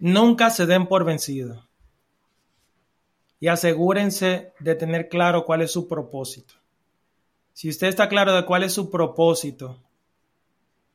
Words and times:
nunca 0.00 0.50
se 0.50 0.66
den 0.66 0.86
por 0.86 1.04
vencido 1.04 1.68
y 3.38 3.48
asegúrense 3.48 4.52
de 4.58 4.74
tener 4.74 5.08
claro 5.08 5.44
cuál 5.44 5.62
es 5.62 5.70
su 5.70 5.88
propósito. 5.88 6.54
Si 7.52 7.68
usted 7.68 7.86
está 7.86 8.08
claro 8.08 8.34
de 8.34 8.44
cuál 8.44 8.64
es 8.64 8.72
su 8.72 8.90
propósito, 8.90 9.78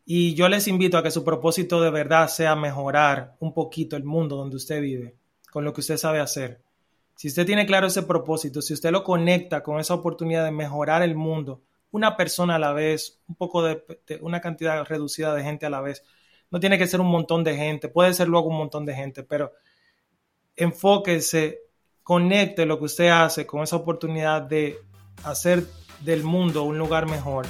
y 0.06 0.36
yo 0.36 0.48
les 0.50 0.68
invito 0.68 0.98
a 0.98 1.04
que 1.04 1.10
su 1.10 1.24
propósito 1.24 1.82
de 1.82 1.90
verdad 1.90 2.28
sea 2.28 2.56
mejorar 2.56 3.36
un 3.40 3.54
poquito 3.54 3.96
el 3.96 4.04
mundo 4.04 4.36
donde 4.36 4.58
usted 4.58 4.80
vive, 4.82 5.16
con 5.52 5.64
lo 5.64 5.74
que 5.74 5.82
usted 5.82 5.98
sabe 5.98 6.20
hacer. 6.20 6.62
Si 7.16 7.28
usted 7.28 7.46
tiene 7.46 7.66
claro 7.66 7.88
ese 7.88 8.04
propósito, 8.04 8.62
si 8.62 8.74
usted 8.74 8.92
lo 8.92 9.04
conecta 9.04 9.64
con 9.64 9.80
esa 9.80 9.96
oportunidad 9.96 10.46
de 10.46 10.52
mejorar 10.52 11.02
el 11.02 11.16
mundo, 11.16 11.64
una 11.92 12.18
persona 12.18 12.56
a 12.56 12.60
la 12.60 12.74
vez, 12.74 13.20
un 13.28 13.36
poco 13.36 13.64
de, 13.64 13.84
una 14.22 14.42
cantidad 14.42 14.84
reducida 14.86 15.34
de 15.34 15.44
gente 15.44 15.66
a 15.66 15.70
la 15.70 15.82
vez, 15.82 16.04
no 16.56 16.62
tiene 16.62 16.78
que 16.78 16.88
ser 16.88 17.02
un 17.02 17.08
montón 17.08 17.44
de 17.44 17.58
gente, 17.58 17.90
puede 17.90 18.14
ser 18.14 18.30
luego 18.30 18.48
un 18.48 18.56
montón 18.56 18.86
de 18.86 18.96
gente, 18.96 19.24
pero 19.24 19.52
enfóquese, 20.56 21.60
conecte 22.02 22.66
lo 22.66 22.80
que 22.80 22.86
usted 22.86 23.10
hace 23.10 23.46
con 23.46 23.62
esa 23.62 23.76
oportunidad 23.76 24.44
de 24.44 24.80
hacer 25.26 25.66
del 26.00 26.24
mundo 26.24 26.64
un 26.64 26.78
lugar 26.78 27.08
mejor 27.10 27.46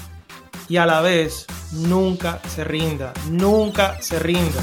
y 0.68 0.78
a 0.78 0.88
la 0.88 1.02
vez 1.02 1.46
nunca 1.72 2.40
se 2.48 2.64
rinda, 2.64 3.14
nunca 3.30 4.02
se 4.02 4.18
rinda. 4.18 4.60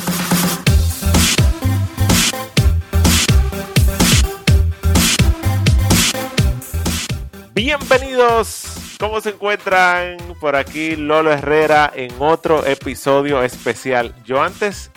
Bienvenidos, 7.55 8.72
¿cómo 9.03 9.21
se 9.21 9.31
encuentran? 9.31 10.17
Por 10.39 10.55
aquí 10.55 10.95
Lolo 10.95 11.33
Herrera 11.33 11.91
en 11.93 12.13
otro 12.21 12.65
episodio 12.65 13.43
especial. 13.43 14.15
Yo 14.25 14.41
antes 14.41 14.93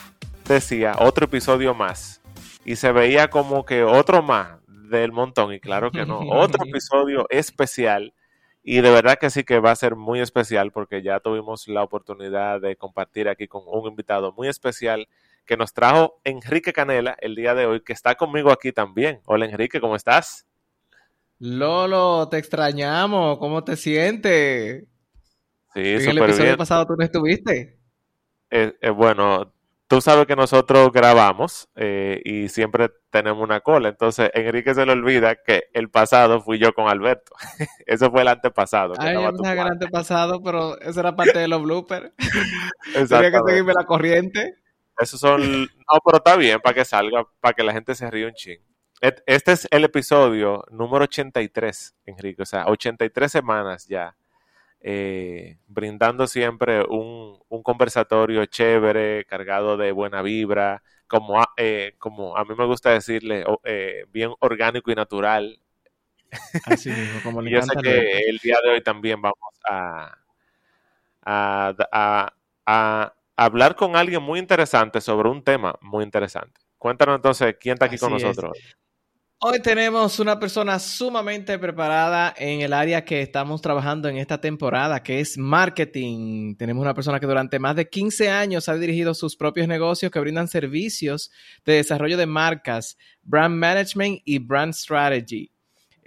decía 0.47 0.93
otro 0.99 1.25
episodio 1.25 1.73
más 1.73 2.21
y 2.63 2.75
se 2.75 2.91
veía 2.91 3.31
como 3.31 3.65
que 3.65 3.83
otro 3.83 4.21
más 4.21 4.59
del 4.67 5.11
montón 5.11 5.53
y 5.53 5.59
claro 5.59 5.89
que 5.89 6.05
no, 6.05 6.19
otro 6.29 6.63
episodio 6.67 7.25
especial 7.31 8.13
y 8.63 8.81
de 8.81 8.91
verdad 8.91 9.17
que 9.17 9.31
sí 9.31 9.43
que 9.43 9.57
va 9.57 9.71
a 9.71 9.75
ser 9.75 9.95
muy 9.95 10.19
especial 10.19 10.71
porque 10.71 11.01
ya 11.01 11.19
tuvimos 11.19 11.67
la 11.67 11.81
oportunidad 11.81 12.61
de 12.61 12.75
compartir 12.75 13.27
aquí 13.27 13.47
con 13.47 13.63
un 13.65 13.87
invitado 13.87 14.31
muy 14.33 14.47
especial 14.49 15.07
que 15.47 15.57
nos 15.57 15.73
trajo 15.73 16.19
Enrique 16.23 16.73
Canela 16.73 17.17
el 17.21 17.33
día 17.33 17.55
de 17.55 17.65
hoy, 17.65 17.81
que 17.81 17.93
está 17.93 18.13
conmigo 18.13 18.51
aquí 18.51 18.71
también. 18.71 19.21
Hola 19.25 19.45
Enrique, 19.45 19.81
¿cómo 19.81 19.95
estás? 19.95 20.45
Lolo, 21.39 22.29
te 22.29 22.37
extrañamos, 22.37 23.37
¿cómo 23.39 23.63
te 23.63 23.75
sientes? 23.75 24.85
Sí, 25.73 25.81
en 25.81 26.09
el 26.09 26.17
episodio 26.19 26.57
pasado 26.57 26.85
tú 26.85 26.95
no 26.95 27.03
estuviste. 27.03 27.77
Eh, 28.49 28.73
eh, 28.79 28.89
bueno, 28.89 29.53
tú 29.87 29.99
sabes 29.99 30.25
que 30.25 30.35
nosotros 30.35 30.91
grabamos 30.93 31.67
eh, 31.75 32.21
y 32.23 32.47
siempre 32.47 32.89
tenemos 33.09 33.43
una 33.43 33.59
cola. 33.59 33.89
Entonces, 33.89 34.31
Enrique 34.33 34.73
se 34.73 34.85
le 34.85 34.93
olvida 34.93 35.35
que 35.35 35.65
el 35.73 35.89
pasado 35.89 36.41
fui 36.41 36.57
yo 36.57 36.73
con 36.73 36.87
Alberto. 36.87 37.33
Eso 37.85 38.09
fue 38.11 38.21
el 38.21 38.29
antepasado. 38.29 38.93
Ay, 38.97 39.15
yo 39.15 39.29
el 39.29 39.59
antepasado, 39.59 40.41
pero 40.41 40.79
eso 40.79 40.99
era 40.99 41.15
parte 41.15 41.37
de 41.37 41.47
los 41.47 41.61
bloopers. 41.61 42.11
Tenía 42.93 43.31
que 43.31 43.39
seguirme 43.45 43.73
la 43.73 43.85
corriente. 43.85 44.55
Esos 44.97 45.19
son. 45.19 45.63
No, 45.63 45.99
pero 46.05 46.17
está 46.17 46.35
bien 46.37 46.59
para 46.61 46.73
que 46.73 46.85
salga, 46.85 47.25
para 47.41 47.53
que 47.53 47.63
la 47.63 47.73
gente 47.73 47.93
se 47.95 48.09
ríe 48.09 48.25
un 48.25 48.33
ching. 48.33 48.59
Este 49.01 49.51
es 49.51 49.67
el 49.71 49.83
episodio 49.83 50.63
número 50.71 51.03
83, 51.03 51.95
Enrique. 52.05 52.41
O 52.41 52.45
sea, 52.45 52.65
83 52.67 53.31
semanas 53.31 53.87
ya 53.87 54.15
eh, 54.87 55.57
brindando 55.67 56.27
siempre 56.27 56.83
un, 56.87 57.39
conversatorio 57.63 58.45
chévere, 58.45 59.25
cargado 59.25 59.77
de 59.77 59.91
buena 59.91 60.21
vibra, 60.21 60.83
como 61.07 61.41
a, 61.41 61.49
eh, 61.57 61.95
como 61.97 62.37
a 62.37 62.45
mí 62.45 62.53
me 62.55 62.65
gusta 62.65 62.91
decirle, 62.91 63.43
eh, 63.63 64.05
bien 64.11 64.31
orgánico 64.39 64.91
y 64.91 64.95
natural. 64.95 65.59
Así 66.65 66.89
mismo, 66.89 67.19
como 67.23 67.41
y 67.47 67.49
yo 67.49 67.63
sé 67.63 67.75
que 67.81 68.29
el 68.29 68.37
día 68.37 68.57
de 68.63 68.69
hoy 68.69 68.81
también 68.83 69.19
vamos 69.21 69.59
a, 69.67 70.19
a, 71.23 72.33
a, 72.67 73.13
hablar 73.35 73.75
con 73.75 73.95
alguien 73.95 74.21
muy 74.21 74.37
interesante 74.37 75.01
sobre 75.01 75.29
un 75.29 75.43
tema 75.43 75.75
muy 75.81 76.03
interesante. 76.03 76.61
Cuéntanos 76.77 77.15
entonces 77.15 77.55
quién 77.59 77.73
está 77.73 77.85
aquí 77.85 77.97
con 77.97 78.11
nosotros. 78.11 78.55
Hoy 79.39 79.59
tenemos 79.61 80.19
una 80.19 80.39
persona 80.39 80.79
sumamente 80.79 81.59
preparada 81.59 82.33
en 82.37 82.61
el 82.61 82.71
área 82.71 83.03
que 83.03 83.21
estamos 83.21 83.61
trabajando 83.61 84.07
en 84.07 84.17
esta 84.17 84.39
temporada, 84.39 85.03
que 85.03 85.19
es 85.19 85.37
marketing. 85.37 86.55
Tenemos 86.55 86.81
una 86.81 86.93
persona 86.93 87.19
que 87.19 87.27
durante 87.27 87.59
más 87.59 87.75
de 87.75 87.89
15 87.89 88.29
años 88.29 88.69
ha 88.69 88.75
dirigido 88.77 89.13
sus 89.13 89.35
propios 89.35 89.67
negocios 89.67 90.09
que 90.09 90.21
brindan 90.21 90.47
servicios 90.47 91.31
de 91.65 91.73
desarrollo 91.73 92.17
de 92.17 92.25
marcas, 92.25 92.97
brand 93.23 93.55
management 93.55 94.21
y 94.23 94.39
brand 94.39 94.73
strategy. 94.73 95.54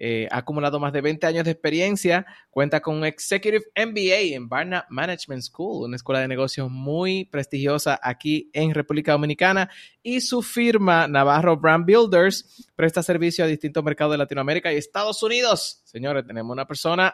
Eh, 0.00 0.28
ha 0.30 0.38
acumulado 0.38 0.78
más 0.78 0.92
de 0.92 1.00
20 1.00 1.26
años 1.26 1.44
de 1.44 1.50
experiencia, 1.50 2.24
cuenta 2.50 2.80
con 2.80 2.98
un 2.98 3.04
Executive 3.04 3.64
MBA 3.74 4.36
en 4.36 4.48
Barna 4.48 4.86
Management 4.88 5.42
School, 5.42 5.86
una 5.86 5.96
escuela 5.96 6.20
de 6.20 6.28
negocios 6.28 6.70
muy 6.70 7.24
prestigiosa 7.24 7.98
aquí 8.00 8.48
en 8.52 8.72
República 8.72 9.10
Dominicana, 9.12 9.68
y 10.00 10.20
su 10.20 10.40
firma 10.40 11.08
Navarro 11.08 11.56
Brand 11.56 11.84
Builders 11.84 12.70
presta 12.76 13.02
servicio 13.02 13.44
a 13.44 13.48
distintos 13.48 13.82
mercados 13.82 14.12
de 14.12 14.18
Latinoamérica 14.18 14.72
y 14.72 14.76
Estados 14.76 15.20
Unidos. 15.24 15.82
Señores, 15.84 16.24
tenemos 16.24 16.52
una 16.52 16.66
persona 16.66 17.12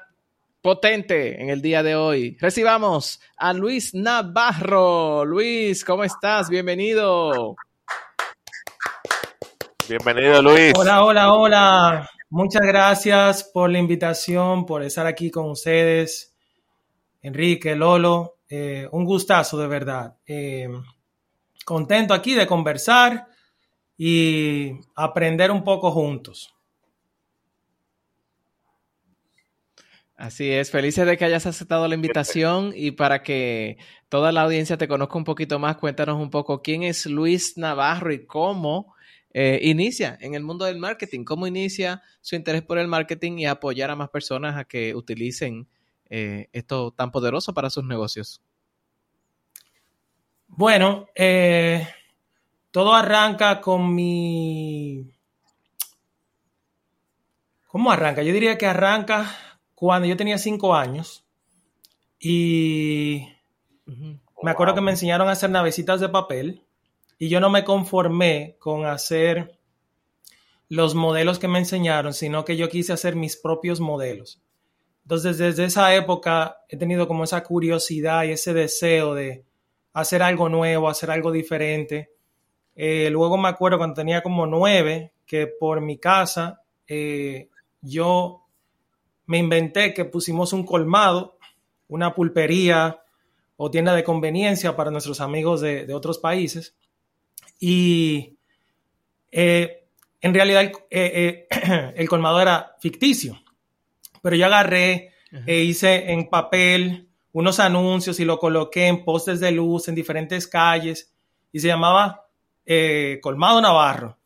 potente 0.60 1.42
en 1.42 1.48
el 1.48 1.62
día 1.62 1.82
de 1.82 1.96
hoy. 1.96 2.36
Recibamos 2.38 3.18
a 3.38 3.54
Luis 3.54 3.94
Navarro. 3.94 5.24
Luis, 5.24 5.84
¿cómo 5.84 6.04
estás? 6.04 6.50
Bienvenido. 6.50 7.56
Bienvenido, 9.88 10.42
Luis. 10.42 10.72
Hola, 10.76 11.04
hola, 11.04 11.32
hola. 11.32 12.10
Muchas 12.36 12.62
gracias 12.62 13.44
por 13.44 13.70
la 13.70 13.78
invitación, 13.78 14.66
por 14.66 14.82
estar 14.82 15.06
aquí 15.06 15.30
con 15.30 15.50
ustedes. 15.50 16.34
Enrique, 17.22 17.76
Lolo, 17.76 18.38
eh, 18.48 18.88
un 18.90 19.04
gustazo 19.04 19.56
de 19.56 19.68
verdad. 19.68 20.16
Eh, 20.26 20.68
contento 21.64 22.12
aquí 22.12 22.34
de 22.34 22.48
conversar 22.48 23.28
y 23.96 24.72
aprender 24.96 25.52
un 25.52 25.62
poco 25.62 25.92
juntos. 25.92 26.52
Así 30.16 30.50
es, 30.50 30.72
felices 30.72 31.06
de 31.06 31.16
que 31.16 31.26
hayas 31.26 31.46
aceptado 31.46 31.86
la 31.86 31.94
invitación 31.94 32.72
y 32.74 32.90
para 32.90 33.22
que 33.22 33.78
toda 34.08 34.32
la 34.32 34.42
audiencia 34.42 34.76
te 34.76 34.88
conozca 34.88 35.18
un 35.18 35.24
poquito 35.24 35.60
más, 35.60 35.76
cuéntanos 35.76 36.20
un 36.20 36.30
poco 36.30 36.62
quién 36.62 36.82
es 36.82 37.06
Luis 37.06 37.56
Navarro 37.56 38.12
y 38.12 38.26
cómo 38.26 38.93
eh, 39.36 39.58
inicia 39.62 40.16
en 40.20 40.34
el 40.34 40.44
mundo 40.44 40.64
del 40.64 40.78
marketing, 40.78 41.24
cómo 41.24 41.48
inicia 41.48 42.02
su 42.20 42.36
interés 42.36 42.62
por 42.62 42.78
el 42.78 42.86
marketing 42.86 43.38
y 43.38 43.46
apoyar 43.46 43.90
a 43.90 43.96
más 43.96 44.08
personas 44.08 44.56
a 44.56 44.64
que 44.64 44.94
utilicen 44.94 45.66
eh, 46.08 46.48
esto 46.52 46.92
tan 46.92 47.10
poderoso 47.10 47.52
para 47.52 47.68
sus 47.68 47.84
negocios. 47.84 48.40
Bueno, 50.46 51.08
eh, 51.16 51.84
todo 52.70 52.94
arranca 52.94 53.60
con 53.60 53.92
mi... 53.92 55.12
¿Cómo 57.66 57.90
arranca? 57.90 58.22
Yo 58.22 58.32
diría 58.32 58.56
que 58.56 58.66
arranca 58.66 59.36
cuando 59.74 60.06
yo 60.06 60.16
tenía 60.16 60.38
cinco 60.38 60.76
años 60.76 61.24
y 62.20 63.26
me 63.84 64.50
acuerdo 64.52 64.76
que 64.76 64.80
me 64.80 64.92
enseñaron 64.92 65.26
a 65.26 65.32
hacer 65.32 65.50
navecitas 65.50 65.98
de 65.98 66.08
papel 66.08 66.62
y 67.18 67.28
yo 67.28 67.40
no 67.40 67.50
me 67.50 67.64
conformé 67.64 68.56
con 68.58 68.86
hacer 68.86 69.58
los 70.68 70.94
modelos 70.94 71.38
que 71.38 71.48
me 71.48 71.58
enseñaron, 71.58 72.12
sino 72.14 72.44
que 72.44 72.56
yo 72.56 72.68
quise 72.68 72.92
hacer 72.92 73.16
mis 73.16 73.36
propios 73.36 73.80
modelos. 73.80 74.42
Entonces, 75.04 75.38
desde 75.38 75.64
esa 75.64 75.94
época 75.94 76.58
he 76.68 76.76
tenido 76.76 77.06
como 77.06 77.24
esa 77.24 77.42
curiosidad 77.44 78.24
y 78.24 78.32
ese 78.32 78.54
deseo 78.54 79.14
de 79.14 79.44
hacer 79.92 80.22
algo 80.22 80.48
nuevo, 80.48 80.88
hacer 80.88 81.10
algo 81.10 81.30
diferente. 81.30 82.10
Eh, 82.74 83.10
luego 83.10 83.36
me 83.36 83.48
acuerdo 83.48 83.78
cuando 83.78 83.94
tenía 83.94 84.22
como 84.22 84.46
nueve, 84.46 85.12
que 85.26 85.46
por 85.46 85.80
mi 85.80 85.98
casa 85.98 86.62
eh, 86.86 87.48
yo 87.80 88.46
me 89.26 89.38
inventé 89.38 89.94
que 89.94 90.04
pusimos 90.04 90.52
un 90.52 90.64
colmado, 90.64 91.38
una 91.88 92.14
pulpería 92.14 93.02
o 93.56 93.70
tienda 93.70 93.94
de 93.94 94.04
conveniencia 94.04 94.74
para 94.74 94.90
nuestros 94.90 95.20
amigos 95.20 95.60
de 95.60 95.94
otros 95.94 96.18
países. 96.18 96.74
Y 97.58 98.36
eh, 99.30 99.86
en 100.20 100.34
realidad 100.34 100.62
el, 100.62 100.72
eh, 100.90 101.46
eh, 101.50 101.92
el, 101.96 102.08
colmado 102.08 102.40
era 102.40 102.76
ficticio, 102.80 103.40
pero 104.22 104.36
yo 104.36 104.46
agarré 104.46 105.12
e 105.46 105.62
hice 105.62 106.12
en 106.12 106.28
papel 106.28 107.08
unos 107.32 107.58
anuncios 107.58 108.20
y 108.20 108.24
lo 108.24 108.38
coloqué 108.38 108.86
en 108.86 109.04
postes 109.04 109.40
de 109.40 109.50
luz 109.50 109.88
en 109.88 109.96
diferentes 109.96 110.46
calles 110.46 111.12
y 111.50 111.58
se 111.58 111.66
llamaba 111.66 112.28
Colmado 113.20 113.60
Navarro. 113.60 114.16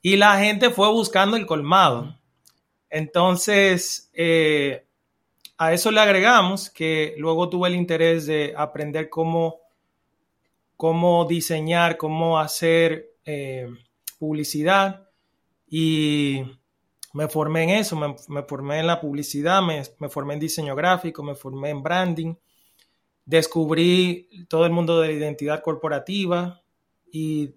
Y 0.00 0.16
la 0.16 0.38
gente 0.38 0.70
fue 0.70 0.90
buscando 0.90 1.36
el 1.36 1.44
colmado. 1.44 2.18
Entonces, 2.88 4.10
a 5.58 5.72
eso 5.74 5.90
le 5.90 6.00
agregamos 6.00 6.70
que 6.70 7.14
luego 7.18 7.50
tuve 7.50 7.68
el 7.68 7.74
interés 7.74 8.24
de 8.24 8.54
aprender 8.56 9.10
cómo 9.10 9.65
cómo 10.76 11.24
diseñar, 11.24 11.96
cómo 11.96 12.38
hacer 12.38 13.14
eh, 13.24 13.68
publicidad. 14.18 15.08
Y 15.68 16.42
me 17.12 17.28
formé 17.28 17.64
en 17.64 17.70
eso, 17.70 17.96
me, 17.96 18.42
formé 18.42 18.80
en 18.80 18.86
la 18.86 19.00
publicidad, 19.00 19.62
me, 19.62 19.82
me, 19.98 20.08
formé 20.08 20.34
en 20.34 20.40
diseño 20.40 20.74
gráfico, 20.76 21.22
me 21.22 21.34
formé 21.34 21.70
en 21.70 21.82
branding, 21.82 22.34
descubrí 23.24 24.46
todo 24.48 24.66
el 24.66 24.72
mundo 24.72 25.00
de 25.00 25.08
la 25.08 25.14
identidad 25.14 25.62
corporativa 25.62 26.62
y 27.10 27.54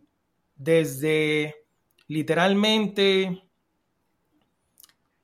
desde 0.56 1.56
literalmente 2.08 3.44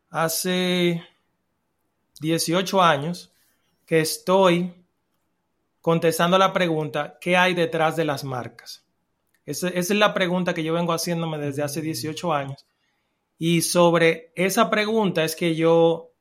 hace 0.09 1.03
18 2.19 2.81
años 2.81 3.33
que 3.85 3.99
estoy 3.99 4.84
contestando 5.85 6.39
la 6.39 6.51
pregunta, 6.51 7.19
¿qué 7.21 7.37
hay 7.37 7.53
detrás 7.53 7.95
de 7.95 8.05
las 8.05 8.23
marcas? 8.23 8.83
Esa, 9.45 9.69
es 9.69 9.91
la 9.91 10.15
pregunta 10.15 10.55
que 10.55 10.63
yo 10.63 10.73
vengo 10.73 10.93
haciéndome 10.93 11.37
desde 11.37 11.61
hace 11.61 11.79
18 11.79 12.33
años. 12.33 12.65
Y 13.37 13.61
sobre 13.61 14.31
esa 14.33 14.71
pregunta 14.71 15.23
es 15.23 15.35
que 15.35 15.53
yo, 15.53 16.11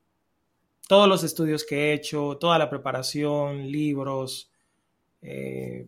todos 0.87 1.09
los 1.09 1.23
estudios 1.23 1.63
que 1.65 1.77
he 1.77 1.93
hecho, 1.93 2.37
toda 2.39 2.59
la 2.59 2.69
preparación, 2.69 3.71
libros 3.71 4.51
eh, 5.23 5.87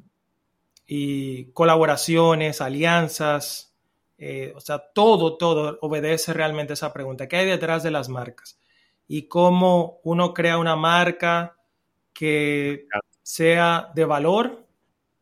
y 0.88 1.52
colaboraciones, 1.52 2.62
alianzas, 2.62 3.76
eh, 4.18 4.54
o 4.56 4.60
sea, 4.60 4.80
todo, 4.80 5.38
todo 5.38 5.78
obedece 5.82 6.34
realmente 6.34 6.74
a 6.74 6.82
esa 6.82 6.94
pregunta. 6.94 7.28
¿Qué 7.28 7.36
hay 7.36 7.46
detrás 7.46 7.84
de 7.84 7.92
las 7.92 8.10
marcas? 8.10 8.60
Y 9.08 9.28
cómo 9.28 10.00
uno 10.04 10.34
crea 10.34 10.58
una 10.58 10.76
marca 10.76 11.60
que 12.12 12.88
sea 13.28 13.92
de 13.94 14.06
valor 14.06 14.66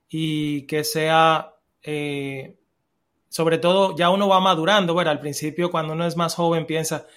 y 0.08 0.68
que 0.68 0.84
sea, 0.84 1.56
eh, 1.82 2.56
sobre 3.30 3.58
todo, 3.58 3.96
ya 3.96 4.12
uno 4.12 4.28
va 4.28 4.40
madurando, 4.40 4.94
bueno, 4.94 5.10
al 5.10 5.20
principio 5.20 5.72
cuando 5.72 5.94
uno 5.94 6.06
es 6.06 6.16
más 6.16 6.36
joven 6.36 6.68
piensa 6.68 7.08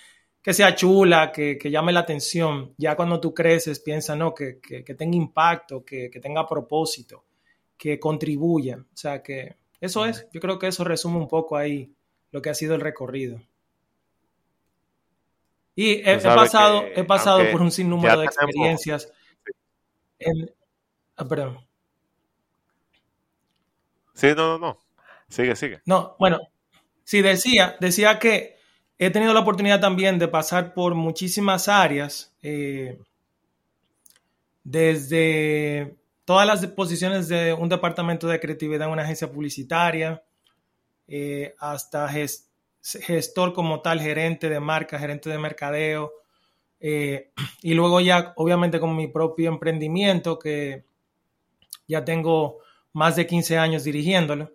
que 0.40 0.54
sea 0.54 0.74
chula, 0.74 1.30
que, 1.30 1.58
llame 1.62 1.92
la 1.92 2.00
atención, 2.00 2.72
ya 2.78 2.96
cuando 2.96 3.20
tú 3.20 3.34
creces 3.34 3.80
piensa, 3.80 4.16
no, 4.16 4.34
que, 4.34 4.60
tenga 4.96 5.14
impacto, 5.14 5.84
que, 5.84 6.08
tenga 6.22 6.48
propósito, 6.48 7.22
que 7.76 8.00
contribuya, 8.00 8.78
o 8.78 8.96
sea, 8.96 9.22
que 9.22 9.56
eso 9.82 10.06
es, 10.06 10.26
yo 10.32 10.40
creo 10.40 10.58
que 10.58 10.68
eso 10.68 10.84
resume 10.84 11.18
un 11.18 11.28
poco 11.28 11.58
ahí 11.58 11.92
lo 12.30 12.40
que 12.40 12.48
ha 12.48 12.54
sido 12.54 12.74
el 12.74 12.80
recorrido. 12.80 13.42
Y 15.76 16.00
he, 16.08 16.16
pasado, 16.16 16.82
he 16.96 17.04
pasado 17.04 17.42
por 17.52 17.60
un 17.60 17.70
sinnúmero 17.70 18.20
de 18.20 18.24
experiencias. 18.24 19.12
Ah, 21.18 21.26
perdón. 21.26 21.58
Sí, 24.14 24.28
no, 24.36 24.58
no, 24.58 24.58
no. 24.58 24.78
Sigue, 25.28 25.54
sigue. 25.56 25.80
No, 25.84 26.16
bueno, 26.18 26.38
sí, 27.04 27.22
decía, 27.22 27.76
decía 27.80 28.18
que 28.18 28.56
he 28.98 29.10
tenido 29.10 29.34
la 29.34 29.40
oportunidad 29.40 29.80
también 29.80 30.18
de 30.18 30.28
pasar 30.28 30.74
por 30.74 30.94
muchísimas 30.94 31.68
áreas, 31.68 32.34
eh, 32.42 32.98
desde 34.62 35.96
todas 36.24 36.46
las 36.46 36.64
posiciones 36.68 37.28
de 37.28 37.52
un 37.52 37.68
departamento 37.68 38.28
de 38.28 38.40
creatividad 38.40 38.86
en 38.86 38.92
una 38.92 39.02
agencia 39.02 39.30
publicitaria, 39.30 40.22
eh, 41.08 41.54
hasta 41.58 42.08
gestor 42.82 43.52
como 43.52 43.82
tal, 43.82 44.00
gerente 44.00 44.48
de 44.48 44.60
marca, 44.60 44.98
gerente 44.98 45.30
de 45.30 45.38
mercadeo, 45.38 46.12
eh, 46.80 47.32
y 47.62 47.74
luego 47.74 48.00
ya 48.00 48.32
obviamente 48.36 48.80
con 48.80 48.94
mi 48.96 49.08
propio 49.08 49.48
emprendimiento 49.50 50.38
que 50.38 50.87
ya 51.88 52.04
tengo 52.04 52.58
más 52.92 53.16
de 53.16 53.26
15 53.26 53.58
años 53.58 53.82
dirigiéndolo, 53.82 54.52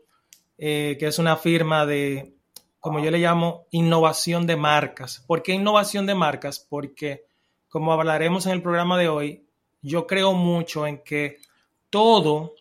eh, 0.57 0.95
que 0.99 1.07
es 1.07 1.19
una 1.19 1.35
firma 1.35 1.85
de, 1.85 2.35
como 2.79 2.99
yo 2.99 3.11
le 3.11 3.17
llamo, 3.17 3.65
innovación 3.71 4.45
de 4.47 4.55
marcas. 4.55 5.23
¿Por 5.27 5.41
qué 5.43 5.53
innovación 5.53 6.05
de 6.05 6.15
marcas? 6.15 6.59
Porque, 6.59 7.25
como 7.67 7.91
hablaremos 7.91 8.45
en 8.45 8.53
el 8.53 8.61
programa 8.61 8.97
de 8.97 9.09
hoy, 9.09 9.47
yo 9.81 10.07
creo 10.07 10.33
mucho 10.33 10.85
en 10.87 11.03
que 11.03 11.39
todo, 11.89 12.53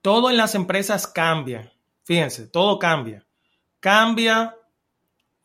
todo 0.00 0.30
en 0.30 0.36
las 0.36 0.54
empresas 0.54 1.06
cambia. 1.06 1.72
Fíjense, 2.04 2.46
todo 2.46 2.78
cambia. 2.78 3.26
Cambia 3.80 4.56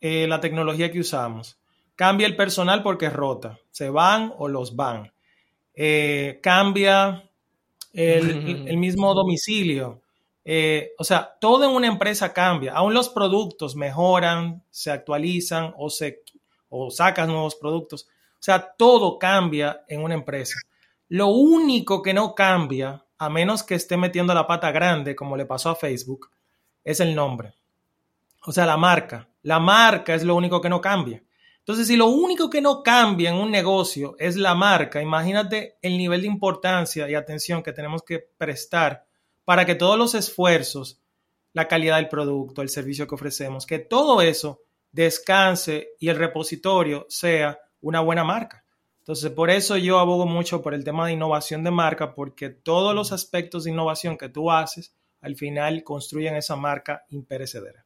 eh, 0.00 0.26
la 0.26 0.40
tecnología 0.40 0.90
que 0.90 1.00
usamos. 1.00 1.58
Cambia 1.96 2.26
el 2.26 2.36
personal 2.36 2.82
porque 2.82 3.10
rota. 3.10 3.58
Se 3.70 3.90
van 3.90 4.32
o 4.38 4.48
los 4.48 4.74
van. 4.76 5.12
Eh, 5.74 6.40
cambia 6.42 7.23
el, 7.94 8.76
mismo 8.76 9.14
domicilio. 9.14 10.02
Eh, 10.44 10.92
o 10.98 11.04
sea, 11.04 11.36
todo 11.40 11.64
en 11.64 11.70
una 11.70 11.86
empresa 11.86 12.32
cambia. 12.32 12.74
Aún 12.74 12.92
los 12.92 13.08
productos 13.08 13.76
mejoran, 13.76 14.62
se 14.70 14.90
actualizan 14.90 15.72
o, 15.78 15.88
se, 15.88 16.22
o 16.68 16.90
sacan 16.90 17.28
nuevos 17.28 17.54
productos. 17.54 18.08
O 18.34 18.42
sea, 18.44 18.74
todo 18.76 19.18
cambia 19.18 19.84
en 19.88 20.02
una 20.02 20.14
empresa. 20.14 20.58
Lo 21.08 21.28
único 21.28 22.02
que 22.02 22.12
no 22.12 22.34
cambia, 22.34 23.04
a 23.16 23.30
menos 23.30 23.62
que 23.62 23.74
esté 23.74 23.96
metiendo 23.96 24.34
la 24.34 24.46
pata 24.46 24.70
grande, 24.70 25.16
como 25.16 25.36
le 25.36 25.46
pasó 25.46 25.70
a 25.70 25.76
Facebook, 25.76 26.30
es 26.82 27.00
el 27.00 27.14
nombre. 27.14 27.54
O 28.44 28.52
sea, 28.52 28.66
la 28.66 28.76
marca. 28.76 29.28
La 29.42 29.60
marca 29.60 30.14
es 30.14 30.24
lo 30.24 30.34
único 30.34 30.60
que 30.60 30.68
no 30.68 30.80
cambia. 30.80 31.22
Entonces, 31.64 31.86
si 31.86 31.96
lo 31.96 32.08
único 32.08 32.50
que 32.50 32.60
no 32.60 32.82
cambia 32.82 33.30
en 33.30 33.36
un 33.36 33.50
negocio 33.50 34.16
es 34.18 34.36
la 34.36 34.54
marca, 34.54 35.00
imagínate 35.00 35.78
el 35.80 35.96
nivel 35.96 36.20
de 36.20 36.26
importancia 36.26 37.08
y 37.08 37.14
atención 37.14 37.62
que 37.62 37.72
tenemos 37.72 38.02
que 38.02 38.18
prestar 38.18 39.06
para 39.46 39.64
que 39.64 39.74
todos 39.74 39.96
los 39.96 40.14
esfuerzos, 40.14 41.00
la 41.54 41.66
calidad 41.66 41.96
del 41.96 42.10
producto, 42.10 42.60
el 42.60 42.68
servicio 42.68 43.08
que 43.08 43.14
ofrecemos, 43.14 43.64
que 43.64 43.78
todo 43.78 44.20
eso 44.20 44.60
descanse 44.92 45.92
y 45.98 46.10
el 46.10 46.16
repositorio 46.16 47.06
sea 47.08 47.58
una 47.80 48.00
buena 48.00 48.24
marca. 48.24 48.66
Entonces, 48.98 49.30
por 49.30 49.48
eso 49.48 49.78
yo 49.78 49.98
abogo 49.98 50.26
mucho 50.26 50.60
por 50.60 50.74
el 50.74 50.84
tema 50.84 51.06
de 51.06 51.14
innovación 51.14 51.64
de 51.64 51.70
marca, 51.70 52.14
porque 52.14 52.50
todos 52.50 52.94
los 52.94 53.10
aspectos 53.10 53.64
de 53.64 53.70
innovación 53.70 54.18
que 54.18 54.28
tú 54.28 54.50
haces, 54.50 54.94
al 55.22 55.36
final 55.36 55.82
construyen 55.82 56.36
esa 56.36 56.56
marca 56.56 57.06
imperecedera. 57.08 57.83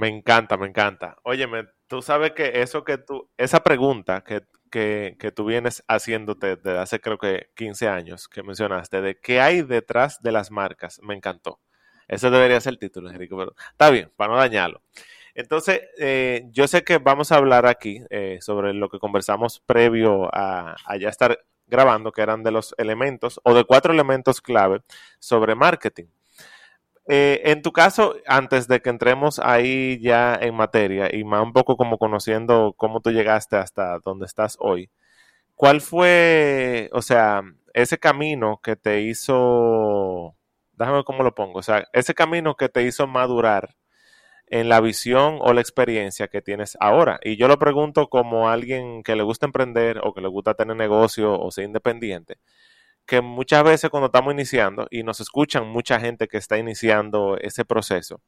Me 0.00 0.08
encanta, 0.08 0.56
me 0.56 0.66
encanta. 0.66 1.18
Óyeme, 1.24 1.66
tú 1.86 2.00
sabes 2.00 2.32
que 2.32 2.62
eso 2.62 2.84
que 2.84 2.96
tú, 2.96 3.28
esa 3.36 3.62
pregunta 3.62 4.24
que, 4.24 4.40
que, 4.70 5.32
tú 5.32 5.44
vienes 5.44 5.84
haciéndote 5.88 6.56
desde 6.56 6.78
hace 6.78 7.00
creo 7.00 7.18
que 7.18 7.50
15 7.54 7.86
años 7.86 8.26
que 8.26 8.42
mencionaste, 8.42 9.02
de 9.02 9.20
qué 9.20 9.42
hay 9.42 9.60
detrás 9.60 10.22
de 10.22 10.32
las 10.32 10.50
marcas, 10.50 11.00
me 11.02 11.14
encantó. 11.14 11.60
Ese 12.08 12.30
debería 12.30 12.58
ser 12.62 12.72
el 12.72 12.78
título, 12.78 13.10
Enrique, 13.10 13.34
pero 13.36 13.54
está 13.72 13.90
bien, 13.90 14.10
para 14.16 14.32
no 14.32 14.38
dañarlo. 14.38 14.82
Entonces, 15.34 15.82
eh, 15.98 16.44
yo 16.50 16.66
sé 16.66 16.82
que 16.82 16.96
vamos 16.96 17.30
a 17.30 17.36
hablar 17.36 17.66
aquí 17.66 18.00
eh, 18.08 18.38
sobre 18.40 18.72
lo 18.72 18.88
que 18.88 18.98
conversamos 18.98 19.60
previo 19.60 20.30
a 20.34 20.76
ya 20.98 21.10
estar 21.10 21.38
grabando, 21.66 22.10
que 22.10 22.22
eran 22.22 22.42
de 22.42 22.52
los 22.52 22.74
elementos 22.78 23.38
o 23.44 23.52
de 23.52 23.64
cuatro 23.64 23.92
elementos 23.92 24.40
clave 24.40 24.80
sobre 25.18 25.54
marketing. 25.54 26.06
Eh, 27.12 27.50
en 27.50 27.60
tu 27.62 27.72
caso, 27.72 28.14
antes 28.24 28.68
de 28.68 28.80
que 28.82 28.88
entremos 28.88 29.40
ahí 29.40 29.98
ya 30.00 30.38
en 30.40 30.54
materia 30.54 31.08
y 31.12 31.24
más 31.24 31.42
un 31.42 31.52
poco 31.52 31.76
como 31.76 31.98
conociendo 31.98 32.72
cómo 32.76 33.00
tú 33.00 33.10
llegaste 33.10 33.56
hasta 33.56 33.98
donde 34.04 34.26
estás 34.26 34.56
hoy, 34.60 34.90
¿cuál 35.56 35.80
fue, 35.80 36.88
o 36.92 37.02
sea, 37.02 37.42
ese 37.74 37.98
camino 37.98 38.60
que 38.62 38.76
te 38.76 39.02
hizo, 39.02 40.36
déjame 40.74 40.98
ver 40.98 41.04
cómo 41.04 41.24
lo 41.24 41.34
pongo, 41.34 41.58
o 41.60 41.62
sea, 41.64 41.88
ese 41.92 42.14
camino 42.14 42.56
que 42.56 42.68
te 42.68 42.84
hizo 42.84 43.08
madurar 43.08 43.76
en 44.48 44.68
la 44.68 44.80
visión 44.80 45.38
o 45.40 45.52
la 45.54 45.62
experiencia 45.62 46.28
que 46.28 46.42
tienes 46.42 46.76
ahora? 46.80 47.20
Y 47.24 47.36
yo 47.36 47.48
lo 47.48 47.58
pregunto 47.58 48.08
como 48.08 48.50
alguien 48.50 49.02
que 49.02 49.16
le 49.16 49.24
gusta 49.24 49.46
emprender 49.46 50.00
o 50.04 50.14
que 50.14 50.20
le 50.22 50.28
gusta 50.28 50.54
tener 50.54 50.76
negocio 50.76 51.40
o 51.40 51.50
ser 51.50 51.64
independiente 51.64 52.38
que 53.10 53.20
muchas 53.22 53.64
veces 53.64 53.90
cuando 53.90 54.06
estamos 54.06 54.32
iniciando 54.32 54.86
y 54.88 55.02
nos 55.02 55.18
escuchan 55.18 55.66
mucha 55.66 55.98
gente 55.98 56.28
que 56.28 56.36
está 56.36 56.58
iniciando 56.58 57.36
ese 57.40 57.64
proceso, 57.64 58.22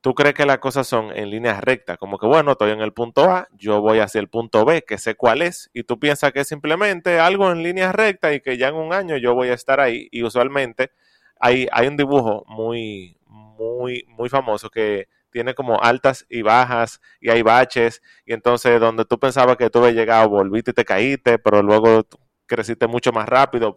tú 0.00 0.14
crees 0.14 0.34
que 0.34 0.44
las 0.46 0.58
cosas 0.58 0.88
son 0.88 1.16
en 1.16 1.30
líneas 1.30 1.60
rectas, 1.60 1.96
como 1.96 2.18
que 2.18 2.26
bueno, 2.26 2.52
estoy 2.52 2.72
en 2.72 2.80
el 2.80 2.92
punto 2.92 3.30
A, 3.30 3.46
yo 3.52 3.80
voy 3.80 4.00
hacia 4.00 4.20
el 4.20 4.28
punto 4.28 4.64
B, 4.64 4.82
que 4.82 4.98
sé 4.98 5.14
cuál 5.14 5.42
es, 5.42 5.70
y 5.72 5.84
tú 5.84 6.00
piensas 6.00 6.32
que 6.32 6.40
es 6.40 6.48
simplemente 6.48 7.20
algo 7.20 7.52
en 7.52 7.62
líneas 7.62 7.94
rectas 7.94 8.34
y 8.34 8.40
que 8.40 8.58
ya 8.58 8.68
en 8.68 8.74
un 8.74 8.92
año 8.92 9.16
yo 9.16 9.32
voy 9.34 9.50
a 9.50 9.54
estar 9.54 9.78
ahí, 9.78 10.08
y 10.10 10.24
usualmente 10.24 10.90
hay, 11.38 11.68
hay 11.70 11.86
un 11.86 11.96
dibujo 11.96 12.44
muy, 12.48 13.16
muy, 13.28 14.04
muy 14.08 14.28
famoso 14.28 14.70
que 14.70 15.06
tiene 15.30 15.54
como 15.54 15.80
altas 15.80 16.26
y 16.28 16.42
bajas 16.42 17.00
y 17.20 17.30
hay 17.30 17.42
baches 17.42 18.02
y 18.26 18.32
entonces 18.32 18.80
donde 18.80 19.04
tú 19.04 19.20
pensabas 19.20 19.56
que 19.56 19.70
tú 19.70 19.78
habías 19.78 19.94
llegado 19.94 20.28
volviste 20.28 20.72
y 20.72 20.74
te 20.74 20.84
caíste, 20.84 21.38
pero 21.38 21.62
luego 21.62 22.04
creciste 22.50 22.88
mucho 22.88 23.12
más 23.12 23.28
rápido, 23.28 23.76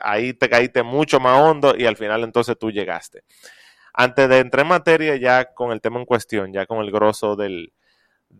ahí 0.00 0.32
te 0.32 0.48
caíste 0.48 0.84
mucho 0.84 1.18
más 1.18 1.40
hondo 1.42 1.74
y 1.76 1.86
al 1.86 1.96
final 1.96 2.22
entonces 2.22 2.56
tú 2.56 2.70
llegaste. 2.70 3.24
Antes 3.92 4.28
de 4.28 4.38
entrar 4.38 4.62
en 4.62 4.68
materia 4.68 5.16
ya 5.16 5.52
con 5.52 5.72
el 5.72 5.80
tema 5.80 5.98
en 5.98 6.06
cuestión, 6.06 6.52
ya 6.52 6.66
con 6.66 6.78
el 6.84 6.92
grosso 6.92 7.34
del, 7.34 7.72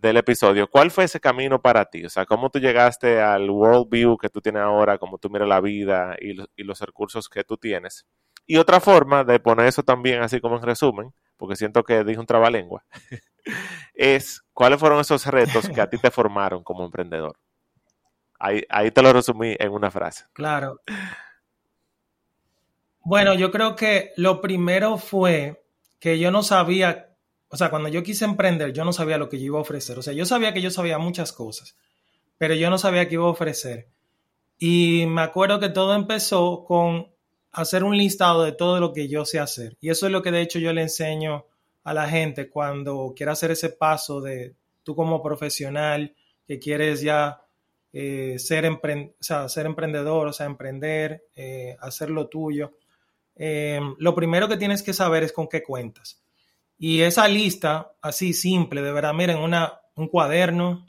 episodio, 0.02 0.68
¿cuál 0.70 0.92
fue 0.92 1.04
ese 1.04 1.18
camino 1.18 1.60
para 1.60 1.84
ti? 1.86 2.04
O 2.04 2.08
sea, 2.10 2.26
¿cómo 2.26 2.48
tú 2.50 2.60
llegaste 2.60 3.20
al 3.20 3.50
world 3.50 3.88
view 3.90 4.16
que 4.16 4.28
tú 4.28 4.40
tienes 4.40 4.62
ahora, 4.62 4.98
cómo 4.98 5.18
tú 5.18 5.30
miras 5.30 5.48
la 5.48 5.60
vida 5.60 6.14
y, 6.20 6.34
los 6.62 6.80
recursos 6.80 7.28
que 7.28 7.42
tú 7.42 7.56
tienes? 7.56 8.06
Y 8.46 8.58
otra 8.58 8.78
forma 8.78 9.24
de 9.24 9.40
poner 9.40 9.66
eso 9.66 9.82
también 9.82 10.22
así 10.22 10.40
como 10.40 10.56
en 10.56 10.62
resumen, 10.62 11.12
porque 11.36 11.56
siento 11.56 11.82
que 11.82 12.04
dije 12.04 12.20
un 12.20 12.26
trabalengua, 12.26 12.84
es 13.94 14.42
cuáles 14.52 14.78
fueron 14.78 15.00
esos 15.00 15.26
retos 15.26 15.68
que 15.68 15.80
a 15.80 15.90
ti 15.90 15.98
te 15.98 16.12
formaron 16.12 16.62
como 16.62 16.84
emprendedor. 16.84 17.36
Ahí, 18.38 18.62
ahí 18.68 18.90
te 18.90 19.02
lo 19.02 19.12
resumí 19.12 19.56
en 19.58 19.72
una 19.72 19.90
frase. 19.90 20.24
Claro. 20.32 20.80
Bueno, 23.00 23.34
yo 23.34 23.50
creo 23.50 23.76
que 23.76 24.12
lo 24.16 24.40
primero 24.40 24.98
fue 24.98 25.62
que 26.00 26.18
yo 26.18 26.30
no 26.30 26.42
sabía, 26.42 27.16
o 27.48 27.56
sea, 27.56 27.70
cuando 27.70 27.88
yo 27.88 28.02
quise 28.02 28.24
emprender, 28.24 28.72
yo 28.72 28.84
no 28.84 28.92
sabía 28.92 29.16
lo 29.16 29.28
que 29.28 29.38
yo 29.38 29.46
iba 29.46 29.58
a 29.58 29.62
ofrecer. 29.62 29.98
O 29.98 30.02
sea, 30.02 30.12
yo 30.12 30.26
sabía 30.26 30.52
que 30.52 30.60
yo 30.60 30.70
sabía 30.70 30.98
muchas 30.98 31.32
cosas, 31.32 31.76
pero 32.36 32.54
yo 32.54 32.68
no 32.68 32.78
sabía 32.78 33.08
qué 33.08 33.14
iba 33.14 33.24
a 33.24 33.28
ofrecer. 33.28 33.88
Y 34.58 35.04
me 35.06 35.22
acuerdo 35.22 35.60
que 35.60 35.68
todo 35.68 35.94
empezó 35.94 36.64
con 36.64 37.08
hacer 37.52 37.84
un 37.84 37.96
listado 37.96 38.42
de 38.42 38.52
todo 38.52 38.80
lo 38.80 38.92
que 38.92 39.08
yo 39.08 39.24
sé 39.24 39.38
hacer. 39.38 39.76
Y 39.80 39.90
eso 39.90 40.06
es 40.06 40.12
lo 40.12 40.22
que 40.22 40.30
de 40.30 40.42
hecho 40.42 40.58
yo 40.58 40.72
le 40.72 40.82
enseño 40.82 41.46
a 41.84 41.94
la 41.94 42.08
gente 42.08 42.50
cuando 42.50 43.12
quiere 43.16 43.32
hacer 43.32 43.52
ese 43.52 43.70
paso 43.70 44.20
de 44.20 44.56
tú 44.82 44.96
como 44.96 45.22
profesional 45.22 46.14
que 46.46 46.58
quieres 46.58 47.02
ya 47.02 47.40
eh, 47.98 48.38
ser, 48.38 48.68
ser 49.20 49.66
emprendedor, 49.66 50.28
o 50.28 50.32
sea, 50.34 50.44
emprender, 50.44 51.28
eh, 51.34 51.78
hacer 51.80 52.10
lo 52.10 52.28
tuyo. 52.28 52.76
Eh, 53.34 53.80
lo 53.96 54.14
primero 54.14 54.48
que 54.48 54.58
tienes 54.58 54.82
que 54.82 54.92
saber 54.92 55.22
es 55.22 55.32
con 55.32 55.48
qué 55.48 55.62
cuentas. 55.62 56.22
Y 56.78 57.00
esa 57.00 57.26
lista, 57.26 57.92
así 58.02 58.34
simple, 58.34 58.82
de 58.82 58.92
verdad, 58.92 59.14
miren, 59.14 59.38
una, 59.38 59.80
un 59.94 60.08
cuaderno, 60.08 60.84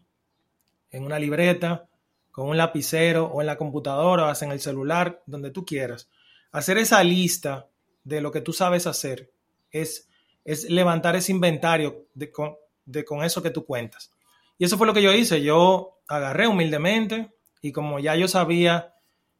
en 0.91 1.05
una 1.05 1.17
libreta, 1.17 1.87
con 2.29 2.49
un 2.49 2.57
lapicero 2.57 3.27
o 3.27 3.39
en 3.39 3.47
la 3.47 3.57
computadora 3.57 4.25
o 4.25 4.43
en 4.43 4.51
el 4.51 4.59
celular, 4.59 5.23
donde 5.25 5.51
tú 5.51 5.65
quieras. 5.65 6.09
Hacer 6.51 6.77
esa 6.77 7.01
lista 7.05 7.69
de 8.03 8.19
lo 8.19 8.33
que 8.33 8.41
tú 8.41 8.51
sabes 8.51 8.85
hacer 8.85 9.31
es, 9.71 10.09
es 10.43 10.69
levantar 10.69 11.15
ese 11.15 11.31
inventario 11.31 12.07
de 12.13 12.33
con, 12.33 12.57
de 12.83 13.05
con 13.05 13.23
eso 13.23 13.41
que 13.41 13.51
tú 13.51 13.63
cuentas. 13.63 14.11
Y 14.57 14.65
eso 14.65 14.77
fue 14.77 14.87
lo 14.87 14.93
que 14.93 15.01
yo 15.01 15.13
hice. 15.13 15.41
Yo 15.41 15.99
agarré 16.07 16.47
humildemente 16.47 17.31
y 17.61 17.71
como 17.71 17.99
ya 17.99 18.15
yo 18.15 18.27
sabía 18.27 18.93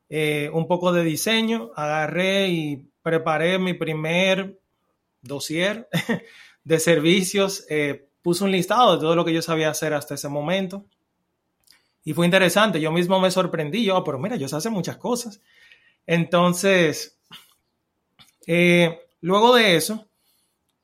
eh, 0.10 0.50
un 0.54 0.68
poco 0.68 0.94
de 0.94 1.04
diseño, 1.04 1.72
agarré 1.76 2.50
y 2.50 2.90
preparé 3.02 3.60
mi 3.60 3.74
primer 3.74 4.60
dossier 5.22 5.90
de 6.64 6.80
servicios. 6.80 7.66
Eh, 7.70 8.10
puse 8.22 8.44
un 8.44 8.52
listado 8.52 8.96
de 8.96 9.02
todo 9.02 9.16
lo 9.16 9.26
que 9.26 9.34
yo 9.34 9.42
sabía 9.42 9.70
hacer 9.70 9.94
hasta 9.94 10.16
ese 10.16 10.30
momento. 10.30 10.86
Y 12.04 12.14
fue 12.14 12.26
interesante. 12.26 12.80
Yo 12.80 12.92
mismo 12.92 13.20
me 13.20 13.32
sorprendí. 13.32 13.84
Yo, 13.84 13.98
ah, 13.98 14.04
pero 14.04 14.18
mira, 14.18 14.38
yo 14.38 14.48
sé 14.48 14.56
hacer 14.56 14.72
muchas 14.72 14.98
cosas. 14.98 15.42
Entonces, 16.06 17.20
eh, 18.48 19.02
luego 19.20 19.54
de 19.54 19.76
eso, 19.76 20.08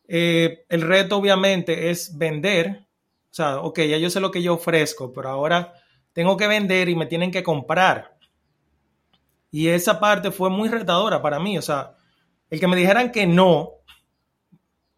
eh, 0.05 0.65
el 0.67 0.81
reto 0.81 1.15
obviamente 1.15 1.89
es 1.89 2.17
vender. 2.17 2.85
O 3.33 3.35
sea, 3.35 3.61
ok, 3.61 3.79
ya 3.79 3.97
yo 3.97 4.11
sé 4.11 4.19
lo 4.19 4.29
que 4.29 4.43
yo 4.43 4.53
ofrezco, 4.53 5.11
pero 5.11 5.29
ahora 5.29 5.73
tengo 6.13 6.37
que 6.37 6.45
vender 6.45 6.87
y 6.87 6.95
me 6.95 7.07
tienen 7.07 7.31
que 7.31 7.41
comprar. 7.41 8.15
Y 9.49 9.69
esa 9.69 9.99
parte 9.99 10.29
fue 10.29 10.51
muy 10.51 10.69
retadora 10.69 11.19
para 11.19 11.39
mí. 11.39 11.57
O 11.57 11.61
sea, 11.63 11.97
el 12.51 12.59
que 12.59 12.67
me 12.67 12.75
dijeran 12.75 13.11
que 13.11 13.25
no 13.25 13.71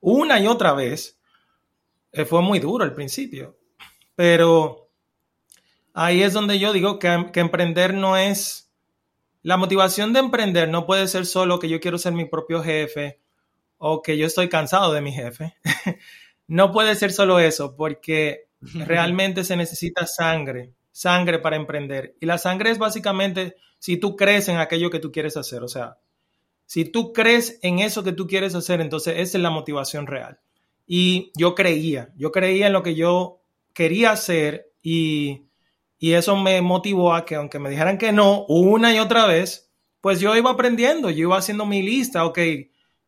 una 0.02 0.38
y 0.38 0.48
otra 0.48 0.74
vez 0.74 1.18
eh, 2.12 2.26
fue 2.26 2.42
muy 2.42 2.60
duro 2.60 2.84
al 2.84 2.94
principio. 2.94 3.58
Pero 4.16 4.90
ahí 5.94 6.22
es 6.22 6.34
donde 6.34 6.60
yo 6.60 6.74
digo 6.74 7.00
que, 7.00 7.30
que 7.32 7.40
emprender 7.40 7.94
no 7.94 8.18
es 8.18 8.70
la 9.44 9.56
motivación 9.56 10.12
de 10.12 10.20
emprender 10.20 10.68
no 10.68 10.86
puede 10.86 11.08
ser 11.08 11.26
solo 11.26 11.58
que 11.58 11.70
yo 11.70 11.80
quiero 11.80 11.98
ser 12.00 12.12
mi 12.12 12.26
propio 12.26 12.62
jefe 12.62 13.22
o 13.78 14.02
que 14.02 14.18
yo 14.18 14.28
estoy 14.28 14.50
cansado 14.50 14.92
de 14.92 15.00
mi 15.00 15.14
jefe. 15.14 15.56
no 16.48 16.72
puede 16.72 16.96
ser 16.96 17.12
solo 17.12 17.40
eso, 17.40 17.76
porque 17.76 18.48
realmente 18.62 19.44
se 19.44 19.56
necesita 19.56 20.06
sangre, 20.06 20.74
sangre 20.92 21.40
para 21.40 21.56
emprender. 21.56 22.16
Y 22.20 22.26
la 22.26 22.38
sangre 22.38 22.72
es 22.72 22.78
básicamente 22.78 23.56
si 23.80 23.98
tú 23.98 24.16
crees 24.16 24.48
en 24.50 24.58
aquello 24.58 24.90
que 24.90 25.00
tú 25.00 25.12
quieres 25.12 25.38
hacer. 25.38 25.64
O 25.64 25.68
sea, 25.68 25.98
si 26.66 26.86
tú 26.86 27.14
crees 27.14 27.60
en 27.62 27.80
eso 27.80 28.04
que 28.04 28.14
tú 28.14 28.28
quieres 28.28 28.56
hacer, 28.56 28.82
entonces 28.82 29.16
esa 29.18 29.38
es 29.38 29.42
la 29.42 29.50
motivación 29.50 30.08
real. 30.08 30.40
Y 30.88 31.32
yo 31.36 31.56
creía, 31.56 32.14
yo 32.16 32.32
creía 32.32 32.68
en 32.68 32.74
lo 32.74 32.84
que 32.84 32.96
yo 32.96 33.42
quería 33.74 34.12
hacer 34.12 34.72
y 34.82 35.46
y 35.98 36.14
eso 36.14 36.36
me 36.36 36.62
motivó 36.62 37.14
a 37.14 37.26
que 37.26 37.36
aunque 37.36 37.60
me 37.60 37.70
dijeran 37.70 37.98
que 37.98 38.12
no 38.12 38.46
una 38.48 38.94
y 38.94 39.00
otra 39.00 39.26
vez, 39.26 39.72
pues 40.02 40.20
yo 40.20 40.36
iba 40.36 40.52
aprendiendo, 40.52 41.10
yo 41.10 41.24
iba 41.24 41.38
haciendo 41.38 41.66
mi 41.66 41.82
lista, 41.82 42.26
ok, 42.26 42.38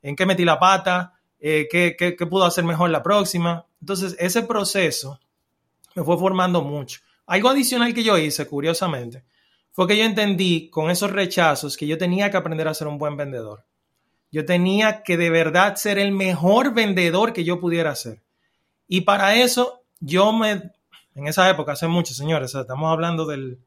en 0.01 0.15
qué 0.15 0.25
metí 0.25 0.45
la 0.45 0.59
pata, 0.59 1.13
eh, 1.39 1.67
qué, 1.69 1.95
qué, 1.97 2.15
qué 2.15 2.25
puedo 2.25 2.45
hacer 2.45 2.63
mejor 2.63 2.89
la 2.89 3.03
próxima. 3.03 3.65
Entonces, 3.79 4.15
ese 4.19 4.43
proceso 4.43 5.19
me 5.95 6.03
fue 6.03 6.17
formando 6.17 6.61
mucho. 6.61 7.01
Algo 7.25 7.49
adicional 7.49 7.93
que 7.93 8.03
yo 8.03 8.17
hice, 8.17 8.47
curiosamente, 8.47 9.23
fue 9.71 9.87
que 9.87 9.97
yo 9.97 10.03
entendí 10.03 10.69
con 10.69 10.89
esos 10.89 11.11
rechazos 11.11 11.77
que 11.77 11.87
yo 11.87 11.97
tenía 11.97 12.31
que 12.31 12.37
aprender 12.37 12.67
a 12.67 12.73
ser 12.73 12.87
un 12.87 12.97
buen 12.97 13.17
vendedor. 13.17 13.65
Yo 14.31 14.45
tenía 14.45 15.03
que 15.03 15.17
de 15.17 15.29
verdad 15.29 15.75
ser 15.75 15.99
el 15.99 16.11
mejor 16.11 16.73
vendedor 16.73 17.33
que 17.33 17.43
yo 17.43 17.59
pudiera 17.59 17.95
ser. 17.95 18.21
Y 18.87 19.01
para 19.01 19.35
eso 19.35 19.83
yo 19.99 20.33
me 20.33 20.71
en 21.17 21.27
esa 21.27 21.49
época, 21.49 21.71
hace 21.71 21.87
mucho, 21.87 22.13
señores, 22.13 22.53
estamos 22.53 22.91
hablando 22.91 23.25
del 23.25 23.57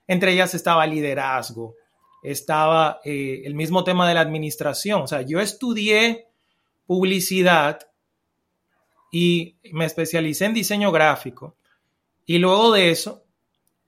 Entre 0.06 0.32
ellas 0.32 0.54
estaba 0.54 0.86
liderazgo, 0.86 1.76
estaba 2.22 3.00
eh, 3.04 3.42
el 3.44 3.54
mismo 3.54 3.84
tema 3.84 4.08
de 4.08 4.14
la 4.14 4.20
administración. 4.20 5.02
O 5.02 5.06
sea, 5.06 5.22
yo 5.22 5.40
estudié 5.40 6.26
publicidad 6.86 7.78
y 9.18 9.56
me 9.72 9.86
especialicé 9.86 10.44
en 10.44 10.52
diseño 10.52 10.92
gráfico. 10.92 11.56
Y 12.26 12.36
luego 12.36 12.70
de 12.70 12.90
eso, 12.90 13.24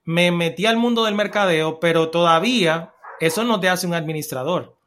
me 0.04 0.32
metí 0.32 0.64
al 0.64 0.78
mundo 0.78 1.04
del 1.04 1.14
mercadeo, 1.14 1.80
pero 1.80 2.08
todavía 2.08 2.94
eso 3.20 3.44
no 3.44 3.60
te 3.60 3.68
hace 3.68 3.86
un 3.86 3.92
administrador. 3.92 4.78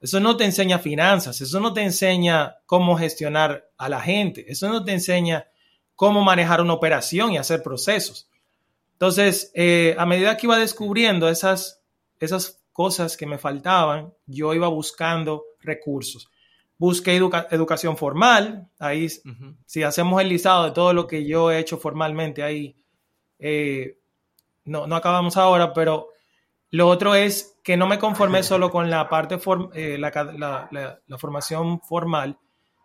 Eso 0.00 0.20
no 0.20 0.36
te 0.36 0.44
enseña 0.44 0.78
finanzas, 0.78 1.40
eso 1.40 1.58
no 1.58 1.72
te 1.72 1.82
enseña 1.82 2.58
cómo 2.66 2.96
gestionar 2.96 3.68
a 3.76 3.88
la 3.88 4.00
gente, 4.00 4.44
eso 4.46 4.68
no 4.68 4.84
te 4.84 4.92
enseña 4.92 5.48
cómo 5.96 6.22
manejar 6.22 6.60
una 6.60 6.74
operación 6.74 7.32
y 7.32 7.38
hacer 7.38 7.64
procesos. 7.64 8.28
Entonces, 8.92 9.50
eh, 9.52 9.96
a 9.98 10.06
medida 10.06 10.36
que 10.36 10.46
iba 10.46 10.60
descubriendo 10.60 11.28
esas, 11.28 11.82
esas 12.20 12.62
cosas 12.72 13.16
que 13.16 13.26
me 13.26 13.36
faltaban, 13.36 14.14
yo 14.26 14.54
iba 14.54 14.68
buscando 14.68 15.42
recursos. 15.58 16.30
Busqué 16.78 17.16
educación 17.16 17.96
formal. 17.96 18.68
Ahí, 18.78 19.08
si 19.66 19.82
hacemos 19.82 20.20
el 20.20 20.28
listado 20.28 20.64
de 20.64 20.70
todo 20.72 20.92
lo 20.92 21.06
que 21.06 21.26
yo 21.26 21.50
he 21.50 21.58
hecho 21.58 21.78
formalmente, 21.78 22.42
ahí 22.42 22.76
eh, 23.38 23.98
no, 24.64 24.86
no 24.86 24.96
acabamos 24.96 25.36
ahora, 25.36 25.72
pero 25.72 26.08
lo 26.70 26.88
otro 26.88 27.14
es 27.14 27.58
que 27.62 27.76
no 27.76 27.86
me 27.86 27.98
conformé 27.98 28.42
solo 28.44 28.70
con 28.70 28.90
la 28.90 29.08
parte, 29.08 29.38
eh, 29.74 29.98
la, 29.98 31.00
formación 31.18 31.80
formal, 31.80 32.38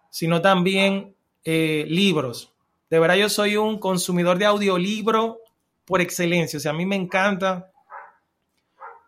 sino 0.09 0.41
también 0.41 1.15
eh, 1.43 1.85
libros. 1.87 2.53
De 2.89 2.99
verdad, 2.99 3.15
yo 3.15 3.29
soy 3.29 3.57
un 3.57 3.79
consumidor 3.79 4.37
de 4.37 4.45
audiolibro 4.45 5.39
por 5.85 6.01
excelencia. 6.01 6.57
O 6.57 6.59
sea, 6.59 6.71
a 6.71 6.75
mí 6.75 6.85
me 6.85 6.95
encanta. 6.95 7.71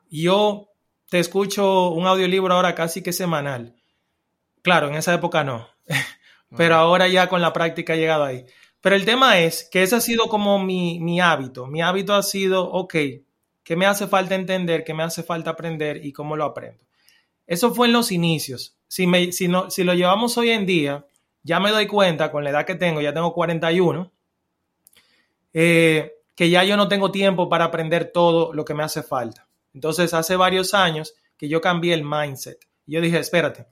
Yo 0.09 0.69
te 1.09 1.19
escucho 1.19 1.89
un 1.89 2.07
audiolibro 2.07 2.53
ahora 2.53 2.75
casi 2.75 3.01
que 3.01 3.11
semanal. 3.11 3.75
Claro, 4.63 4.87
en 4.87 4.95
esa 4.95 5.13
época 5.13 5.43
no. 5.43 5.67
Pero 6.57 6.75
ahora 6.75 7.07
ya 7.07 7.27
con 7.27 7.41
la 7.41 7.53
práctica 7.53 7.93
he 7.93 7.97
llegado 7.97 8.23
ahí. 8.23 8.45
Pero 8.81 8.95
el 8.95 9.05
tema 9.05 9.39
es 9.39 9.67
que 9.71 9.83
ese 9.83 9.95
ha 9.95 10.01
sido 10.01 10.27
como 10.27 10.57
mi, 10.59 10.99
mi 10.99 11.21
hábito. 11.21 11.67
Mi 11.67 11.81
hábito 11.81 12.15
ha 12.15 12.23
sido, 12.23 12.69
ok, 12.69 12.95
¿qué 13.63 13.75
me 13.75 13.85
hace 13.85 14.07
falta 14.07 14.35
entender? 14.35 14.83
¿Qué 14.83 14.93
me 14.93 15.03
hace 15.03 15.23
falta 15.23 15.51
aprender? 15.51 16.05
¿Y 16.05 16.11
cómo 16.11 16.35
lo 16.35 16.43
aprendo? 16.43 16.83
Eso 17.45 17.73
fue 17.73 17.87
en 17.87 17.93
los 17.93 18.11
inicios. 18.11 18.77
Si, 18.87 19.07
me, 19.07 19.31
si, 19.31 19.47
no, 19.47 19.69
si 19.69 19.83
lo 19.83 19.93
llevamos 19.93 20.37
hoy 20.37 20.51
en 20.51 20.65
día, 20.65 21.05
ya 21.43 21.59
me 21.59 21.71
doy 21.71 21.87
cuenta 21.87 22.31
con 22.31 22.43
la 22.43 22.51
edad 22.51 22.65
que 22.65 22.75
tengo, 22.75 23.01
ya 23.01 23.13
tengo 23.13 23.33
41, 23.33 24.11
eh, 25.53 26.13
que 26.35 26.49
ya 26.49 26.63
yo 26.63 26.77
no 26.77 26.87
tengo 26.87 27.11
tiempo 27.11 27.49
para 27.49 27.65
aprender 27.65 28.11
todo 28.11 28.53
lo 28.53 28.65
que 28.65 28.73
me 28.73 28.83
hace 28.83 29.03
falta. 29.03 29.47
Entonces, 29.73 30.13
hace 30.13 30.35
varios 30.35 30.73
años 30.73 31.15
que 31.37 31.47
yo 31.47 31.61
cambié 31.61 31.93
el 31.93 32.03
mindset. 32.03 32.59
Yo 32.85 33.01
dije, 33.01 33.19
espérate, 33.19 33.65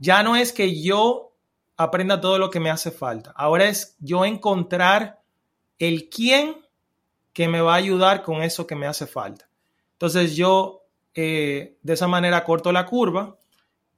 ya 0.00 0.22
no 0.22 0.34
es 0.34 0.52
que 0.52 0.82
yo 0.82 1.36
aprenda 1.76 2.20
todo 2.20 2.38
lo 2.38 2.50
que 2.50 2.58
me 2.58 2.70
hace 2.70 2.90
falta. 2.90 3.32
Ahora 3.36 3.68
es 3.68 3.96
yo 4.00 4.24
encontrar 4.24 5.20
el 5.78 6.08
quién 6.08 6.56
que 7.32 7.46
me 7.46 7.60
va 7.60 7.74
a 7.74 7.76
ayudar 7.76 8.22
con 8.22 8.42
eso 8.42 8.66
que 8.66 8.74
me 8.74 8.86
hace 8.86 9.06
falta. 9.06 9.48
Entonces 9.92 10.34
yo 10.34 10.86
eh, 11.14 11.76
de 11.82 11.92
esa 11.92 12.08
manera 12.08 12.44
corto 12.44 12.72
la 12.72 12.86
curva 12.86 13.36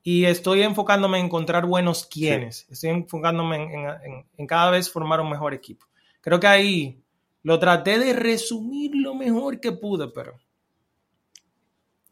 y 0.02 0.24
estoy 0.24 0.62
enfocándome 0.62 1.20
en 1.20 1.26
encontrar 1.26 1.66
buenos 1.66 2.04
quienes. 2.04 2.66
Estoy 2.68 2.90
enfocándome 2.90 4.26
en, 4.36 4.46
cada 4.46 4.72
vez 4.72 4.90
formar 4.90 5.20
un 5.20 5.30
mejor 5.30 5.54
equipo. 5.54 5.86
Creo 6.20 6.40
que 6.40 6.48
ahí 6.48 7.04
lo 7.44 7.60
traté 7.60 7.98
de 8.00 8.12
resumir 8.12 8.92
lo 8.96 9.14
mejor 9.14 9.60
que 9.60 9.70
pude, 9.70 10.08
pero 10.08 10.36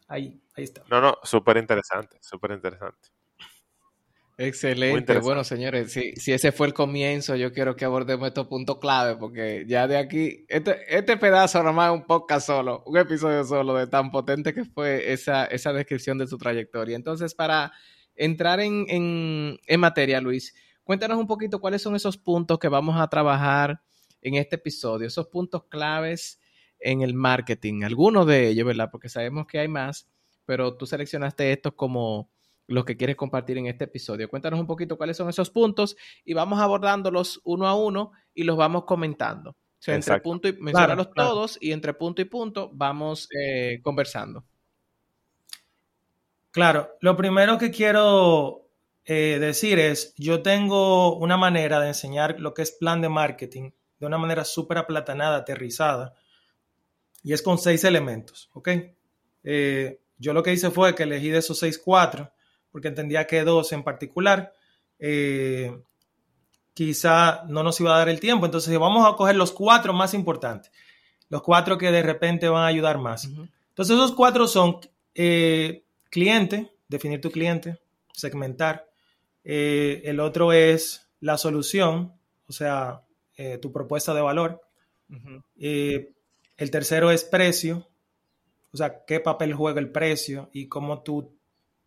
ahí, 0.06 0.40
ahí 0.54 0.64
está. 0.64 0.84
No, 0.88 1.00
no, 1.00 1.18
súper 1.24 1.56
interesante, 1.56 2.18
súper 2.20 2.52
interesante. 2.52 3.08
Excelente. 4.42 5.18
Bueno, 5.18 5.44
señores, 5.44 5.92
si, 5.92 6.12
si, 6.12 6.32
ese 6.32 6.50
fue 6.50 6.66
el 6.66 6.72
comienzo, 6.72 7.36
yo 7.36 7.52
quiero 7.52 7.76
que 7.76 7.84
abordemos 7.84 8.26
estos 8.26 8.46
puntos 8.46 8.78
clave, 8.78 9.16
porque 9.16 9.66
ya 9.68 9.86
de 9.86 9.98
aquí, 9.98 10.46
este, 10.48 10.78
este 10.88 11.18
pedazo 11.18 11.62
nomás 11.62 11.92
es 11.92 12.00
un 12.00 12.06
podcast 12.06 12.46
solo, 12.46 12.82
un 12.86 12.96
episodio 12.96 13.44
solo 13.44 13.74
de 13.74 13.86
tan 13.86 14.10
potente 14.10 14.54
que 14.54 14.64
fue 14.64 15.12
esa, 15.12 15.44
esa 15.44 15.74
descripción 15.74 16.16
de 16.16 16.26
su 16.26 16.38
trayectoria. 16.38 16.96
Entonces, 16.96 17.34
para 17.34 17.74
entrar 18.14 18.60
en, 18.60 18.86
en, 18.88 19.58
en 19.66 19.80
materia, 19.80 20.22
Luis, 20.22 20.54
cuéntanos 20.84 21.18
un 21.18 21.26
poquito 21.26 21.60
cuáles 21.60 21.82
son 21.82 21.94
esos 21.94 22.16
puntos 22.16 22.58
que 22.58 22.68
vamos 22.68 22.98
a 22.98 23.08
trabajar 23.08 23.82
en 24.22 24.36
este 24.36 24.56
episodio, 24.56 25.06
esos 25.06 25.26
puntos 25.26 25.64
claves 25.68 26.40
en 26.78 27.02
el 27.02 27.12
marketing, 27.12 27.82
algunos 27.82 28.26
de 28.26 28.48
ellos, 28.48 28.66
¿verdad? 28.66 28.88
Porque 28.90 29.10
sabemos 29.10 29.46
que 29.46 29.58
hay 29.58 29.68
más, 29.68 30.08
pero 30.46 30.78
tú 30.78 30.86
seleccionaste 30.86 31.52
estos 31.52 31.74
como 31.74 32.30
los 32.70 32.84
que 32.84 32.96
quieres 32.96 33.16
compartir 33.16 33.58
en 33.58 33.66
este 33.66 33.84
episodio. 33.84 34.28
Cuéntanos 34.28 34.60
un 34.60 34.66
poquito 34.66 34.96
cuáles 34.96 35.16
son 35.16 35.28
esos 35.28 35.50
puntos 35.50 35.96
y 36.24 36.34
vamos 36.34 36.60
abordándolos 36.60 37.40
uno 37.44 37.66
a 37.66 37.74
uno 37.74 38.12
y 38.32 38.44
los 38.44 38.56
vamos 38.56 38.84
comentando. 38.84 39.50
O 39.50 39.82
sea, 39.82 39.96
entre 39.96 40.20
punto 40.20 40.46
y 40.46 40.52
mencionarlos 40.52 41.10
todos 41.12 41.58
y 41.60 41.72
entre 41.72 41.94
punto 41.94 42.22
y 42.22 42.26
punto 42.26 42.70
vamos 42.72 43.28
eh, 43.36 43.80
conversando. 43.82 44.44
Claro, 46.52 46.90
lo 47.00 47.16
primero 47.16 47.58
que 47.58 47.70
quiero 47.70 48.68
eh, 49.04 49.38
decir 49.40 49.80
es, 49.80 50.14
yo 50.16 50.42
tengo 50.42 51.16
una 51.16 51.36
manera 51.36 51.80
de 51.80 51.88
enseñar 51.88 52.38
lo 52.38 52.54
que 52.54 52.62
es 52.62 52.70
plan 52.70 53.00
de 53.00 53.08
marketing 53.08 53.70
de 53.98 54.06
una 54.06 54.18
manera 54.18 54.44
súper 54.44 54.78
aplatanada, 54.78 55.38
aterrizada, 55.38 56.14
y 57.22 57.32
es 57.32 57.42
con 57.42 57.58
seis 57.58 57.84
elementos, 57.84 58.48
¿ok? 58.54 58.68
Eh, 59.42 60.00
yo 60.18 60.32
lo 60.32 60.42
que 60.42 60.52
hice 60.52 60.70
fue 60.70 60.94
que 60.94 61.02
elegí 61.02 61.30
de 61.30 61.38
esos 61.38 61.58
seis 61.58 61.78
cuatro 61.78 62.32
porque 62.70 62.88
entendía 62.88 63.26
que 63.26 63.44
dos 63.44 63.72
en 63.72 63.82
particular 63.82 64.52
eh, 64.98 65.82
quizá 66.74 67.44
no 67.48 67.62
nos 67.62 67.80
iba 67.80 67.94
a 67.94 67.98
dar 67.98 68.08
el 68.08 68.20
tiempo. 68.20 68.46
Entonces 68.46 68.78
vamos 68.78 69.06
a 69.06 69.16
coger 69.16 69.36
los 69.36 69.52
cuatro 69.52 69.92
más 69.92 70.14
importantes, 70.14 70.70
los 71.28 71.42
cuatro 71.42 71.78
que 71.78 71.90
de 71.90 72.02
repente 72.02 72.48
van 72.48 72.64
a 72.64 72.68
ayudar 72.68 72.98
más. 72.98 73.24
Entonces 73.24 73.96
esos 73.96 74.12
cuatro 74.12 74.46
son 74.46 74.78
eh, 75.14 75.84
cliente, 76.10 76.72
definir 76.88 77.20
tu 77.20 77.30
cliente, 77.30 77.78
segmentar. 78.12 78.88
Eh, 79.42 80.02
el 80.04 80.20
otro 80.20 80.52
es 80.52 81.08
la 81.20 81.38
solución, 81.38 82.14
o 82.46 82.52
sea, 82.52 83.02
tu 83.62 83.72
propuesta 83.72 84.12
de 84.12 84.20
valor. 84.20 84.60
el 85.56 86.70
tercero 86.70 87.10
es 87.10 87.24
precio, 87.24 87.88
o 88.70 88.76
sea, 88.76 89.04
qué 89.06 89.18
papel 89.18 89.54
juega 89.54 89.80
el 89.80 89.90
precio 89.90 90.50
y 90.52 90.68
cómo 90.68 91.02
tú 91.02 91.39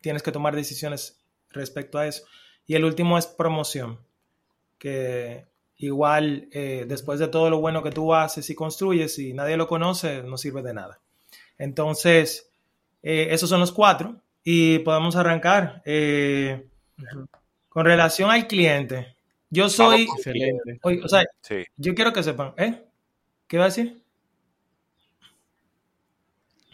tienes 0.03 0.21
que 0.21 0.33
tomar 0.33 0.53
decisiones 0.53 1.23
respecto 1.49 1.97
a 1.97 2.05
eso. 2.05 2.25
Y 2.67 2.75
el 2.75 2.83
último 2.83 3.17
es 3.17 3.25
promoción, 3.25 3.99
que 4.77 5.45
igual 5.77 6.49
eh, 6.51 6.85
después 6.87 7.19
de 7.19 7.29
todo 7.29 7.49
lo 7.49 7.59
bueno 7.59 7.81
que 7.81 7.91
tú 7.91 8.13
haces 8.13 8.49
y 8.49 8.55
construyes, 8.55 9.17
y 9.17 9.33
nadie 9.33 9.57
lo 9.57 9.67
conoce, 9.67 10.21
no 10.21 10.37
sirve 10.37 10.61
de 10.61 10.73
nada. 10.73 10.99
Entonces, 11.57 12.51
eh, 13.01 13.29
esos 13.31 13.49
son 13.49 13.61
los 13.61 13.71
cuatro 13.71 14.21
y 14.43 14.79
podemos 14.79 15.15
arrancar. 15.15 15.81
Eh, 15.85 16.67
con 17.69 17.85
relación 17.85 18.29
al 18.29 18.45
cliente, 18.45 19.15
yo 19.49 19.69
soy... 19.69 20.03
Excelente. 20.03 20.79
O 20.83 21.07
sea, 21.07 21.23
yo 21.77 21.95
quiero 21.95 22.11
que 22.11 22.23
sepan, 22.23 22.53
¿eh? 22.57 22.83
¿Qué 23.47 23.57
va 23.57 23.65
a 23.65 23.67
decir? 23.67 24.01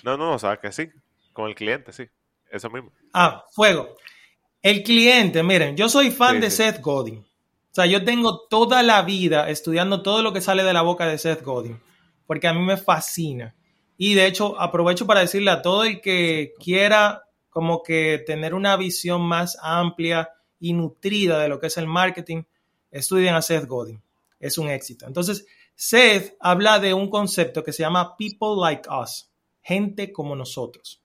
No, 0.04 0.18
no, 0.18 0.34
o 0.34 0.40
sea, 0.40 0.58
que 0.58 0.72
sí, 0.72 0.90
con 1.32 1.48
el 1.48 1.56
cliente, 1.56 1.94
sí. 1.94 2.10
Eso 2.52 2.70
mismo. 2.70 2.92
Ah, 3.14 3.46
fuego. 3.52 3.96
El 4.62 4.84
cliente, 4.84 5.42
miren, 5.44 5.78
yo 5.78 5.88
soy 5.88 6.12
fan 6.12 6.42
de 6.42 6.52
Seth 6.52 6.82
Godin. 6.82 7.20
O 7.20 7.74
sea, 7.74 7.86
yo 7.86 8.04
tengo 8.04 8.48
toda 8.50 8.84
la 8.84 9.02
vida 9.04 9.50
estudiando 9.50 10.02
todo 10.02 10.22
lo 10.22 10.34
que 10.34 10.42
sale 10.42 10.64
de 10.64 10.74
la 10.74 10.82
boca 10.82 11.06
de 11.08 11.18
Seth 11.18 11.44
Godin, 11.44 11.80
porque 12.26 12.48
a 12.48 12.54
mí 12.54 12.62
me 12.62 12.76
fascina. 12.76 13.56
Y 13.98 14.16
de 14.16 14.26
hecho, 14.26 14.60
aprovecho 14.60 15.06
para 15.06 15.22
decirle 15.22 15.52
a 15.52 15.62
todo 15.62 15.84
el 15.84 16.02
que 16.02 16.54
quiera 16.60 17.24
como 17.50 17.84
que 17.84 18.22
tener 18.26 18.54
una 18.54 18.76
visión 18.76 19.22
más 19.22 19.58
amplia 19.62 20.30
y 20.60 20.74
nutrida 20.74 21.40
de 21.40 21.48
lo 21.48 21.60
que 21.60 21.68
es 21.68 21.78
el 21.78 21.88
marketing, 21.88 22.44
estudien 22.92 23.36
a 23.36 23.42
Seth 23.42 23.66
Godin. 23.66 24.02
Es 24.40 24.58
un 24.58 24.70
éxito. 24.70 25.06
Entonces, 25.08 25.46
Seth 25.76 26.36
habla 26.40 26.80
de 26.80 26.94
un 26.94 27.10
concepto 27.10 27.64
que 27.64 27.72
se 27.72 27.84
llama 27.84 28.18
People 28.18 28.60
Like 28.60 28.90
Us, 28.90 29.30
gente 29.62 30.12
como 30.12 30.36
nosotros 30.36 31.02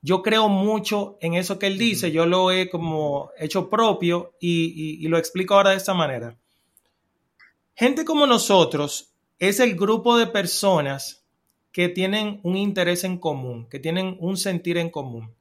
yo 0.00 0.22
creo 0.22 0.48
mucho 0.48 1.18
en 1.20 1.34
eso 1.34 1.58
que 1.58 1.66
él 1.66 1.78
dice, 1.78 2.12
yo 2.12 2.26
lo 2.26 2.50
he 2.50 2.68
como 2.68 3.30
hecho 3.38 3.68
propio 3.68 4.34
y, 4.40 5.06
lo 5.08 5.18
explico 5.18 5.54
ahora 5.54 5.70
de 5.70 5.76
esta 5.76 5.94
manera. 5.94 6.36
Gente 7.74 8.04
como 8.04 8.26
nosotros 8.26 9.12
es 9.38 9.60
el 9.60 9.76
grupo 9.76 10.16
de 10.16 10.26
personas 10.26 11.24
que 11.72 11.88
tienen 11.88 12.40
un 12.42 12.56
interés 12.56 13.04
en 13.04 13.18
común, 13.18 13.68
que 13.68 13.78
tienen 13.78 14.16
un 14.20 14.36
sentir 14.36 14.78
en 14.78 14.90
común. 14.90 15.34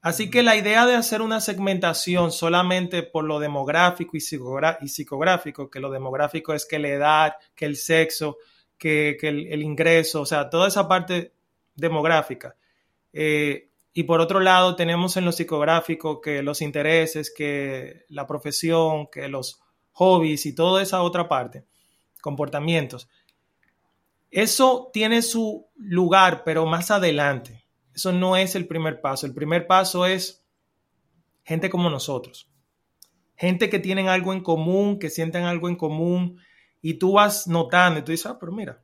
Así 0.00 0.28
que 0.28 0.42
la 0.42 0.54
idea 0.54 0.86
de 0.86 0.94
hacer 0.96 1.22
una 1.22 1.40
segmentación 1.40 2.30
solamente 2.30 3.02
por 3.02 3.24
lo 3.24 3.40
demográfico 3.40 4.16
y, 4.16 4.20
psicográfico, 4.20 5.70
que 5.70 5.80
lo 5.80 5.90
demográfico 5.90 6.52
es 6.52 6.66
que 6.66 6.78
la 6.78 6.88
edad, 6.88 7.34
que 7.54 7.64
el 7.64 7.76
sexo, 7.76 8.36
que, 8.76 9.16
el, 9.22 9.62
ingreso, 9.62 10.20
o 10.20 10.26
sea, 10.26 10.50
toda 10.50 10.68
esa 10.68 10.86
parte 10.86 11.32
demográfica, 11.74 12.54
eh, 13.12 13.70
y 13.96 14.02
por 14.02 14.20
otro 14.20 14.40
lado, 14.40 14.74
tenemos 14.74 15.16
en 15.16 15.24
lo 15.24 15.30
psicográfico 15.30 16.20
que 16.20 16.42
los 16.42 16.60
intereses, 16.60 17.32
que 17.32 18.04
la 18.08 18.26
profesión, 18.26 19.06
que 19.06 19.28
los 19.28 19.62
hobbies 19.92 20.46
y 20.46 20.54
toda 20.54 20.82
esa 20.82 21.02
otra 21.02 21.28
parte, 21.28 21.64
comportamientos. 22.20 23.08
Eso 24.32 24.90
tiene 24.92 25.22
su 25.22 25.68
lugar, 25.76 26.42
pero 26.44 26.66
más 26.66 26.90
adelante. 26.90 27.64
Eso 27.94 28.10
no 28.10 28.36
es 28.36 28.56
el 28.56 28.66
primer 28.66 29.00
paso. 29.00 29.26
El 29.26 29.32
primer 29.32 29.68
paso 29.68 30.06
es 30.06 30.44
gente 31.44 31.70
como 31.70 31.88
nosotros. 31.88 32.50
Gente 33.36 33.70
que 33.70 33.78
tienen 33.78 34.08
algo 34.08 34.32
en 34.32 34.42
común, 34.42 34.98
que 34.98 35.08
sienten 35.08 35.44
algo 35.44 35.68
en 35.68 35.76
común, 35.76 36.40
y 36.82 36.94
tú 36.94 37.12
vas 37.12 37.46
notando 37.46 38.00
y 38.00 38.02
tú 38.02 38.10
dices, 38.10 38.26
ah, 38.26 38.38
pero 38.40 38.50
mira, 38.50 38.82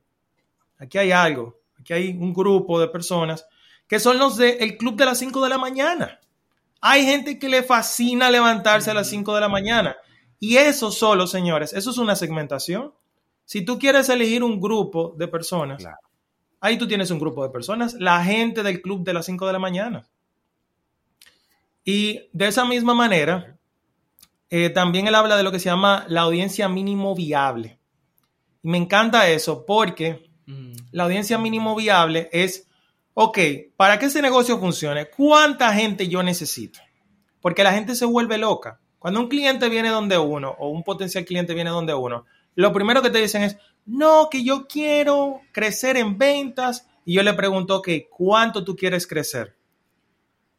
aquí 0.77 0.97
hay 0.97 1.11
algo, 1.11 1.59
aquí 1.77 1.91
hay 1.91 2.09
un 2.17 2.33
grupo 2.33 2.79
de 2.79 2.87
personas 2.87 3.45
que 3.91 3.99
son 3.99 4.17
los 4.17 4.37
del 4.37 4.77
club 4.77 4.95
de 4.95 5.03
las 5.03 5.19
5 5.19 5.43
de 5.43 5.49
la 5.49 5.57
mañana. 5.57 6.21
Hay 6.79 7.03
gente 7.03 7.37
que 7.37 7.49
le 7.49 7.61
fascina 7.61 8.31
levantarse 8.31 8.89
a 8.89 8.93
las 8.93 9.09
5 9.09 9.35
de 9.35 9.41
la 9.41 9.49
mañana. 9.49 9.97
Y 10.39 10.55
eso 10.55 10.93
solo, 10.93 11.27
señores, 11.27 11.73
eso 11.73 11.89
es 11.89 11.97
una 11.97 12.15
segmentación. 12.15 12.93
Si 13.43 13.65
tú 13.65 13.77
quieres 13.77 14.07
elegir 14.07 14.45
un 14.45 14.61
grupo 14.61 15.13
de 15.17 15.27
personas, 15.27 15.83
ahí 16.61 16.77
tú 16.77 16.87
tienes 16.87 17.11
un 17.11 17.19
grupo 17.19 17.43
de 17.43 17.49
personas, 17.49 17.95
la 17.95 18.23
gente 18.23 18.63
del 18.63 18.81
club 18.81 19.03
de 19.03 19.13
las 19.13 19.25
5 19.25 19.45
de 19.45 19.51
la 19.51 19.59
mañana. 19.59 20.07
Y 21.83 22.29
de 22.31 22.47
esa 22.47 22.63
misma 22.63 22.93
manera, 22.93 23.57
eh, 24.49 24.69
también 24.69 25.05
él 25.05 25.15
habla 25.15 25.35
de 25.35 25.43
lo 25.43 25.51
que 25.51 25.59
se 25.59 25.65
llama 25.65 26.05
la 26.07 26.21
audiencia 26.21 26.69
mínimo 26.69 27.13
viable. 27.13 27.77
Y 28.63 28.69
me 28.69 28.77
encanta 28.77 29.27
eso 29.27 29.65
porque 29.65 30.31
mm. 30.45 30.75
la 30.91 31.03
audiencia 31.03 31.37
mínimo 31.37 31.75
viable 31.75 32.29
es, 32.31 32.69
ok, 33.13 33.37
para 33.75 33.99
que 33.99 34.07
ese 34.07 34.21
negocio 34.21 34.59
funcione, 34.59 35.09
¿cuánta 35.09 35.73
gente 35.73 36.07
yo 36.07 36.23
necesito? 36.23 36.79
Porque 37.41 37.63
la 37.63 37.73
gente 37.73 37.95
se 37.95 38.05
vuelve 38.05 38.37
loca. 38.37 38.79
Cuando 38.99 39.19
un 39.19 39.27
cliente 39.27 39.67
viene 39.69 39.89
donde 39.89 40.17
uno 40.17 40.55
o 40.59 40.69
un 40.69 40.83
potencial 40.83 41.25
cliente 41.25 41.53
viene 41.53 41.71
donde 41.71 41.93
uno, 41.93 42.25
lo 42.55 42.73
primero 42.73 43.01
que 43.01 43.09
te 43.09 43.19
dicen 43.19 43.43
es, 43.43 43.57
no, 43.85 44.29
que 44.29 44.43
yo 44.43 44.67
quiero 44.67 45.41
crecer 45.51 45.97
en 45.97 46.17
ventas. 46.17 46.87
Y 47.05 47.15
yo 47.15 47.23
le 47.23 47.33
pregunto, 47.33 47.77
ok, 47.77 47.89
¿cuánto 48.09 48.63
tú 48.63 48.75
quieres 48.75 49.07
crecer? 49.07 49.55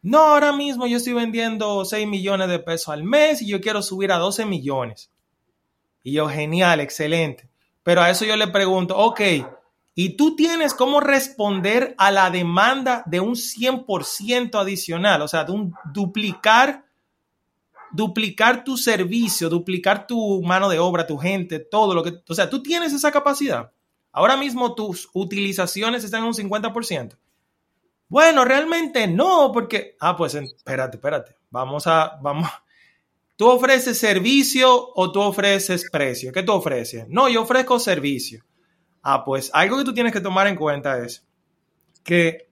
No, 0.02 0.18
ahora 0.18 0.52
mismo 0.52 0.86
yo 0.86 0.96
estoy 0.96 1.12
vendiendo 1.12 1.84
6 1.84 2.08
millones 2.08 2.48
de 2.48 2.58
pesos 2.58 2.88
al 2.88 3.04
mes 3.04 3.40
y 3.40 3.48
yo 3.48 3.60
quiero 3.60 3.82
subir 3.82 4.10
a 4.10 4.18
12 4.18 4.46
millones. 4.46 5.10
Y 6.02 6.12
yo, 6.12 6.28
genial, 6.28 6.80
excelente. 6.80 7.48
Pero 7.84 8.02
a 8.02 8.10
eso 8.10 8.24
yo 8.24 8.34
le 8.36 8.48
pregunto, 8.48 8.96
ok, 8.96 9.20
¿y 9.94 10.16
tú 10.16 10.36
tienes 10.36 10.74
cómo 10.74 11.00
responder 11.00 11.94
a 11.98 12.10
la 12.10 12.30
demanda 12.30 13.02
de 13.06 13.20
un 13.20 13.34
100% 13.34 14.60
adicional? 14.60 15.22
O 15.22 15.28
sea, 15.28 15.44
de 15.44 15.52
un 15.52 15.74
duplicar, 15.92 16.86
duplicar 17.92 18.64
tu 18.64 18.76
servicio, 18.76 19.48
duplicar 19.48 20.06
tu 20.06 20.42
mano 20.42 20.68
de 20.68 20.78
obra, 20.78 21.06
tu 21.06 21.18
gente, 21.18 21.58
todo 21.58 21.94
lo 21.94 22.02
que... 22.02 22.22
O 22.28 22.34
sea, 22.34 22.48
tú 22.48 22.62
tienes 22.62 22.92
esa 22.92 23.12
capacidad. 23.12 23.72
Ahora 24.12 24.36
mismo 24.36 24.74
tus 24.74 25.08
utilizaciones 25.12 26.04
están 26.04 26.20
en 26.20 26.28
un 26.28 26.34
50%. 26.34 27.16
Bueno, 28.08 28.44
realmente 28.44 29.06
no, 29.06 29.50
porque, 29.52 29.96
ah, 29.98 30.14
pues 30.14 30.34
espérate, 30.34 30.98
espérate, 30.98 31.34
vamos 31.48 31.86
a, 31.86 32.18
vamos, 32.20 32.46
¿tú 33.36 33.48
ofreces 33.48 33.98
servicio 33.98 34.90
o 34.94 35.10
tú 35.10 35.22
ofreces 35.22 35.88
precio? 35.90 36.30
¿Qué 36.30 36.42
tú 36.42 36.52
ofreces? 36.52 37.06
No, 37.08 37.30
yo 37.30 37.40
ofrezco 37.40 37.78
servicio. 37.78 38.44
Ah, 39.02 39.24
pues 39.24 39.50
algo 39.52 39.78
que 39.78 39.84
tú 39.84 39.92
tienes 39.92 40.12
que 40.12 40.20
tomar 40.20 40.46
en 40.46 40.56
cuenta 40.56 40.98
es 40.98 41.26
que 42.02 42.48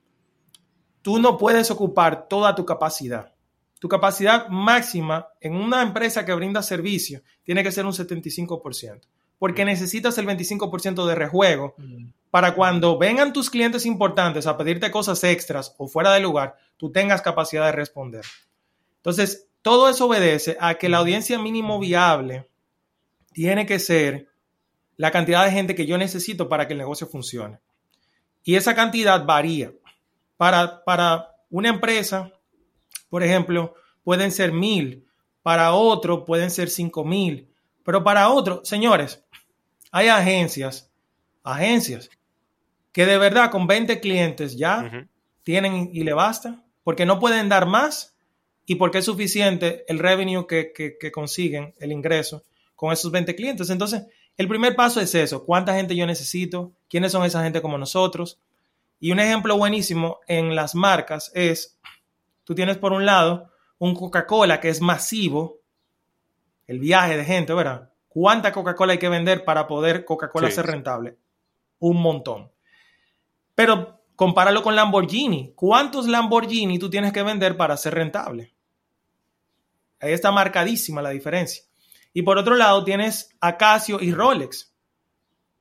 tú 1.03 1.19
no 1.19 1.39
puedes 1.39 1.71
ocupar 1.71 2.29
toda 2.29 2.55
tu 2.55 2.67
capacidad. 2.67 3.33
Tu 3.79 3.89
capacidad 3.89 4.49
máxima 4.49 5.29
en 5.41 5.55
una 5.55 5.83
empresa 5.83 6.25
que 6.25 6.35
brinda 6.35 6.63
servicio 6.63 7.23
tiene 7.45 7.63
que 7.63 7.73
ser 7.73 7.87
un 7.87 7.93
75%, 7.93 9.01
porque 9.39 9.65
necesitas 9.65 10.19
el 10.19 10.27
25% 10.27 11.07
de 11.07 11.15
rejuego 11.15 11.75
mm 11.79 12.09
para 12.31 12.55
cuando 12.55 12.97
vengan 12.97 13.33
tus 13.33 13.51
clientes 13.51 13.85
importantes 13.87 14.47
a 14.47 14.57
pedirte 14.57 14.91
cosas 14.91 15.23
extras 15.25 15.75
o 15.79 15.89
fuera 15.89 16.13
de 16.13 16.21
lugar, 16.21 16.57
tú 16.77 16.93
tengas 16.93 17.23
capacidad 17.23 17.67
de 17.67 17.73
responder. 17.73 18.25
Entonces, 18.97 19.49
todo 19.63 19.89
eso 19.89 20.07
obedece 20.07 20.57
a 20.61 20.75
que 20.75 20.89
la 20.89 20.99
audiencia 20.99 21.39
mínimo 21.39 21.79
viable 21.81 22.49
tiene 23.33 23.67
que 23.67 23.79
ser 23.79 24.29
la 25.01 25.11
cantidad 25.11 25.47
de 25.47 25.51
gente 25.51 25.75
que 25.75 25.87
yo 25.87 25.97
necesito 25.97 26.47
para 26.47 26.67
que 26.67 26.75
el 26.75 26.79
negocio 26.79 27.07
funcione. 27.07 27.59
Y 28.45 28.57
esa 28.57 28.75
cantidad 28.75 29.25
varía. 29.25 29.73
Para, 30.37 30.85
para 30.85 31.37
una 31.49 31.71
empresa, 31.71 32.31
por 33.09 33.23
ejemplo, 33.23 33.75
pueden 34.05 34.31
ser 34.31 34.53
mil, 34.53 35.07
para 35.43 35.73
otro 35.73 36.27
pueden 36.27 36.51
ser 36.51 36.69
cinco 36.69 37.03
mil, 37.03 37.49
pero 37.83 38.05
para 38.05 38.29
otro, 38.29 38.61
señores, 38.63 39.25
hay 39.91 40.09
agencias, 40.09 40.91
agencias 41.43 42.11
que 42.93 43.07
de 43.07 43.17
verdad 43.17 43.51
con 43.51 43.67
20 43.67 44.01
clientes 44.01 44.59
ya 44.59 45.09
tienen 45.45 45.89
y 45.95 46.05
le 46.05 46.13
basta, 46.13 46.63
porque 46.85 47.07
no 47.07 47.19
pueden 47.19 47.49
dar 47.49 47.65
más 47.65 48.15
y 48.67 48.75
porque 48.75 48.99
es 48.99 49.07
suficiente 49.07 49.83
el 49.89 49.99
revenue 49.99 50.47
que, 50.47 50.75
que, 50.75 51.11
consiguen, 51.11 51.75
el 51.79 51.91
ingreso 51.91 52.45
con 52.77 52.93
esos 52.93 53.11
20 53.11 53.35
clientes. 53.35 53.71
Entonces, 53.71 54.05
el 54.41 54.49
primer 54.49 54.75
paso 54.75 55.03
es 55.03 55.15
eso, 55.15 55.45
cuánta 55.45 55.75
gente 55.75 55.95
yo 55.95 56.07
necesito, 56.07 56.73
quiénes 56.89 57.13
son 57.13 57.27
esa 57.27 57.43
gente 57.43 57.61
como 57.61 57.77
nosotros. 57.77 58.41
Y 58.99 59.13
un 59.13 59.21
ejemplo 59.21 59.59
buenísimo 59.59 60.21
en 60.27 60.57
las 60.57 60.75
marcas 60.75 61.31
es, 61.35 61.79
tú 62.45 62.55
tienes 62.55 62.79
por 62.79 62.95
un 62.95 63.05
lado 63.05 63.51
un 63.77 63.95
Coca-Cola 63.95 64.59
que 64.59 64.71
es 64.71 64.81
masivo, 64.81 65.59
el 66.67 66.79
viaje 66.79 67.19
de 67.19 67.25
gente, 67.27 67.53
¿verdad? 67.53 67.91
¿Cuánta 68.09 68.51
Coca-Cola 68.51 68.95
hay 68.95 68.99
que 68.99 69.11
vender 69.11 69.45
para 69.45 69.67
poder 69.67 70.07
Coca-Cola 70.07 70.51
ser 70.51 70.65
rentable? 70.65 71.19
Un 71.79 72.01
montón. 72.01 72.51
Pero 73.55 74.01
compáralo 74.17 74.63
con 74.63 74.75
Lamborghini. 74.75 75.53
¿Cuántos 75.55 76.09
Lamborghini 76.09 76.79
tú 76.79 76.89
tienes 76.89 77.13
que 77.13 77.23
vender 77.23 77.59
para 77.59 77.77
ser 77.77 77.93
rentable? 77.93 78.55
Ahí 80.01 80.13
está 80.15 80.33
marcadísima 80.33 81.03
la 81.03 81.11
diferencia. 81.11 81.63
Y 82.13 82.23
por 82.23 82.39
otro 82.39 82.55
lado 82.57 82.85
tienes 82.85 83.37
a 83.41 83.57
Casio 83.57 83.99
y 84.01 84.13
Rolex. 84.13 84.75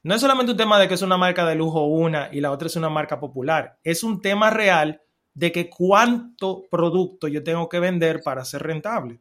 No 0.01 0.15
es 0.15 0.21
solamente 0.21 0.53
un 0.53 0.57
tema 0.57 0.79
de 0.79 0.88
que 0.88 0.93
es 0.93 1.01
una 1.01 1.17
marca 1.17 1.45
de 1.45 1.55
lujo 1.55 1.85
una 1.85 2.29
y 2.31 2.39
la 2.39 2.51
otra 2.51 2.67
es 2.67 2.75
una 2.75 2.89
marca 2.89 3.19
popular. 3.19 3.77
Es 3.83 4.03
un 4.03 4.21
tema 4.21 4.49
real 4.49 5.01
de 5.33 5.51
que 5.51 5.69
cuánto 5.69 6.63
producto 6.69 7.27
yo 7.27 7.43
tengo 7.43 7.69
que 7.69 7.79
vender 7.79 8.21
para 8.23 8.45
ser 8.45 8.63
rentable. 8.63 9.19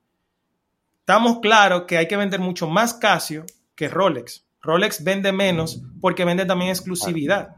Estamos 1.00 1.40
claros 1.40 1.82
que 1.82 1.96
hay 1.96 2.06
que 2.06 2.16
vender 2.16 2.40
mucho 2.40 2.68
más 2.68 2.94
Casio 2.94 3.44
que 3.74 3.88
Rolex. 3.88 4.46
Rolex 4.60 5.02
vende 5.02 5.32
menos 5.32 5.82
porque 6.00 6.24
vende 6.24 6.44
también 6.44 6.70
exclusividad. 6.70 7.56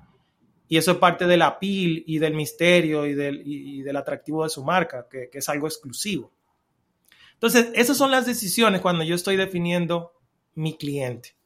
Y 0.68 0.76
eso 0.76 0.92
es 0.92 0.98
parte 0.98 1.26
de 1.26 1.36
la 1.36 1.58
pil 1.58 2.04
y 2.06 2.18
del 2.18 2.34
misterio 2.34 3.04
y 3.04 3.14
del, 3.14 3.42
del 3.82 3.96
atractivo 3.96 4.44
de 4.44 4.50
su 4.50 4.64
marca, 4.64 5.08
que, 5.10 5.28
es 5.32 5.48
algo 5.48 5.66
exclusivo. 5.66 6.32
Entonces, 7.40 7.70
esas 7.74 7.96
son 7.96 8.10
las 8.10 8.26
decisiones 8.26 8.82
cuando 8.82 9.02
yo 9.02 9.14
estoy 9.14 9.36
definiendo 9.36 10.12
mi 10.54 10.76
cliente. 10.76 11.36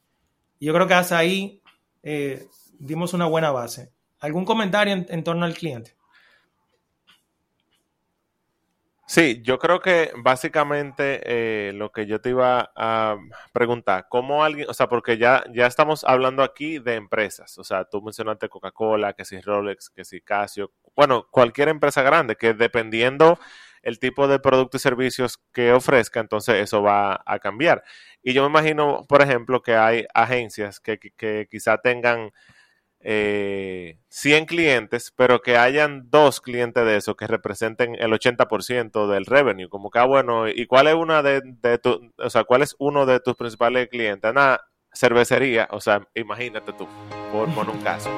Yo 0.59 0.73
creo 0.73 0.87
que 0.87 0.93
hasta 0.93 1.17
ahí 1.17 1.61
eh, 2.03 2.47
dimos 2.79 3.13
una 3.13 3.27
buena 3.27 3.51
base. 3.51 3.93
¿Algún 4.19 4.43
comentario 4.43 4.93
en 5.07 5.23
torno 5.23 5.45
al 5.45 5.53
cliente? 5.53 5.95
Sí, 9.07 9.41
yo 9.43 9.59
creo 9.59 9.81
que 9.81 10.11
básicamente 10.17 11.21
eh, 11.25 11.71
lo 11.73 11.91
que 11.91 12.07
yo 12.07 12.19
te 12.21 12.29
iba 12.29 12.71
a 12.75 13.17
preguntar, 13.53 14.07
¿cómo 14.09 14.43
alguien, 14.43 14.67
o 14.67 14.73
sea, 14.73 14.89
porque 14.89 15.19
ya, 15.19 15.43
ya 15.53 15.67
estamos 15.67 16.03
hablando 16.03 16.41
aquí 16.41 16.79
de 16.79 16.95
empresas, 16.95 17.55
o 17.59 17.63
sea, 17.63 17.85
tú 17.85 18.01
mencionaste 18.01 18.49
Coca-Cola, 18.49 19.13
que 19.13 19.23
si 19.23 19.39
Rolex, 19.39 19.91
que 19.91 20.03
si 20.03 20.21
Casio, 20.21 20.71
bueno, 20.95 21.27
cualquier 21.29 21.69
empresa 21.69 22.01
grande, 22.01 22.35
que 22.35 22.55
dependiendo 22.55 23.37
el 23.85 23.99
tipo 23.99 24.27
de 24.27 24.39
productos 24.39 24.81
y 24.81 24.83
servicios 24.83 25.39
que 25.53 25.71
ofrezca, 25.71 26.19
entonces 26.19 26.55
eso 26.55 26.81
va 26.81 27.21
a 27.25 27.39
cambiar. 27.39 27.83
Y 28.23 28.33
yo 28.33 28.41
me 28.41 28.49
imagino, 28.49 29.05
por 29.07 29.21
ejemplo, 29.21 29.61
que 29.61 29.75
hay 29.75 30.05
agencias 30.13 30.79
que, 30.79 30.97
que 30.97 31.47
quizá 31.49 31.77
tengan 31.77 32.31
eh, 32.99 33.99
100 34.09 34.47
clientes, 34.47 35.13
pero 35.15 35.43
que 35.43 35.55
hayan 35.55 36.09
dos 36.09 36.41
clientes 36.41 36.83
de 36.83 36.97
esos 36.97 37.15
que 37.15 37.27
representen 37.27 37.95
el 37.99 38.11
80% 38.11 39.07
del 39.07 39.27
revenue. 39.27 39.69
Como 39.69 39.91
que, 39.91 39.99
ah, 39.99 40.05
bueno, 40.05 40.49
¿y 40.49 40.65
cuál 40.65 40.87
es 40.87 40.95
una 40.95 41.21
de, 41.21 41.41
de 41.43 41.77
tu, 41.77 42.11
o 42.17 42.29
sea, 42.31 42.43
cuál 42.43 42.63
es 42.63 42.75
uno 42.79 43.05
de 43.05 43.19
tus 43.19 43.35
principales 43.35 43.87
clientes? 43.89 44.31
Una 44.31 44.59
cervecería, 44.91 45.67
o 45.69 45.79
sea, 45.79 46.07
imagínate 46.15 46.73
tú, 46.73 46.87
por, 47.31 47.53
por 47.53 47.69
un 47.69 47.79
caso. 47.81 48.09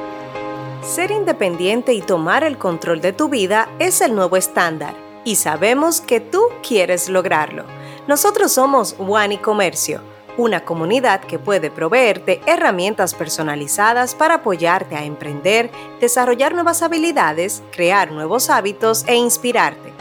Ser 0.82 1.12
independiente 1.12 1.93
y 1.93 2.01
tomar 2.01 2.45
el 2.45 2.58
control 2.58 3.01
de 3.01 3.12
tu 3.12 3.27
vida 3.27 3.67
es 3.80 3.99
el 3.99 4.15
nuevo 4.15 4.38
estándar 4.38 5.06
y 5.27 5.35
sabemos 5.35 5.99
que 5.99 6.21
tú 6.21 6.41
quieres 6.65 7.09
lograrlo. 7.09 7.65
Nosotros 8.07 8.53
somos 8.53 8.95
y 9.29 9.37
Comercio 9.39 10.01
una 10.37 10.63
comunidad 10.63 11.21
que 11.21 11.39
puede 11.39 11.69
proveerte 11.71 12.39
herramientas 12.45 13.13
personalizadas 13.15 14.13
para 14.13 14.35
apoyarte 14.35 14.95
a 14.95 15.03
emprender, 15.03 15.71
desarrollar 15.99 16.53
nuevas 16.53 16.83
habilidades, 16.83 17.63
crear 17.71 18.11
nuevos 18.11 18.51
hábitos 18.51 19.03
e 19.07 19.15
inspirarte. 19.15 19.91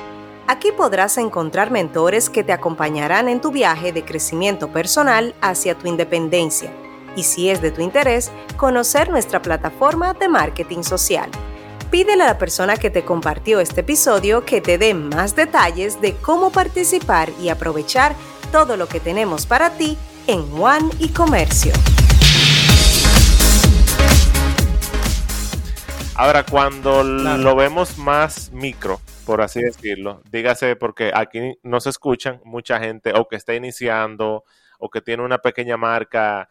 Aquí 0.47 0.73
podrás 0.73 1.17
encontrar 1.17 1.71
mentores 1.71 2.29
que 2.29 2.45
te 2.45 2.53
acompañarán 2.53 3.29
en 3.29 3.41
tu 3.41 3.51
viaje 3.51 3.93
de 3.93 4.05
crecimiento 4.05 4.69
personal 4.69 5.35
hacia 5.41 5.75
tu 5.75 5.89
independencia 5.89 6.71
y 7.17 7.23
si 7.23 7.49
es 7.49 7.63
de 7.63 7.71
tu 7.71 7.81
interés, 7.81 8.31
conocer 8.59 9.11
nuestra 9.11 9.41
plataforma 9.41 10.13
de 10.13 10.29
marketing 10.29 10.83
social. 10.83 11.31
Pídele 11.97 12.25
a 12.25 12.27
la 12.27 12.37
persona 12.37 12.77
que 12.77 12.91
te 12.91 13.07
compartió 13.07 13.59
este 13.59 13.81
episodio 13.81 14.45
que 14.45 14.61
te 14.61 14.77
dé 14.77 14.93
más 14.93 15.35
detalles 15.35 15.99
de 16.03 16.15
cómo 16.15 16.53
participar 16.53 17.31
y 17.41 17.49
aprovechar 17.49 18.15
todo 18.53 18.77
lo 18.77 18.87
que 18.87 19.01
tenemos 19.01 19.47
para 19.47 19.71
ti 19.79 19.97
en 20.27 20.41
One 20.61 20.91
y 20.99 21.09
Comercio. 21.09 21.73
Ahora, 26.17 26.45
cuando 26.45 27.03
lo 27.03 27.57
vemos 27.57 27.97
más 27.97 28.53
micro, 28.53 29.01
por 29.25 29.41
así 29.41 29.63
decirlo. 29.63 30.21
Dígase 30.31 30.77
porque 30.77 31.13
aquí 31.15 31.59
nos 31.63 31.87
escuchan 31.87 32.43
mucha 32.45 32.79
gente 32.79 33.15
o 33.15 33.27
que 33.27 33.37
está 33.37 33.55
iniciando 33.55 34.45
o 34.79 34.91
que 34.91 35.01
tiene 35.01 35.23
una 35.23 35.39
pequeña 35.39 35.79
marca 35.79 36.51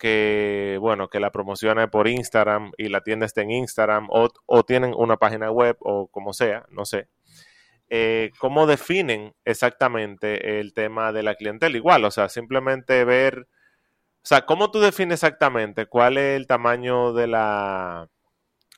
que, 0.00 0.78
bueno, 0.80 1.08
que 1.08 1.20
la 1.20 1.30
promociona 1.30 1.90
por 1.90 2.08
Instagram 2.08 2.72
y 2.78 2.88
la 2.88 3.02
tienda 3.02 3.26
está 3.26 3.42
en 3.42 3.50
Instagram 3.50 4.08
o, 4.10 4.64
tienen 4.64 4.94
una 4.96 5.18
página 5.18 5.50
web 5.52 5.76
o 5.80 6.08
como 6.08 6.32
sea, 6.32 6.66
no 6.70 6.84
sé. 6.86 7.08
Eh, 7.90 8.30
¿Cómo 8.38 8.66
definen 8.66 9.34
exactamente 9.44 10.60
el 10.60 10.74
tema 10.74 11.12
de 11.12 11.22
la 11.22 11.34
clientela? 11.34 11.76
Igual, 11.76 12.04
o 12.04 12.10
sea, 12.10 12.28
simplemente 12.28 13.04
ver, 13.04 13.46
o 14.22 14.26
sea, 14.26 14.46
¿cómo 14.46 14.70
tú 14.70 14.80
defines 14.80 15.22
exactamente 15.22 15.86
cuál 15.86 16.16
es 16.16 16.36
el 16.36 16.46
tamaño 16.46 17.12
de 17.12 17.26
la, 17.26 18.08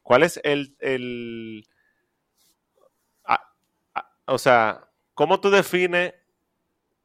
cuál 0.02 0.24
es 0.24 0.40
el, 0.44 0.76
el 0.80 1.66
o 4.26 4.38
sea, 4.38 4.88
¿cómo 5.14 5.40
tú 5.40 5.50
defines 5.50 6.14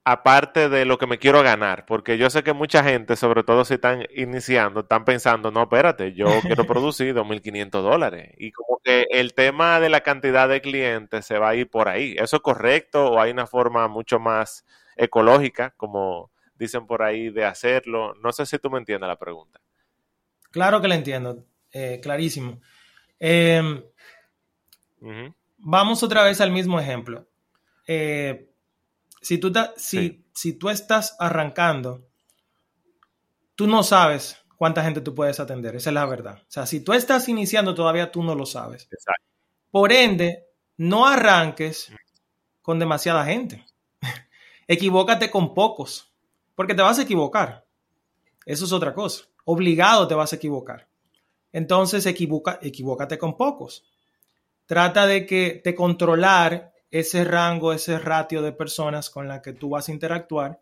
aparte 0.09 0.69
de 0.69 0.85
lo 0.85 0.97
que 0.97 1.05
me 1.05 1.17
quiero 1.17 1.43
ganar? 1.43 1.85
Porque 1.85 2.17
yo 2.17 2.29
sé 2.29 2.41
que 2.41 2.53
mucha 2.53 2.81
gente, 2.81 3.17
sobre 3.17 3.43
todo 3.43 3.65
si 3.65 3.73
están 3.73 4.07
iniciando, 4.15 4.79
están 4.79 5.03
pensando, 5.03 5.51
no, 5.51 5.63
espérate, 5.63 6.13
yo 6.13 6.27
quiero 6.43 6.65
producir 6.67 7.13
2.500 7.13 7.69
dólares. 7.81 8.33
Y 8.37 8.53
como 8.53 8.79
que 8.81 9.05
el 9.11 9.33
tema 9.33 9.81
de 9.81 9.89
la 9.89 9.99
cantidad 10.01 10.47
de 10.47 10.61
clientes 10.61 11.25
se 11.25 11.37
va 11.37 11.49
a 11.49 11.55
ir 11.55 11.69
por 11.69 11.89
ahí. 11.89 12.15
¿Eso 12.17 12.37
es 12.37 12.41
correcto 12.41 13.11
o 13.11 13.19
hay 13.19 13.31
una 13.31 13.47
forma 13.47 13.89
mucho 13.89 14.17
más 14.17 14.65
ecológica, 14.95 15.73
como 15.75 16.31
dicen 16.55 16.87
por 16.87 17.03
ahí, 17.03 17.29
de 17.29 17.43
hacerlo? 17.43 18.13
No 18.23 18.31
sé 18.31 18.45
si 18.45 18.57
tú 18.59 18.69
me 18.69 18.77
entiendes 18.77 19.09
la 19.09 19.19
pregunta. 19.19 19.59
Claro 20.51 20.79
que 20.79 20.87
la 20.87 20.95
entiendo, 20.95 21.43
eh, 21.73 21.99
clarísimo. 22.01 22.61
Eh, 23.19 23.83
vamos 25.57 26.01
otra 26.01 26.23
vez 26.23 26.39
al 26.39 26.51
mismo 26.51 26.79
ejemplo. 26.79 27.27
Eh, 27.85 28.47
si, 29.21 29.37
tú 29.37 29.51
si, 29.75 30.25
si 30.33 30.53
tú 30.53 30.69
estás 30.69 31.15
arrancando, 31.19 32.07
tú 33.55 33.67
no 33.67 33.83
sabes 33.83 34.37
cuánta 34.57 34.83
gente 34.83 35.01
tú 35.01 35.13
puedes 35.13 35.39
atender, 35.39 35.75
esa 35.75 35.89
es 35.89 35.93
la 35.93 36.05
verdad. 36.05 36.41
O 36.41 36.51
sea, 36.51 36.65
si 36.65 36.81
tú 36.81 36.93
estás 36.93 37.27
iniciando, 37.29 37.75
todavía 37.75 38.11
tú 38.11 38.23
no 38.23 38.35
lo 38.35 38.45
sabes. 38.45 38.87
Por 39.71 39.91
ende, 39.91 40.45
no 40.77 41.05
arranques 41.05 41.91
con 42.61 42.79
demasiada 42.79 43.25
gente. 43.25 43.65
Equivócate 44.67 45.29
con 45.29 45.53
pocos, 45.53 46.11
porque 46.55 46.75
te 46.75 46.81
vas 46.81 46.99
a 46.99 47.03
equivocar. 47.03 47.65
Eso 48.45 48.65
es 48.65 48.71
otra 48.71 48.93
cosa. 48.93 49.25
Obligado 49.45 50.07
te 50.07 50.15
vas 50.15 50.33
a 50.33 50.35
equivocar. 50.35 50.87
Entonces, 51.51 52.05
equivoca, 52.05 52.59
equivócate 52.61 53.17
con 53.17 53.35
pocos 53.37 53.83
trata 54.67 55.07
de 55.07 55.25
que 55.25 55.61
de 55.63 55.73
controlar 55.73 56.73
ese 56.91 57.23
rango, 57.23 57.73
ese 57.73 57.99
ratio 57.99 58.41
de 58.41 58.51
personas 58.51 59.09
con 59.09 59.27
las 59.27 59.41
que 59.41 59.53
tú 59.53 59.69
vas 59.69 59.89
a 59.89 59.91
interactuar 59.91 60.61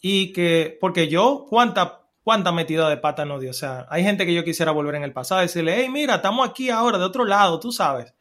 y 0.00 0.32
que, 0.32 0.76
porque 0.80 1.08
yo, 1.08 1.46
¿cuánta, 1.48 2.02
cuánta 2.22 2.52
metida 2.52 2.88
de 2.88 2.96
pata 2.96 3.24
no 3.24 3.38
dio? 3.38 3.50
O 3.50 3.54
sea, 3.54 3.86
hay 3.90 4.04
gente 4.04 4.26
que 4.26 4.34
yo 4.34 4.44
quisiera 4.44 4.72
volver 4.72 4.96
en 4.96 5.02
el 5.02 5.12
pasado 5.12 5.40
y 5.40 5.44
decirle, 5.44 5.76
hey, 5.76 5.88
mira, 5.88 6.16
estamos 6.16 6.48
aquí 6.48 6.70
ahora 6.70 6.98
de 6.98 7.04
otro 7.04 7.24
lado, 7.24 7.58
tú 7.60 7.72
sabes. 7.72 8.14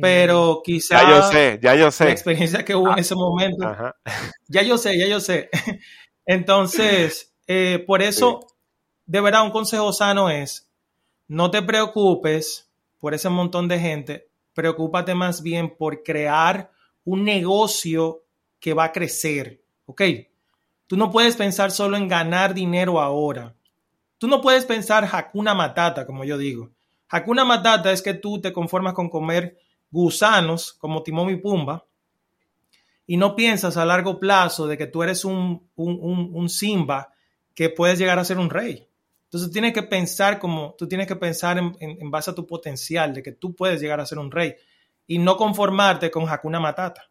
Pero 0.00 0.60
quizá... 0.62 1.02
Ya 1.02 1.08
yo 1.08 1.22
sé, 1.22 1.60
ya 1.62 1.74
yo 1.74 1.90
sé. 1.90 2.04
La 2.04 2.10
experiencia 2.10 2.64
que 2.64 2.74
hubo 2.74 2.92
en 2.92 2.98
ese 2.98 3.14
momento. 3.14 3.64
Ya 4.50 4.62
yo 4.62 4.78
sé, 4.78 4.98
ya 4.98 5.06
yo 5.06 5.20
sé. 5.20 5.50
Entonces, 6.26 7.34
eh, 7.46 7.84
por 7.86 8.02
eso, 8.02 8.46
de 9.06 9.20
verdad, 9.20 9.44
un 9.44 9.50
consejo 9.50 9.92
sano 9.92 10.30
es, 10.30 10.70
no 11.26 11.50
te 11.50 11.62
preocupes 11.62 12.70
por 12.98 13.14
ese 13.14 13.28
montón 13.28 13.68
de 13.68 13.78
gente, 13.78 14.28
preocúpate 14.58 15.14
más 15.14 15.40
bien 15.40 15.76
por 15.76 16.02
crear 16.02 16.72
un 17.04 17.22
negocio 17.22 18.24
que 18.58 18.74
va 18.74 18.86
a 18.86 18.92
crecer, 18.92 19.62
¿ok? 19.86 20.02
Tú 20.88 20.96
no 20.96 21.12
puedes 21.12 21.36
pensar 21.36 21.70
solo 21.70 21.96
en 21.96 22.08
ganar 22.08 22.54
dinero 22.54 23.00
ahora. 23.00 23.54
Tú 24.18 24.26
no 24.26 24.40
puedes 24.40 24.64
pensar 24.64 25.08
Hakuna 25.12 25.54
Matata, 25.54 26.04
como 26.04 26.24
yo 26.24 26.36
digo. 26.36 26.72
Hakuna 27.08 27.44
Matata 27.44 27.92
es 27.92 28.02
que 28.02 28.14
tú 28.14 28.40
te 28.40 28.52
conformas 28.52 28.94
con 28.94 29.08
comer 29.08 29.56
gusanos 29.92 30.72
como 30.72 31.04
Timón 31.04 31.30
y 31.30 31.36
Pumba 31.36 31.86
y 33.06 33.16
no 33.16 33.36
piensas 33.36 33.76
a 33.76 33.84
largo 33.84 34.18
plazo 34.18 34.66
de 34.66 34.76
que 34.76 34.88
tú 34.88 35.04
eres 35.04 35.24
un, 35.24 35.70
un, 35.76 36.30
un 36.34 36.48
Simba 36.48 37.12
que 37.54 37.70
puedes 37.70 37.96
llegar 37.96 38.18
a 38.18 38.24
ser 38.24 38.38
un 38.38 38.50
rey. 38.50 38.87
Entonces 39.28 39.50
tienes 39.50 39.74
que 39.74 39.82
pensar 39.82 40.38
como, 40.38 40.74
tú 40.78 40.88
tienes 40.88 41.06
que 41.06 41.14
pensar 41.14 41.58
en, 41.58 42.10
base 42.10 42.30
a 42.30 42.34
tu 42.34 42.46
potencial, 42.46 43.12
de 43.12 43.22
que 43.22 43.32
tú 43.32 43.54
puedes 43.54 43.78
llegar 43.78 44.00
a 44.00 44.06
ser 44.06 44.18
un 44.18 44.30
rey 44.30 44.54
y 45.06 45.18
no 45.18 45.36
conformarte 45.36 46.10
con 46.10 46.26
Hakuna 46.26 46.60
Matata. 46.60 47.10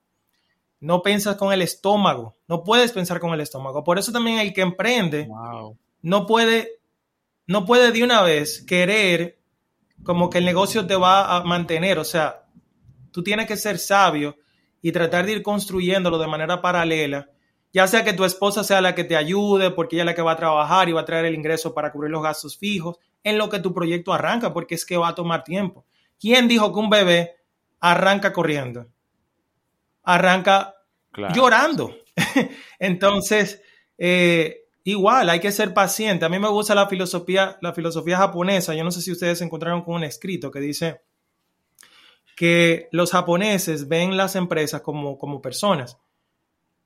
No 0.80 1.03
piensas 1.03 1.36
con 1.36 1.53
el 1.53 1.62
estómago, 1.62 2.36
no 2.47 2.63
puedes 2.63 2.91
pensar 2.91 3.19
con 3.19 3.34
el 3.36 3.41
estómago. 3.41 3.84
Por 3.84 3.99
eso 3.99 4.12
también 4.12 4.39
el 4.39 4.51
que 4.51 4.62
emprende 4.62 5.30
no 6.01 6.25
puede, 6.25 6.80
no 7.45 7.65
puede 7.65 7.91
de 7.91 8.03
una 8.03 8.23
vez 8.23 8.63
querer 8.63 9.38
como 10.01 10.32
que 10.32 10.39
el 10.39 10.45
negocio 10.45 10.88
te 10.88 10.95
va 10.95 11.36
a 11.36 11.43
mantener. 11.43 11.99
O 11.99 12.03
sea, 12.03 12.47
tú 13.12 13.21
tienes 13.21 13.45
que 13.45 13.58
ser 13.58 13.77
sabio 13.77 14.38
y 14.82 14.91
tratar 14.91 15.27
de 15.27 15.34
ir 15.34 15.43
construyéndolo 15.43 16.17
de 16.17 16.27
manera 16.27 16.63
paralela 16.63 17.30
ya 17.77 17.85
sea 17.85 18.03
que 18.03 18.13
tu 18.13 18.25
esposa 18.25 18.63
sea 18.63 18.81
la 18.81 18.95
que 18.95 19.03
te 19.03 19.15
ayude 19.15 19.69
porque 19.69 19.97
ella 19.97 20.01
es 20.01 20.05
la 20.07 20.15
que 20.15 20.23
va 20.23 20.31
a 20.31 20.35
trabajar 20.35 20.89
y 20.89 20.93
va 20.93 21.01
a 21.01 21.05
traer 21.05 21.25
el 21.25 21.35
ingreso 21.35 21.75
para 21.75 21.91
cubrir 21.91 22.09
los 22.09 22.23
gastos 22.23 22.57
fijos, 22.57 22.97
en 23.23 23.37
lo 23.37 23.51
que 23.51 23.59
tu 23.59 23.71
proyecto 23.71 24.11
arranca, 24.11 24.51
porque 24.51 24.73
es 24.73 24.83
que 24.83 24.97
va 24.97 25.09
a 25.09 25.13
tomar 25.13 25.43
tiempo. 25.43 25.85
¿Quién 26.19 26.47
dijo 26.47 26.73
que 26.73 26.79
un 26.79 26.89
bebé 26.89 27.35
arranca 27.79 28.33
corriendo? 28.33 28.87
Arranca 30.01 30.73
llorando. 31.35 31.95
Entonces, 32.79 33.61
eh, 33.99 34.63
igual, 34.83 35.29
hay 35.29 35.39
que 35.39 35.51
ser 35.51 35.75
paciente. 35.75 36.25
A 36.25 36.29
mí 36.29 36.39
me 36.39 36.49
gusta 36.49 36.73
la 36.73 36.87
filosofía, 36.87 37.59
la 37.61 37.73
filosofía 37.73 38.17
japonesa. 38.17 38.73
Yo 38.73 38.83
no 38.83 38.89
sé 38.89 39.03
si 39.03 39.11
ustedes 39.11 39.37
se 39.37 39.43
encontraron 39.43 39.83
con 39.83 39.93
un 39.93 40.03
escrito 40.03 40.49
que 40.49 40.61
dice 40.61 41.01
que 42.35 42.89
los 42.91 43.11
japoneses 43.11 43.87
ven 43.87 44.17
las 44.17 44.35
empresas 44.35 44.81
como, 44.81 45.19
como 45.19 45.43
personas 45.43 45.99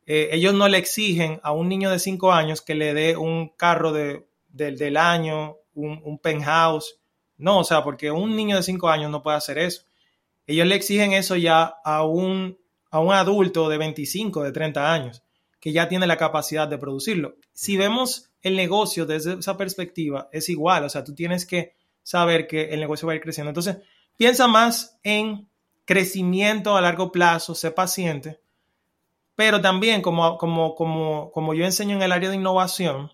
eh, 0.06 0.30
ellos 0.32 0.54
no 0.54 0.68
le 0.68 0.78
exigen 0.78 1.40
a 1.44 1.52
un 1.52 1.70
niño 1.70 1.90
de 1.90 2.00
5 2.00 2.32
años 2.32 2.62
que 2.62 2.76
le 2.76 2.94
dé 2.94 3.16
un 3.16 3.50
carro 3.50 3.92
de, 3.94 4.28
del 4.50 4.98
año, 4.98 5.58
un, 5.74 6.20
penthouse. 6.20 7.00
No, 7.38 7.60
o 7.60 7.64
sea, 7.64 7.84
porque 7.84 8.12
un 8.12 8.36
niño 8.36 8.56
de 8.56 8.64
5 8.64 8.90
años 8.90 9.12
no 9.12 9.22
puede 9.24 9.38
hacer 9.38 9.58
eso. 9.58 9.84
Ellos 10.48 10.68
le 10.68 10.76
exigen 10.76 11.14
eso 11.14 11.36
ya 11.36 11.76
a 11.84 12.04
un, 12.04 12.58
a 12.90 13.00
un 13.00 13.14
adulto 13.14 13.70
de 13.70 13.78
25, 13.78 14.44
de 14.44 14.52
30 14.52 14.94
años, 14.94 15.24
que 15.60 15.72
ya 15.72 15.88
tiene 15.88 16.08
la 16.08 16.18
capacidad 16.18 16.68
de 16.68 16.78
producirlo. 16.78 17.36
Si 17.54 17.78
vemos 17.78 18.32
el 18.42 18.56
negocio 18.56 19.06
desde 19.06 19.36
esa 19.36 19.56
perspectiva, 19.56 20.30
es 20.32 20.50
igual. 20.50 20.84
O 20.84 20.90
sea, 20.90 21.04
tú 21.04 21.14
tienes 21.14 21.46
que 21.46 21.76
saber 22.04 22.48
que 22.48 22.70
el 22.70 22.80
negocio 22.80 23.08
va 23.08 23.14
a 23.14 23.16
ir 23.16 23.22
creciendo. 23.22 23.50
Entonces, 23.50 23.78
piensa 24.18 24.48
más 24.48 25.00
en 25.04 25.48
crecimiento 25.86 26.76
a 26.76 26.82
largo 26.82 27.12
plazo, 27.12 27.54
sé 27.54 27.72
paciente 27.72 28.42
pero 29.42 29.60
también, 29.60 30.04
como, 30.04 30.38
como, 30.38 30.76
como, 30.76 31.32
como 31.32 31.56
yo 31.56 31.66
enseño 31.66 31.96
en 31.96 32.04
el 32.04 32.12
área 32.12 32.30
de 32.30 32.36
innovación, 32.36 33.12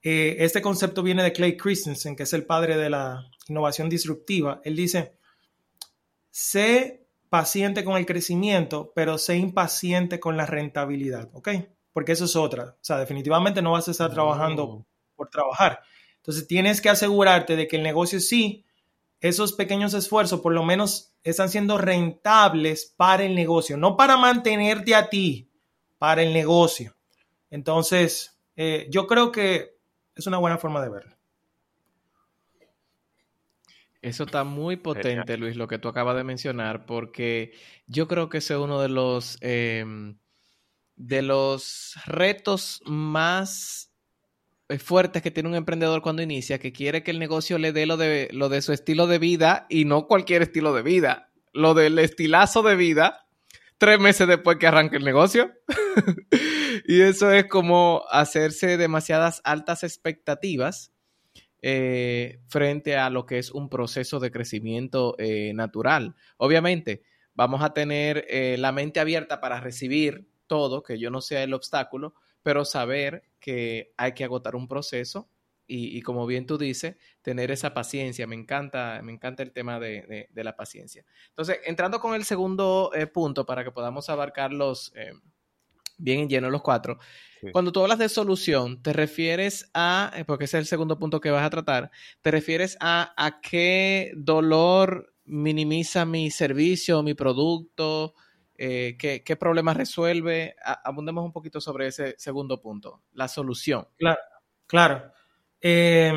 eh, 0.00 0.36
este 0.38 0.62
concepto 0.62 1.02
viene 1.02 1.22
de 1.22 1.34
Clay 1.34 1.58
Christensen, 1.58 2.16
que 2.16 2.22
es 2.22 2.32
el 2.32 2.46
padre 2.46 2.78
de 2.78 2.88
la 2.88 3.30
innovación 3.48 3.90
disruptiva. 3.90 4.62
Él 4.64 4.76
dice, 4.76 5.12
sé 6.30 7.06
paciente 7.28 7.84
con 7.84 7.98
el 7.98 8.06
crecimiento, 8.06 8.90
pero 8.96 9.18
sé 9.18 9.36
impaciente 9.36 10.18
con 10.20 10.38
la 10.38 10.46
rentabilidad, 10.46 11.28
¿ok? 11.34 11.50
Porque 11.92 12.12
eso 12.12 12.24
es 12.24 12.34
otra. 12.34 12.76
O 12.80 12.80
sea, 12.80 12.96
definitivamente 12.96 13.60
no 13.60 13.72
vas 13.72 13.88
a 13.88 13.90
estar 13.90 14.10
trabajando 14.10 14.64
oh. 14.64 14.86
por 15.16 15.28
trabajar. 15.28 15.82
Entonces 16.16 16.48
tienes 16.48 16.80
que 16.80 16.88
asegurarte 16.88 17.56
de 17.56 17.68
que 17.68 17.76
el 17.76 17.82
negocio 17.82 18.20
sí 18.20 18.64
esos 19.20 19.52
pequeños 19.52 19.92
esfuerzos 19.92 20.40
por 20.40 20.54
lo 20.54 20.62
menos 20.62 21.12
están 21.30 21.48
siendo 21.48 21.78
rentables 21.78 22.94
para 22.96 23.24
el 23.24 23.34
negocio, 23.34 23.76
no 23.76 23.96
para 23.96 24.16
mantenerte 24.16 24.94
a 24.94 25.08
ti, 25.08 25.50
para 25.98 26.22
el 26.22 26.32
negocio. 26.32 26.96
Entonces, 27.50 28.40
eh, 28.56 28.86
yo 28.90 29.06
creo 29.06 29.32
que 29.32 29.78
es 30.14 30.26
una 30.26 30.38
buena 30.38 30.58
forma 30.58 30.82
de 30.82 30.88
verlo. 30.90 31.18
Eso 34.00 34.24
está 34.24 34.44
muy 34.44 34.76
potente, 34.76 35.36
Luis, 35.36 35.56
lo 35.56 35.66
que 35.66 35.78
tú 35.78 35.88
acabas 35.88 36.16
de 36.16 36.24
mencionar, 36.24 36.86
porque 36.86 37.52
yo 37.86 38.06
creo 38.06 38.28
que 38.28 38.38
ese 38.38 38.54
es 38.54 38.60
uno 38.60 38.80
de 38.80 38.88
los, 38.88 39.38
em, 39.40 40.18
de 40.94 41.22
los 41.22 41.94
retos 42.06 42.80
más 42.86 43.87
fuertes 44.78 45.22
que 45.22 45.30
tiene 45.30 45.48
un 45.48 45.54
emprendedor 45.54 46.02
cuando 46.02 46.22
inicia, 46.22 46.58
que 46.58 46.72
quiere 46.72 47.02
que 47.02 47.10
el 47.10 47.18
negocio 47.18 47.58
le 47.58 47.72
dé 47.72 47.86
lo 47.86 47.96
de, 47.96 48.28
lo 48.32 48.48
de 48.48 48.60
su 48.60 48.72
estilo 48.72 49.06
de 49.06 49.18
vida 49.18 49.66
y 49.70 49.86
no 49.86 50.06
cualquier 50.06 50.42
estilo 50.42 50.74
de 50.74 50.82
vida, 50.82 51.30
lo 51.52 51.74
del 51.74 51.98
estilazo 51.98 52.62
de 52.62 52.76
vida 52.76 53.28
tres 53.78 54.00
meses 54.00 54.26
después 54.26 54.58
que 54.58 54.66
arranque 54.66 54.96
el 54.96 55.04
negocio. 55.04 55.52
y 56.86 57.00
eso 57.00 57.30
es 57.30 57.46
como 57.46 58.04
hacerse 58.10 58.76
demasiadas 58.76 59.40
altas 59.44 59.84
expectativas 59.84 60.92
eh, 61.62 62.40
frente 62.48 62.96
a 62.96 63.08
lo 63.08 63.24
que 63.24 63.38
es 63.38 63.50
un 63.50 63.70
proceso 63.70 64.20
de 64.20 64.30
crecimiento 64.30 65.14
eh, 65.18 65.52
natural. 65.54 66.16
Obviamente, 66.36 67.02
vamos 67.34 67.62
a 67.62 67.72
tener 67.72 68.26
eh, 68.28 68.56
la 68.58 68.72
mente 68.72 69.00
abierta 69.00 69.40
para 69.40 69.60
recibir 69.60 70.28
todo, 70.46 70.82
que 70.82 70.98
yo 70.98 71.10
no 71.10 71.20
sea 71.20 71.42
el 71.42 71.54
obstáculo, 71.54 72.14
pero 72.48 72.64
saber 72.64 73.24
que 73.40 73.92
hay 73.98 74.14
que 74.14 74.24
agotar 74.24 74.56
un 74.56 74.68
proceso 74.68 75.28
y, 75.66 76.00
como 76.00 76.26
bien 76.26 76.46
tú 76.46 76.56
dices, 76.56 76.96
tener 77.20 77.50
esa 77.50 77.74
paciencia. 77.74 78.26
Me 78.26 78.36
encanta, 78.36 79.02
me 79.04 79.12
encanta 79.12 79.42
el 79.42 79.52
tema 79.52 79.78
de, 79.78 80.30
la 80.32 80.56
paciencia. 80.56 81.04
Entonces, 81.28 81.60
entrando 81.66 82.00
con 82.00 82.14
el 82.14 82.24
segundo 82.24 82.90
eh, 82.94 83.06
punto 83.06 83.44
para 83.44 83.64
que 83.64 83.70
podamos 83.70 84.08
abarcarlos 84.08 84.94
eh, 84.96 85.12
bien 85.98 86.20
en 86.20 86.28
lleno 86.30 86.48
los 86.48 86.62
cuatro. 86.62 86.98
Cuando 87.52 87.70
tú 87.70 87.82
hablas 87.82 87.98
de 87.98 88.08
solución, 88.08 88.82
te 88.82 88.94
refieres 88.94 89.70
a, 89.74 90.10
eh, 90.16 90.24
porque 90.24 90.46
ese 90.46 90.56
es 90.56 90.62
el 90.62 90.68
segundo 90.68 90.98
punto 90.98 91.20
que 91.20 91.30
vas 91.30 91.44
a 91.44 91.50
tratar, 91.50 91.90
te 92.22 92.30
refieres 92.30 92.78
a, 92.80 93.12
a 93.22 93.42
qué 93.42 94.12
dolor 94.16 95.12
minimiza 95.26 96.06
mi 96.06 96.30
servicio, 96.30 97.02
mi 97.02 97.12
producto, 97.12 98.14
qué, 98.58 99.22
qué 99.24 99.36
problemas 99.36 99.76
resuelve. 99.76 100.56
abundemos 100.84 101.24
un 101.24 101.32
poquito 101.32 101.60
sobre 101.60 101.86
ese 101.86 102.14
segundo 102.18 102.60
punto, 102.60 103.02
la 103.12 103.28
solución. 103.28 103.86
Claro, 103.96 104.18
claro. 104.66 105.12
Eh, 105.60 106.12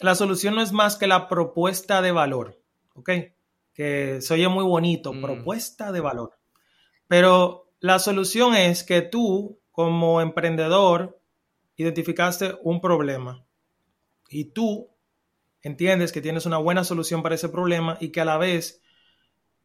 la 0.00 0.14
solución 0.14 0.54
no 0.54 0.62
es 0.62 0.72
más 0.72 0.96
que 0.96 1.06
la 1.06 1.28
propuesta 1.28 2.02
de 2.02 2.12
valor, 2.12 2.60
¿ok? 2.94 3.10
Que 3.74 4.20
se 4.20 4.34
oye 4.34 4.48
muy 4.48 4.64
bonito, 4.64 5.12
mm. 5.12 5.22
propuesta 5.22 5.92
de 5.92 6.00
valor. 6.00 6.38
Pero 7.06 7.72
la 7.80 7.98
solución 7.98 8.54
es 8.54 8.84
que 8.84 9.02
tú, 9.02 9.60
como 9.70 10.20
emprendedor, 10.20 11.20
identificaste 11.76 12.56
un 12.62 12.80
problema 12.80 13.44
y 14.28 14.46
tú 14.46 14.90
entiendes 15.62 16.12
que 16.12 16.20
tienes 16.20 16.46
una 16.46 16.58
buena 16.58 16.84
solución 16.84 17.22
para 17.22 17.34
ese 17.34 17.48
problema 17.48 17.96
y 18.00 18.10
que 18.10 18.20
a 18.20 18.24
la 18.24 18.36
vez 18.36 18.82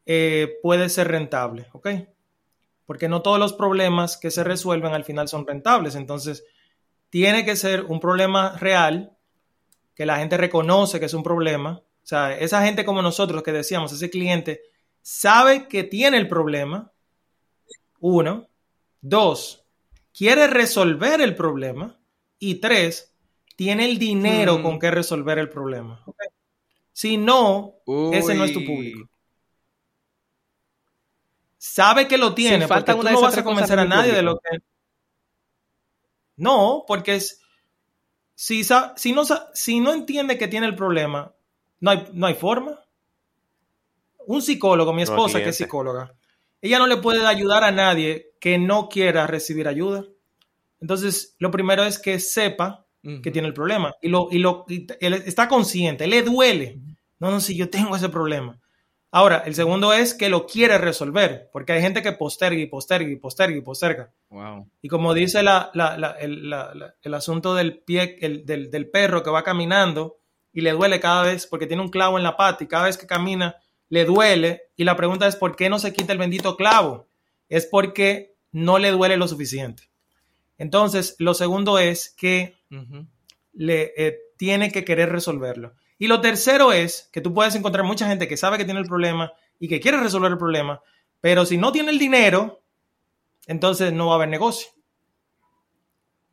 eh, 0.05 0.59
puede 0.61 0.89
ser 0.89 1.07
rentable, 1.07 1.67
¿ok? 1.73 1.89
Porque 2.85 3.07
no 3.07 3.21
todos 3.21 3.39
los 3.39 3.53
problemas 3.53 4.17
que 4.17 4.31
se 4.31 4.43
resuelven 4.43 4.93
al 4.93 5.05
final 5.05 5.27
son 5.27 5.47
rentables. 5.47 5.95
Entonces, 5.95 6.43
tiene 7.09 7.45
que 7.45 7.55
ser 7.55 7.85
un 7.85 7.99
problema 7.99 8.57
real, 8.57 9.17
que 9.95 10.05
la 10.05 10.17
gente 10.17 10.37
reconoce 10.37 10.99
que 10.99 11.05
es 11.05 11.13
un 11.13 11.23
problema. 11.23 11.81
O 12.03 12.05
sea, 12.05 12.37
esa 12.37 12.65
gente 12.65 12.83
como 12.83 13.01
nosotros 13.01 13.43
que 13.43 13.51
decíamos, 13.51 13.93
ese 13.93 14.09
cliente 14.09 14.61
sabe 15.01 15.67
que 15.67 15.83
tiene 15.83 16.17
el 16.17 16.27
problema. 16.27 16.91
Uno. 17.99 18.47
Dos, 19.01 19.65
quiere 20.13 20.47
resolver 20.47 21.21
el 21.21 21.35
problema. 21.35 21.99
Y 22.39 22.55
tres, 22.55 23.13
tiene 23.55 23.85
el 23.85 23.99
dinero 23.99 24.61
con 24.61 24.75
mm. 24.75 24.79
que 24.79 24.91
resolver 24.91 25.37
el 25.39 25.49
problema. 25.49 26.03
Si 26.91 27.17
no, 27.17 27.75
ese 28.11 28.35
no 28.35 28.43
es 28.43 28.53
tu 28.53 28.65
público. 28.65 29.09
Sabe 31.65 32.09
que 32.09 32.17
lo 32.17 32.35
tiene, 32.35 32.67
falta 32.67 32.93
porque 32.93 33.07
tú 33.07 33.15
no 33.15 33.21
vas 33.21 33.37
a 33.37 33.43
convencer 33.45 33.79
a 33.79 33.85
nadie 33.85 34.11
de 34.11 34.21
lo 34.21 34.37
que 34.37 34.57
no, 36.35 36.83
porque 36.85 37.15
es, 37.15 37.39
si, 38.35 38.65
si, 38.97 39.13
no, 39.13 39.23
si 39.53 39.79
no 39.79 39.93
entiende 39.93 40.37
que 40.37 40.49
tiene 40.49 40.67
el 40.67 40.75
problema, 40.75 41.33
no 41.79 41.91
hay, 41.91 42.05
no 42.11 42.27
hay 42.27 42.33
forma. 42.33 42.83
Un 44.25 44.41
psicólogo, 44.41 44.91
mi 44.91 45.03
esposa 45.03 45.41
que 45.41 45.49
es 45.49 45.55
psicóloga, 45.55 46.13
ella 46.61 46.79
no 46.79 46.87
le 46.87 46.97
puede 46.97 47.25
ayudar 47.25 47.63
a 47.63 47.71
nadie 47.71 48.33
que 48.41 48.57
no 48.57 48.89
quiera 48.89 49.25
recibir 49.25 49.69
ayuda. 49.69 50.03
Entonces, 50.81 51.33
lo 51.39 51.49
primero 51.49 51.85
es 51.85 51.97
que 51.97 52.19
sepa 52.19 52.85
que 53.01 53.31
tiene 53.31 53.47
el 53.47 53.53
problema 53.53 53.95
y 54.01 54.09
lo, 54.09 54.27
y 54.29 54.39
lo 54.39 54.65
él 54.67 55.13
está 55.13 55.47
consciente, 55.47 56.07
le 56.07 56.23
duele. 56.23 56.81
No, 57.19 57.31
no, 57.31 57.39
si 57.39 57.55
yo 57.55 57.69
tengo 57.69 57.95
ese 57.95 58.09
problema. 58.09 58.59
Ahora, 59.15 59.43
el 59.45 59.53
segundo 59.53 59.93
es 59.93 60.15
que 60.15 60.27
lo 60.27 60.47
quiere 60.47 60.79
resolver, 60.79 61.47
porque 61.53 61.73
hay 61.73 61.81
gente 61.83 62.01
que 62.01 62.13
posterga 62.13 62.59
y 62.59 62.65
posterga 62.65 63.11
y 63.11 63.15
posterga 63.15 63.55
y 63.55 63.61
posterga. 63.61 64.11
Y 64.81 64.87
como 64.87 65.13
dice 65.13 65.41
el, 65.41 67.13
asunto 67.13 67.53
del 67.53 67.77
pie, 67.77 68.17
del, 68.19 68.71
del, 68.71 68.89
perro 68.89 69.21
que 69.21 69.29
va 69.29 69.43
caminando 69.43 70.17
y 70.51 70.61
le 70.61 70.71
duele 70.71 70.99
cada 70.99 71.21
vez 71.21 71.45
porque 71.45 71.67
tiene 71.67 71.83
un 71.83 71.89
clavo 71.89 72.17
en 72.17 72.23
la 72.23 72.35
pata 72.35 72.63
y 72.63 72.67
cada 72.67 72.85
vez 72.85 72.97
que 72.97 73.05
camina 73.05 73.57
le 73.87 74.05
duele. 74.05 74.63
Y 74.75 74.83
la 74.83 74.95
pregunta 74.95 75.27
es, 75.27 75.35
¿por 75.35 75.55
qué 75.55 75.69
no 75.69 75.77
se 75.77 75.93
quita 75.93 76.11
el 76.11 76.17
bendito 76.17 76.57
clavo? 76.57 77.05
Es 77.49 77.67
porque 77.67 78.33
no 78.51 78.79
le 78.79 78.89
duele 78.89 79.15
lo 79.17 79.27
suficiente. 79.27 79.91
Entonces, 80.57 81.15
lo 81.19 81.35
segundo 81.35 81.77
es 81.77 82.09
que 82.09 82.55
le 83.53 83.93
eh, 83.95 84.17
tiene 84.37 84.71
que 84.71 84.83
querer 84.83 85.11
resolverlo. 85.11 85.75
Y 86.03 86.07
lo 86.07 86.19
tercero 86.19 86.73
es 86.73 87.07
que 87.13 87.21
tú 87.21 87.33
puedes 87.33 87.55
encontrar 87.55 87.85
mucha 87.85 88.05
gente 88.05 88.27
que 88.27 88.35
sabe 88.35 88.57
que 88.57 88.65
tiene 88.65 88.81
el 88.81 88.87
problema 88.87 89.31
y 89.57 89.69
que 89.69 89.79
quiere 89.79 90.01
resolver 90.01 90.33
el 90.33 90.37
problema, 90.37 90.81
pero 91.21 91.45
si 91.45 91.57
no 91.57 91.71
tiene 91.71 91.91
el 91.91 91.97
dinero, 91.97 92.61
entonces 93.47 93.93
no 93.93 94.07
va 94.07 94.11
a 94.11 94.15
haber 94.15 94.27
negocio. 94.27 94.69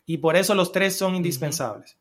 Y 0.07 0.19
por 0.19 0.35
eso 0.35 0.57
los 0.57 0.73
tres 0.73 0.99
son 0.99 1.15
indispensables. 1.15 1.97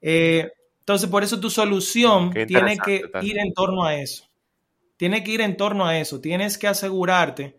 Eh, 0.00 0.52
entonces, 0.78 1.10
por 1.10 1.24
eso 1.24 1.40
tu 1.40 1.50
solución 1.50 2.32
tiene 2.46 2.78
que 2.78 3.02
ir 3.20 3.36
en 3.36 3.52
torno 3.52 3.84
a 3.84 3.96
eso. 3.96 4.28
Tiene 4.96 5.24
que 5.24 5.32
ir 5.32 5.40
en 5.40 5.56
torno 5.56 5.84
a 5.84 5.98
eso. 5.98 6.20
Tienes 6.20 6.56
que 6.56 6.68
asegurarte 6.68 7.58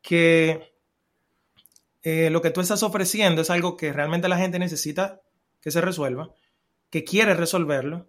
que 0.00 0.72
eh, 2.04 2.30
lo 2.30 2.40
que 2.40 2.52
tú 2.52 2.60
estás 2.60 2.84
ofreciendo 2.84 3.42
es 3.42 3.50
algo 3.50 3.76
que 3.76 3.92
realmente 3.92 4.28
la 4.28 4.38
gente 4.38 4.60
necesita 4.60 5.22
que 5.60 5.72
se 5.72 5.80
resuelva, 5.80 6.30
que 6.88 7.02
quiere 7.02 7.34
resolverlo 7.34 8.06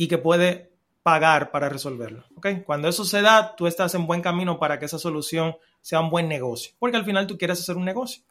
y 0.00 0.08
que 0.08 0.16
puede 0.16 0.72
pagar 1.02 1.50
para 1.50 1.68
resolverlo. 1.68 2.24
¿okay? 2.34 2.62
Cuando 2.62 2.88
eso 2.88 3.04
se 3.04 3.20
da, 3.20 3.54
tú 3.54 3.66
estás 3.66 3.94
en 3.94 4.06
buen 4.06 4.22
camino 4.22 4.58
para 4.58 4.78
que 4.78 4.86
esa 4.86 4.98
solución 4.98 5.54
sea 5.82 6.00
un 6.00 6.08
buen 6.08 6.26
negocio, 6.26 6.72
porque 6.78 6.96
al 6.96 7.04
final 7.04 7.26
tú 7.26 7.36
quieres 7.36 7.60
hacer 7.60 7.76
un 7.76 7.84
negocio. 7.84 8.22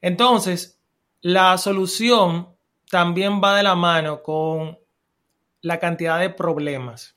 Entonces, 0.00 0.78
la 1.20 1.58
solución 1.58 2.50
también 2.88 3.40
va 3.42 3.56
de 3.56 3.64
la 3.64 3.74
mano 3.74 4.22
con 4.22 4.78
la 5.62 5.80
cantidad 5.80 6.20
de 6.20 6.30
problemas. 6.30 7.16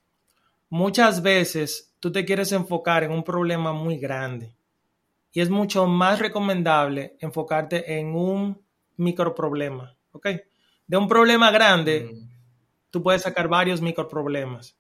Muchas 0.68 1.22
veces 1.22 1.94
tú 2.00 2.12
te 2.12 2.26
quieres 2.26 2.52
enfocar 2.54 3.04
en 3.04 3.12
un 3.12 3.24
problema 3.24 3.74
muy 3.74 4.00
grande 4.00 4.56
y 5.32 5.40
es 5.40 5.52
mucho 5.52 5.86
más 5.86 6.18
recomendable 6.18 7.16
enfocarte 7.20 8.00
en 8.00 8.16
un 8.16 8.60
microproblema, 8.98 9.96
¿ok? 10.14 10.30
De 10.88 10.98
un 10.98 11.08
problema 11.08 11.52
grande, 11.52 12.10
mm 12.12 12.31
tú 12.92 13.02
puedes 13.02 13.24
sacar 13.24 13.48
varios 13.48 13.82
microproblemas. 13.82 14.78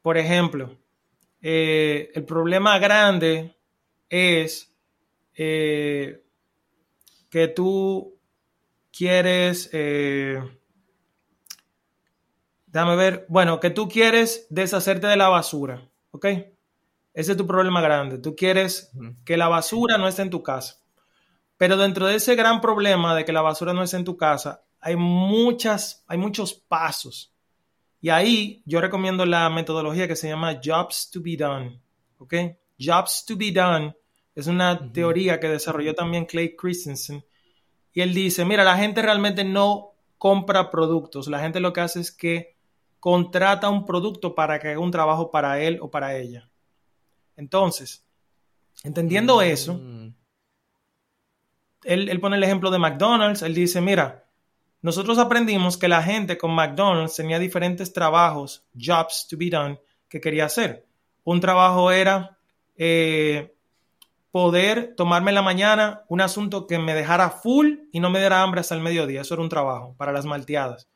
Por 0.00 0.16
ejemplo, 0.16 0.78
eh, 1.42 2.10
el 2.14 2.24
problema 2.24 2.78
grande 2.78 3.54
es 4.08 4.74
eh, 5.34 6.22
que 7.28 7.48
tú 7.48 8.18
quieres, 8.96 9.68
eh, 9.72 10.42
déjame 12.66 12.96
ver, 12.96 13.26
bueno, 13.28 13.60
que 13.60 13.70
tú 13.70 13.88
quieres 13.88 14.46
deshacerte 14.50 15.06
de 15.06 15.16
la 15.16 15.28
basura, 15.28 15.88
¿ok? 16.12 16.26
Ese 17.14 17.32
es 17.32 17.36
tu 17.36 17.46
problema 17.46 17.80
grande. 17.80 18.18
Tú 18.18 18.34
quieres 18.34 18.90
que 19.24 19.36
la 19.36 19.48
basura 19.48 19.98
no 19.98 20.08
esté 20.08 20.22
en 20.22 20.30
tu 20.30 20.42
casa. 20.42 20.78
Pero 21.58 21.76
dentro 21.76 22.06
de 22.06 22.16
ese 22.16 22.34
gran 22.34 22.60
problema 22.60 23.14
de 23.14 23.24
que 23.24 23.32
la 23.32 23.42
basura 23.42 23.74
no 23.74 23.82
esté 23.82 23.98
en 23.98 24.04
tu 24.04 24.16
casa, 24.16 24.64
hay 24.82 24.96
muchas, 24.96 26.04
hay 26.08 26.18
muchos 26.18 26.52
pasos. 26.52 27.32
Y 28.00 28.10
ahí 28.10 28.62
yo 28.66 28.80
recomiendo 28.80 29.24
la 29.24 29.48
metodología 29.48 30.08
que 30.08 30.16
se 30.16 30.28
llama 30.28 30.60
Jobs 30.62 31.08
to 31.10 31.22
be 31.22 31.36
Done. 31.36 31.80
¿Ok? 32.18 32.34
Jobs 32.78 33.24
to 33.24 33.36
be 33.36 33.52
Done 33.52 33.94
es 34.34 34.48
una 34.48 34.92
teoría 34.92 35.38
que 35.38 35.48
desarrolló 35.48 35.94
también 35.94 36.26
Clay 36.26 36.56
Christensen. 36.56 37.24
Y 37.92 38.00
él 38.00 38.12
dice, 38.12 38.44
mira, 38.44 38.64
la 38.64 38.76
gente 38.76 39.02
realmente 39.02 39.44
no 39.44 39.92
compra 40.18 40.68
productos. 40.68 41.28
La 41.28 41.38
gente 41.38 41.60
lo 41.60 41.72
que 41.72 41.80
hace 41.80 42.00
es 42.00 42.10
que 42.10 42.56
contrata 42.98 43.68
un 43.68 43.86
producto 43.86 44.34
para 44.34 44.58
que 44.58 44.68
haga 44.68 44.80
un 44.80 44.90
trabajo 44.90 45.30
para 45.30 45.60
él 45.60 45.78
o 45.80 45.90
para 45.90 46.16
ella. 46.16 46.48
Entonces, 47.36 48.04
entendiendo 48.82 49.36
mm. 49.36 49.42
eso, 49.42 49.80
él, 51.84 52.08
él, 52.08 52.20
pone 52.20 52.36
el 52.36 52.42
ejemplo 52.42 52.70
de 52.70 52.78
McDonald's. 52.78 53.42
Él 53.42 53.54
dice, 53.54 53.80
mira, 53.80 54.22
nosotros 54.82 55.18
aprendimos 55.18 55.76
que 55.76 55.88
la 55.88 56.02
gente 56.02 56.36
con 56.36 56.54
McDonald's 56.54 57.14
tenía 57.14 57.38
diferentes 57.38 57.92
trabajos, 57.92 58.66
jobs 58.74 59.28
to 59.28 59.36
be 59.38 59.48
done, 59.48 59.80
que 60.08 60.20
quería 60.20 60.46
hacer. 60.46 60.84
Un 61.22 61.40
trabajo 61.40 61.92
era 61.92 62.36
eh, 62.76 63.54
poder 64.32 64.94
tomarme 64.96 65.30
en 65.30 65.36
la 65.36 65.42
mañana 65.42 66.02
un 66.08 66.20
asunto 66.20 66.66
que 66.66 66.80
me 66.80 66.94
dejara 66.94 67.30
full 67.30 67.76
y 67.92 68.00
no 68.00 68.10
me 68.10 68.18
diera 68.18 68.42
hambre 68.42 68.60
hasta 68.60 68.74
el 68.74 68.80
mediodía. 68.80 69.20
Eso 69.20 69.34
era 69.34 69.42
un 69.42 69.48
trabajo 69.48 69.94
para 69.96 70.10
las 70.10 70.24
malteadas. 70.24 70.88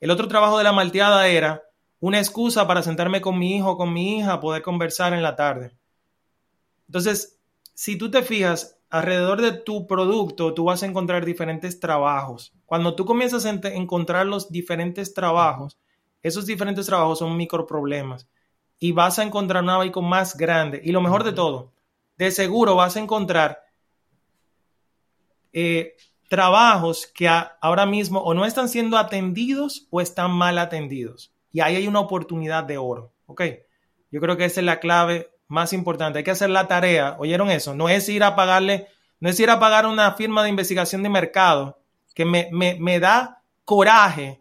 El 0.00 0.10
otro 0.10 0.26
trabajo 0.26 0.58
de 0.58 0.64
la 0.64 0.72
malteada 0.72 1.28
era 1.28 1.62
una 2.00 2.18
excusa 2.18 2.66
para 2.66 2.82
sentarme 2.82 3.20
con 3.20 3.38
mi 3.38 3.56
hijo 3.56 3.72
o 3.72 3.76
con 3.76 3.92
mi 3.92 4.18
hija 4.18 4.40
poder 4.40 4.62
conversar 4.62 5.12
en 5.12 5.22
la 5.22 5.36
tarde. 5.36 5.76
Entonces, 6.88 7.38
si 7.74 7.96
tú 7.96 8.10
te 8.10 8.22
fijas, 8.22 8.79
alrededor 8.90 9.40
de 9.40 9.52
tu 9.52 9.86
producto 9.86 10.52
tú 10.52 10.64
vas 10.64 10.82
a 10.82 10.86
encontrar 10.86 11.24
diferentes 11.24 11.80
trabajos. 11.80 12.52
Cuando 12.66 12.94
tú 12.94 13.04
comienzas 13.04 13.46
a 13.46 13.50
encontrar 13.50 14.26
los 14.26 14.50
diferentes 14.50 15.14
trabajos, 15.14 15.78
esos 16.22 16.44
diferentes 16.46 16.86
trabajos 16.86 17.20
son 17.20 17.36
microproblemas. 17.36 18.28
y 18.82 18.92
vas 18.92 19.18
a 19.18 19.24
encontrar 19.24 19.62
un 19.62 19.68
abanico 19.68 20.00
más 20.00 20.36
grande. 20.38 20.80
Y 20.82 20.92
lo 20.92 21.02
mejor 21.02 21.22
de 21.22 21.32
todo, 21.32 21.70
de 22.16 22.30
seguro 22.30 22.76
vas 22.76 22.96
a 22.96 23.00
encontrar 23.00 23.58
eh, 25.52 25.96
trabajos 26.30 27.06
que 27.06 27.28
ahora 27.28 27.84
mismo 27.84 28.20
o 28.20 28.32
no 28.32 28.46
están 28.46 28.70
siendo 28.70 28.96
atendidos 28.96 29.86
o 29.90 30.00
están 30.00 30.30
mal 30.30 30.56
atendidos. 30.58 31.30
Y 31.52 31.60
ahí 31.60 31.76
hay 31.76 31.88
una 31.88 32.00
oportunidad 32.00 32.64
de 32.64 32.78
oro. 32.78 33.12
¿Ok? 33.26 33.42
Yo 34.10 34.20
creo 34.20 34.38
que 34.38 34.46
esa 34.46 34.60
es 34.60 34.66
la 34.66 34.80
clave 34.80 35.30
más 35.50 35.74
importante. 35.74 36.18
Hay 36.18 36.24
que 36.24 36.30
hacer 36.30 36.48
la 36.48 36.68
tarea. 36.68 37.16
¿Oyeron 37.18 37.50
eso? 37.50 37.74
No 37.74 37.88
es 37.88 38.08
ir 38.08 38.22
a 38.24 38.34
pagarle, 38.34 38.88
no 39.18 39.28
es 39.28 39.38
ir 39.38 39.50
a 39.50 39.60
pagar 39.60 39.84
una 39.84 40.12
firma 40.12 40.42
de 40.42 40.48
investigación 40.48 41.02
de 41.02 41.10
mercado 41.10 41.78
que 42.14 42.24
me, 42.24 42.48
me 42.50 43.00
da 43.00 43.42
coraje 43.64 44.40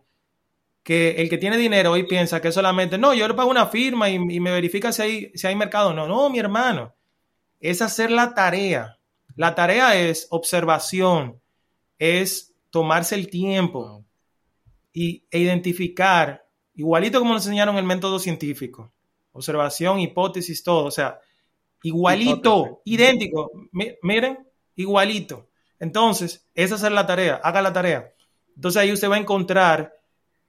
que 0.90 1.22
el 1.22 1.30
que 1.30 1.38
tiene 1.38 1.58
dinero 1.58 1.92
hoy 1.92 2.08
piensa 2.08 2.42
que 2.42 2.52
solamente, 2.52 2.98
no, 2.98 3.14
yo 3.14 3.28
le 3.28 3.36
pago 3.36 3.52
una 3.52 3.68
firma 3.68 4.10
y, 4.10 4.18
me 4.18 4.52
verifica 4.52 4.92
si 4.92 5.02
hay, 5.04 5.32
si 5.36 5.46
hay 5.46 5.56
mercado. 5.56 5.94
No, 5.94 6.08
no, 6.08 6.30
mi 6.32 6.40
hermano. 6.40 6.96
Es 7.60 7.84
hacer 7.84 8.10
la 8.10 8.34
tarea. 8.34 8.98
La 9.36 9.54
tarea 9.54 9.96
es 9.96 10.26
observación, 10.32 11.40
es 12.00 12.56
tomarse 12.72 13.14
el 13.14 13.30
tiempo 13.30 14.04
y, 14.92 15.26
e 15.30 15.40
identificar, 15.40 16.46
igualito 16.74 17.20
como 17.20 17.34
nos 17.34 17.46
enseñaron 17.46 17.78
el 17.78 17.86
método 17.86 18.18
científico, 18.18 18.92
observación, 19.32 20.00
hipótesis, 20.00 20.64
todo, 20.64 20.86
o 20.86 20.92
sea, 20.92 21.20
igualito, 21.84 22.82
idéntico, 22.86 23.52
miren, 24.02 24.48
igualito. 24.76 25.50
Entonces, 25.80 26.48
esa 26.54 26.76
es 26.76 26.82
hacer 26.82 26.92
la 26.92 27.06
tarea, 27.06 27.36
haga 27.36 27.62
la 27.62 27.74
tarea. 27.74 28.14
Entonces 28.56 28.82
ahí 28.82 28.92
usted 28.92 29.10
va 29.10 29.16
a 29.16 29.20
encontrar 29.20 29.94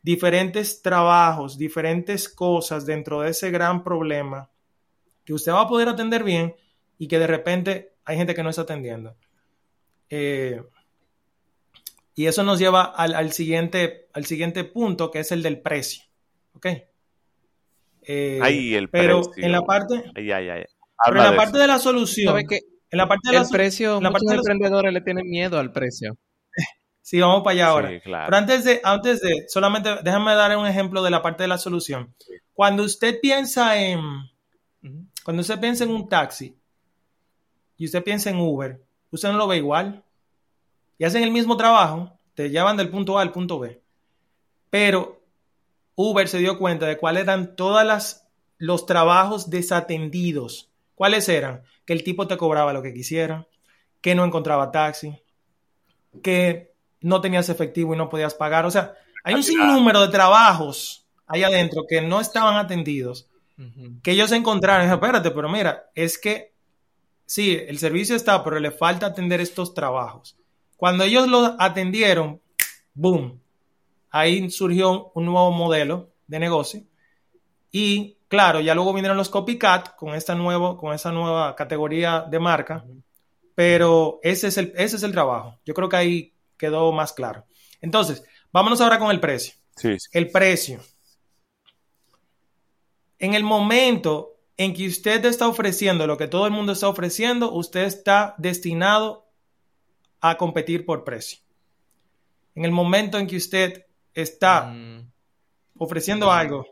diferentes 0.02 0.82
trabajos, 0.82 1.56
diferentes 1.56 2.28
cosas 2.28 2.86
dentro 2.86 3.20
de 3.20 3.30
ese 3.30 3.50
gran 3.50 3.84
problema 3.84 4.50
que 5.24 5.34
usted 5.34 5.52
va 5.52 5.62
a 5.62 5.68
poder 5.68 5.88
atender 5.88 6.24
bien 6.24 6.54
y 6.98 7.06
que 7.06 7.18
de 7.18 7.26
repente 7.26 7.94
hay 8.04 8.16
gente 8.16 8.34
que 8.34 8.42
no 8.42 8.50
está 8.50 8.62
atendiendo. 8.62 9.16
Eh, 10.08 10.60
y 12.16 12.26
eso 12.26 12.42
nos 12.42 12.58
lleva 12.58 12.82
al, 12.82 13.32
siguiente, 13.32 14.08
al 14.12 14.26
siguiente 14.26 14.64
punto, 14.64 15.10
que 15.10 15.20
es 15.20 15.30
el 15.32 15.42
del 15.42 15.60
precio. 15.60 16.02
¿Ok? 16.54 16.66
Eh, 18.12 18.40
ahí 18.42 18.74
el 18.74 18.90
pero 18.90 19.22
en 19.36 19.52
la 19.52 19.62
parte, 19.62 20.02
en 20.16 21.14
la 21.14 21.36
parte 21.36 21.58
de 21.58 21.66
la 21.68 21.78
solución, 21.78 22.36
en 22.40 22.98
la 22.98 23.06
parte 23.06 23.30
del 23.30 23.46
precio, 23.48 24.00
muchos 24.00 24.32
emprendedores 24.32 24.92
le 24.92 25.00
tienen 25.00 25.28
miedo 25.28 25.58
al 25.58 25.72
precio. 25.72 26.16
Sí, 27.02 27.18
vamos 27.18 27.42
para 27.42 27.54
allá 27.54 27.66
ahora. 27.68 27.90
Pero 28.04 28.36
antes 28.36 28.62
de, 28.62 28.80
antes 28.84 29.20
de, 29.20 29.46
solamente 29.48 29.96
déjame 30.04 30.32
dar 30.34 30.56
un 30.56 30.66
ejemplo 30.66 31.02
de 31.02 31.10
la 31.10 31.22
parte 31.22 31.42
de 31.42 31.48
la 31.48 31.58
solución. 31.58 32.14
Cuando 32.52 32.84
usted 32.84 33.18
piensa 33.20 33.80
en, 33.80 34.00
cuando 35.24 35.40
usted 35.40 35.58
piensa 35.58 35.82
en 35.82 35.90
un 35.90 36.08
taxi 36.08 36.56
y 37.76 37.86
usted 37.86 38.04
piensa 38.04 38.30
en 38.30 38.38
Uber, 38.38 38.80
usted 39.10 39.28
no 39.30 39.38
lo 39.38 39.48
ve 39.48 39.56
igual. 39.56 40.04
Y 40.98 41.04
hacen 41.04 41.24
el 41.24 41.32
mismo 41.32 41.56
trabajo, 41.56 42.16
te 42.34 42.48
llevan 42.48 42.76
del 42.76 42.90
punto 42.90 43.18
A 43.18 43.22
al 43.22 43.32
punto 43.32 43.58
B. 43.58 43.82
Pero 44.68 45.19
Uber 46.02 46.28
se 46.28 46.38
dio 46.38 46.58
cuenta 46.58 46.86
de 46.86 46.96
cuáles 46.96 47.24
eran 47.24 47.56
todas 47.56 47.86
las 47.86 48.26
los 48.56 48.86
trabajos 48.86 49.48
desatendidos. 49.50 50.70
¿Cuáles 50.94 51.28
eran? 51.28 51.62
Que 51.86 51.94
el 51.94 52.04
tipo 52.04 52.26
te 52.26 52.36
cobraba 52.36 52.72
lo 52.74 52.82
que 52.82 52.92
quisiera, 52.92 53.46
que 54.02 54.14
no 54.14 54.24
encontraba 54.24 54.70
taxi, 54.70 55.18
que 56.22 56.74
no 57.00 57.20
tenías 57.20 57.48
efectivo 57.48 57.94
y 57.94 57.96
no 57.96 58.10
podías 58.10 58.34
pagar. 58.34 58.66
O 58.66 58.70
sea, 58.70 58.94
hay 59.24 59.34
un 59.34 59.42
sinnúmero 59.42 60.02
de 60.02 60.08
trabajos 60.08 61.06
ahí 61.26 61.42
adentro 61.42 61.84
que 61.88 62.02
no 62.02 62.20
estaban 62.20 62.56
atendidos, 62.56 63.28
que 64.02 64.12
ellos 64.12 64.30
encontraron. 64.32 64.90
Espérate, 64.90 65.30
pero 65.30 65.48
mira, 65.48 65.90
es 65.94 66.18
que 66.18 66.52
sí, 67.24 67.58
el 67.66 67.78
servicio 67.78 68.14
está, 68.14 68.44
pero 68.44 68.60
le 68.60 68.70
falta 68.70 69.06
atender 69.06 69.40
estos 69.40 69.72
trabajos. 69.72 70.36
Cuando 70.76 71.04
ellos 71.04 71.28
lo 71.28 71.56
atendieron, 71.58 72.42
boom, 72.92 73.39
ahí 74.10 74.50
surgió 74.50 75.10
un 75.14 75.24
nuevo 75.24 75.50
modelo 75.52 76.10
de 76.26 76.38
negocio. 76.38 76.82
Y 77.72 78.16
claro, 78.28 78.60
ya 78.60 78.74
luego 78.74 78.92
vinieron 78.92 79.16
los 79.16 79.28
copycat 79.28 79.96
con 79.96 80.14
esta, 80.14 80.34
nuevo, 80.34 80.76
con 80.76 80.94
esa 80.94 81.12
nueva 81.12 81.54
categoría 81.56 82.26
de 82.28 82.38
marca, 82.38 82.84
pero 83.54 84.20
ese 84.22 84.48
es, 84.48 84.58
el, 84.58 84.72
ese 84.76 84.96
es 84.96 85.02
el 85.02 85.12
trabajo. 85.12 85.58
Yo 85.64 85.74
creo 85.74 85.88
que 85.88 85.96
ahí 85.96 86.34
quedó 86.56 86.90
más 86.92 87.12
claro. 87.12 87.44
Entonces, 87.80 88.24
vámonos 88.52 88.80
ahora 88.80 88.98
con 88.98 89.10
el 89.10 89.20
precio. 89.20 89.54
Sí, 89.76 89.96
El 90.12 90.30
precio. 90.30 90.80
En 93.18 93.34
el 93.34 93.44
momento 93.44 94.36
en 94.56 94.74
que 94.74 94.86
usted 94.86 95.24
está 95.24 95.48
ofreciendo 95.48 96.06
lo 96.06 96.18
que 96.18 96.28
todo 96.28 96.46
el 96.46 96.52
mundo 96.52 96.72
está 96.72 96.88
ofreciendo, 96.88 97.52
usted 97.52 97.84
está 97.84 98.34
destinado 98.36 99.26
a 100.20 100.36
competir 100.36 100.84
por 100.84 101.04
precio. 101.04 101.38
En 102.54 102.64
el 102.64 102.70
momento 102.70 103.18
en 103.18 103.26
que 103.26 103.36
usted 103.36 103.86
está 104.14 104.66
mm. 104.66 105.10
ofreciendo 105.78 106.26
mm. 106.26 106.30
algo 106.30 106.66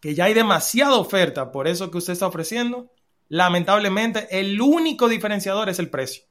que 0.00 0.14
ya 0.14 0.24
hay 0.24 0.34
demasiada 0.34 0.96
oferta 0.96 1.50
por 1.50 1.66
eso 1.66 1.90
que 1.90 1.98
usted 1.98 2.12
está 2.12 2.26
ofreciendo, 2.26 2.92
lamentablemente 3.28 4.28
el 4.30 4.60
único 4.60 5.08
diferenciador 5.08 5.68
es 5.68 5.78
el 5.78 5.90
precio. 5.90 6.24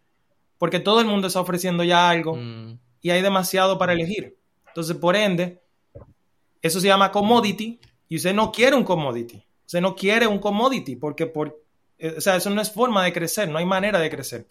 Porque 0.58 0.80
todo 0.80 1.02
el 1.02 1.06
mundo 1.06 1.28
está 1.28 1.42
ofreciendo 1.42 1.84
ya 1.84 2.10
algo 2.10 2.36
mm 2.36 2.80
y 3.02 3.10
hay 3.10 3.22
demasiado 3.22 3.78
para 3.78 3.94
elegir. 3.94 4.38
Entonces, 4.68 4.96
por 4.98 5.16
ende, 5.16 5.62
eso 6.62 6.80
se 6.80 6.88
llama 6.88 7.12
commodity 7.12 7.80
y 8.10 8.18
usted 8.18 8.34
no 8.34 8.52
quiere 8.52 8.76
un 8.76 8.84
commodity. 8.84 9.44
Usted 9.66 9.82
no 9.82 9.96
quiere 9.96 10.28
un 10.28 10.40
commodity 10.40 10.96
porque 10.96 11.26
por, 11.26 11.62
eh, 11.98 12.16
o 12.18 12.22
sea, 12.22 12.36
eso 12.36 12.50
no 12.50 12.62
es 12.62 12.72
forma 12.72 13.04
de 13.04 13.14
crecer, 13.14 13.50
no 13.50 13.58
hay 13.58 13.66
manera 13.66 14.00
de 14.00 14.10
crecer. 14.10 14.48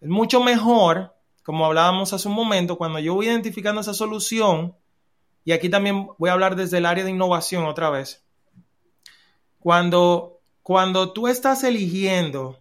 Es 0.00 0.08
mucho 0.08 0.42
mejor, 0.42 1.14
como 1.42 1.66
hablábamos 1.66 2.12
hace 2.12 2.28
un 2.28 2.34
momento, 2.34 2.76
cuando 2.76 2.98
yo 2.98 3.14
voy 3.14 3.26
identificando 3.26 3.80
esa 3.80 3.94
solución, 3.94 4.76
y 5.44 5.52
aquí 5.52 5.68
también 5.68 6.08
voy 6.18 6.30
a 6.30 6.34
hablar 6.34 6.56
desde 6.56 6.78
el 6.78 6.86
área 6.86 7.04
de 7.04 7.10
innovación 7.10 7.64
otra 7.64 7.90
vez, 7.90 8.24
cuando, 9.58 10.40
cuando 10.62 11.12
tú 11.12 11.28
estás 11.28 11.64
eligiendo 11.64 12.60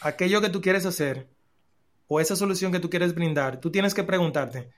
aquello 0.00 0.40
que 0.40 0.50
tú 0.50 0.60
quieres 0.60 0.86
hacer, 0.86 1.28
o 2.08 2.20
esa 2.20 2.36
solución 2.36 2.72
que 2.72 2.80
tú 2.80 2.90
quieres 2.90 3.14
brindar, 3.14 3.60
tú 3.60 3.70
tienes 3.70 3.94
que 3.94 4.04
preguntarte, 4.04 4.70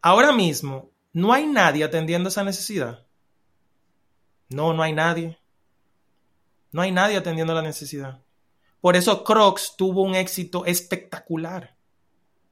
ahora 0.00 0.32
mismo, 0.32 0.90
¿no 1.12 1.32
hay 1.32 1.46
nadie 1.46 1.84
atendiendo 1.84 2.28
esa 2.28 2.44
necesidad? 2.44 3.06
No, 4.48 4.72
no 4.72 4.82
hay 4.82 4.92
nadie. 4.92 5.38
No 6.70 6.82
hay 6.82 6.92
nadie 6.92 7.16
atendiendo 7.16 7.54
la 7.54 7.62
necesidad. 7.62 8.22
Por 8.80 8.96
eso 8.96 9.24
Crocs 9.24 9.74
tuvo 9.76 10.02
un 10.02 10.14
éxito 10.14 10.64
espectacular. 10.64 11.77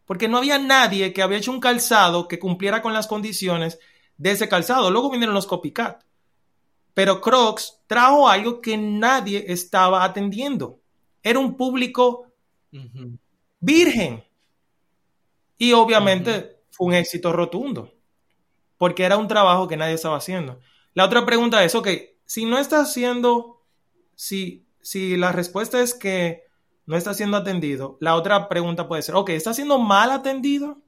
Porque 0.07 0.29
no 0.29 0.39
había 0.39 0.59
nadie 0.59 1.13
que 1.13 1.23
había 1.23 1.39
hecho 1.39 1.53
un 1.53 1.61
calzado 1.61 2.29
que 2.29 2.39
cumpliera 2.39 2.81
con 2.81 2.95
las 2.95 3.07
condiciones 3.07 3.79
de 4.17 4.31
ese 4.31 4.49
calzado. 4.49 4.91
Luego 4.91 5.11
vinieron 5.11 5.35
los 5.35 5.47
copycat. 5.47 6.03
Pero 6.95 7.21
Crocs 7.21 7.83
trajo 7.87 8.29
algo 8.29 8.63
que 8.63 8.79
nadie 8.79 9.45
estaba 9.49 10.03
atendiendo. 10.03 10.81
Era 11.23 11.39
un 11.39 11.57
público 11.57 12.33
virgen. 13.61 14.25
Y 15.59 15.73
obviamente 15.73 16.61
fue 16.71 16.87
un 16.87 16.95
éxito 16.95 17.33
rotundo, 17.33 17.93
porque 18.79 19.05
era 19.05 19.17
un 19.17 19.29
trabajo 19.29 19.67
que 19.69 19.77
nadie 19.77 19.95
estaba 19.95 20.17
haciendo. 20.17 20.61
La 20.95 21.05
otra 21.05 21.27
pregunta 21.27 21.65
es, 21.65 21.75
ok, 21.75 21.89
si 22.25 22.45
no 22.45 22.59
está 22.59 22.81
haciendo, 22.81 23.63
si, 24.15 24.67
si 24.81 25.17
la 25.17 25.33
respuesta 25.33 25.81
es 25.83 25.95
que 25.95 26.46
no 26.87 26.97
está 26.97 27.15
siendo 27.15 27.37
atendido, 27.37 27.99
la 28.01 28.15
otra 28.15 28.49
pregunta 28.49 28.89
puede 28.89 29.03
ser, 29.03 29.17
ok, 29.17 29.31
¿está 29.31 29.53
siendo 29.53 29.79
mal 29.79 30.11
atendido? 30.11 30.79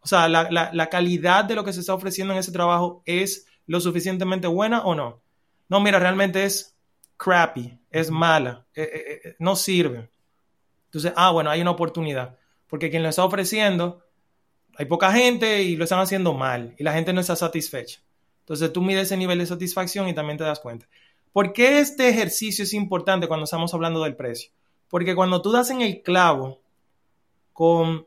O 0.00 0.08
sea, 0.08 0.28
la, 0.28 0.88
calidad 0.88 1.44
de 1.44 1.56
lo 1.56 1.64
que 1.64 1.72
se 1.72 1.80
está 1.80 1.92
ofreciendo 1.92 2.32
en 2.32 2.38
ese 2.38 2.52
trabajo 2.52 3.02
es 3.06 3.46
lo 3.66 3.80
suficientemente 3.80 4.46
buena 4.46 4.82
o 4.82 4.94
no. 4.94 5.20
No, 5.68 5.80
mira, 5.80 5.98
realmente 5.98 6.44
es 6.44 6.76
crappy, 7.16 7.76
es 7.90 8.08
mala, 8.08 8.66
eh, 8.74 8.82
eh, 8.82 9.20
eh, 9.24 9.36
no 9.40 9.56
sirve. 9.56 10.08
Entonces, 10.84 11.12
ah, 11.16 11.32
bueno, 11.32 11.50
hay 11.50 11.60
una 11.60 11.72
oportunidad. 11.72 12.38
Porque 12.68 12.88
quien 12.88 13.02
lo 13.02 13.08
está 13.08 13.24
ofreciendo, 13.24 14.04
hay 14.76 14.86
poca 14.86 15.10
gente 15.10 15.62
y 15.62 15.74
lo 15.74 15.84
están 15.84 15.98
haciendo 15.98 16.34
mal 16.34 16.74
y 16.78 16.84
la 16.84 16.92
gente 16.92 17.12
no 17.12 17.20
está 17.20 17.34
satisfecha. 17.34 18.00
Entonces 18.40 18.72
tú 18.72 18.82
mides 18.82 19.06
ese 19.06 19.16
nivel 19.16 19.38
de 19.38 19.46
satisfacción 19.46 20.08
y 20.08 20.14
también 20.14 20.38
te 20.38 20.44
das 20.44 20.60
cuenta. 20.60 20.86
¿Por 21.32 21.52
qué 21.52 21.80
este 21.80 22.08
ejercicio 22.08 22.62
es 22.62 22.72
importante 22.74 23.26
cuando 23.26 23.44
estamos 23.44 23.74
hablando 23.74 24.04
del 24.04 24.14
precio? 24.14 24.52
Porque 24.88 25.14
cuando 25.14 25.42
tú 25.42 25.52
das 25.52 25.70
en 25.70 25.82
el 25.82 26.02
clavo 26.02 26.60
con 27.52 28.06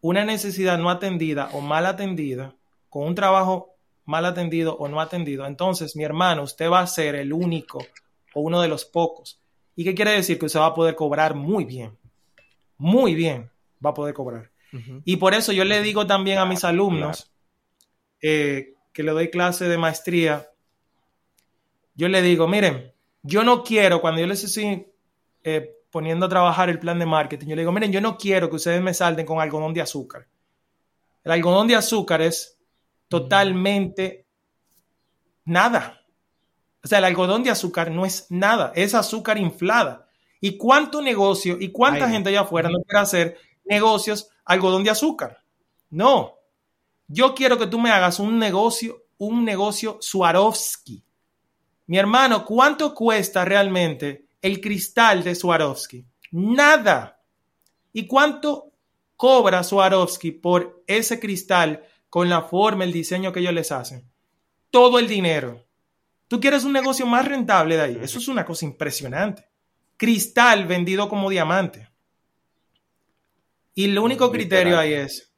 una 0.00 0.24
necesidad 0.24 0.78
no 0.78 0.90
atendida 0.90 1.50
o 1.52 1.60
mal 1.60 1.86
atendida, 1.86 2.54
con 2.88 3.06
un 3.06 3.14
trabajo 3.14 3.74
mal 4.04 4.24
atendido 4.24 4.76
o 4.76 4.88
no 4.88 5.00
atendido, 5.00 5.46
entonces 5.46 5.94
mi 5.96 6.04
hermano, 6.04 6.42
usted 6.42 6.70
va 6.70 6.80
a 6.80 6.86
ser 6.86 7.14
el 7.14 7.32
único 7.32 7.78
o 8.34 8.40
uno 8.40 8.60
de 8.60 8.68
los 8.68 8.84
pocos 8.84 9.40
¿Y 9.76 9.84
qué 9.84 9.94
quiere 9.94 10.10
decir? 10.10 10.38
Que 10.38 10.44
usted 10.44 10.60
va 10.60 10.66
a 10.66 10.74
poder 10.74 10.94
cobrar 10.94 11.34
muy 11.34 11.64
bien. 11.64 11.96
Muy 12.76 13.14
bien 13.14 13.50
va 13.82 13.90
a 13.90 13.94
poder 13.94 14.12
cobrar. 14.12 14.50
Y 15.04 15.16
por 15.16 15.32
eso 15.32 15.52
yo 15.52 15.64
le 15.64 15.80
digo 15.80 16.06
también 16.06 16.38
a 16.38 16.44
mis 16.44 16.64
alumnos 16.64 17.32
eh, 18.20 18.74
que 18.92 19.02
le 19.02 19.12
doy 19.12 19.30
clase 19.30 19.68
de 19.68 19.78
maestría 19.78 20.50
yo 21.94 22.08
le 22.08 22.22
digo, 22.22 22.46
miren, 22.46 22.92
yo 23.22 23.42
no 23.42 23.64
quiero, 23.64 24.00
cuando 24.00 24.20
yo 24.20 24.26
les 24.26 24.44
estoy 24.44 24.86
eh, 25.44 25.76
poniendo 25.90 26.26
a 26.26 26.28
trabajar 26.28 26.70
el 26.70 26.78
plan 26.78 26.98
de 26.98 27.06
marketing, 27.06 27.48
yo 27.48 27.56
le 27.56 27.62
digo, 27.62 27.72
miren, 27.72 27.92
yo 27.92 28.00
no 28.00 28.16
quiero 28.16 28.48
que 28.48 28.56
ustedes 28.56 28.80
me 28.82 28.94
salten 28.94 29.26
con 29.26 29.40
algodón 29.40 29.74
de 29.74 29.82
azúcar. 29.82 30.26
El 31.24 31.32
algodón 31.32 31.66
de 31.66 31.76
azúcar 31.76 32.22
es 32.22 32.58
totalmente 33.08 34.26
nada. 35.44 36.00
O 36.82 36.88
sea, 36.88 36.98
el 36.98 37.04
algodón 37.04 37.42
de 37.42 37.50
azúcar 37.50 37.90
no 37.90 38.06
es 38.06 38.26
nada, 38.30 38.72
es 38.74 38.94
azúcar 38.94 39.36
inflada. 39.36 40.06
¿Y 40.40 40.56
cuánto 40.56 41.02
negocio 41.02 41.58
y 41.60 41.70
cuánta 41.70 42.08
gente 42.08 42.30
allá 42.30 42.42
afuera 42.42 42.70
no 42.70 42.78
quiere 42.80 43.02
hacer 43.02 43.38
negocios 43.64 44.30
algodón 44.44 44.84
de 44.84 44.90
azúcar? 44.90 45.42
No. 45.90 46.36
Yo 47.08 47.34
quiero 47.34 47.58
que 47.58 47.66
tú 47.66 47.78
me 47.78 47.90
hagas 47.90 48.20
un 48.20 48.38
negocio, 48.38 49.04
un 49.18 49.44
negocio 49.44 49.98
Swarovski. 50.00 51.04
Mi 51.86 51.98
hermano, 51.98 52.44
¿cuánto 52.44 52.94
cuesta 52.94 53.44
realmente 53.44 54.29
el 54.42 54.60
cristal 54.60 55.22
de 55.22 55.34
Swarovski? 55.34 56.04
Nada. 56.32 57.20
¿Y 57.92 58.06
cuánto 58.06 58.72
cobra 59.16 59.62
Swarovski 59.62 60.32
por 60.32 60.82
ese 60.86 61.20
cristal 61.20 61.84
con 62.08 62.28
la 62.28 62.42
forma, 62.42 62.84
el 62.84 62.92
diseño 62.92 63.32
que 63.32 63.40
ellos 63.40 63.54
les 63.54 63.72
hacen? 63.72 64.10
Todo 64.70 64.98
el 64.98 65.08
dinero. 65.08 65.66
Tú 66.28 66.40
quieres 66.40 66.64
un 66.64 66.72
negocio 66.72 67.06
más 67.06 67.26
rentable 67.26 67.76
de 67.76 67.82
ahí. 67.82 67.98
Eso 68.00 68.18
es 68.18 68.28
una 68.28 68.44
cosa 68.44 68.64
impresionante. 68.64 69.48
Cristal 69.96 70.66
vendido 70.66 71.08
como 71.08 71.28
diamante. 71.28 71.88
Y 73.74 73.84
el 73.84 73.98
único 73.98 74.30
criterio 74.30 74.78
ahí 74.78 74.92
es, 74.92 75.32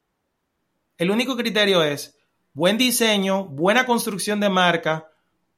el 0.98 1.10
único 1.10 1.36
criterio 1.36 1.82
es 1.82 2.18
buen 2.54 2.78
diseño, 2.78 3.44
buena 3.44 3.86
construcción 3.86 4.40
de 4.40 4.48
marca, 4.48 5.10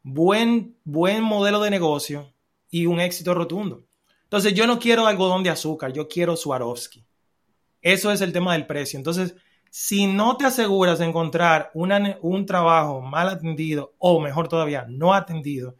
buen, 0.02 0.76
buen 0.84 1.22
modelo 1.22 1.60
de 1.60 1.70
negocio 1.70 2.33
y 2.74 2.86
un 2.86 2.98
éxito 2.98 3.34
rotundo. 3.34 3.84
Entonces 4.24 4.52
yo 4.52 4.66
no 4.66 4.80
quiero 4.80 5.06
algodón 5.06 5.44
de 5.44 5.50
azúcar, 5.50 5.92
yo 5.92 6.08
quiero 6.08 6.36
Swarovski. 6.36 7.06
Eso 7.80 8.10
es 8.10 8.20
el 8.20 8.32
tema 8.32 8.54
del 8.54 8.66
precio. 8.66 8.96
Entonces, 8.96 9.36
si 9.70 10.08
no 10.08 10.36
te 10.36 10.44
aseguras 10.44 10.98
de 10.98 11.04
encontrar 11.04 11.70
un 11.72 12.46
trabajo 12.46 13.00
mal 13.00 13.28
atendido 13.28 13.94
o 13.98 14.18
mejor 14.18 14.48
todavía, 14.48 14.86
no 14.88 15.14
atendido, 15.14 15.76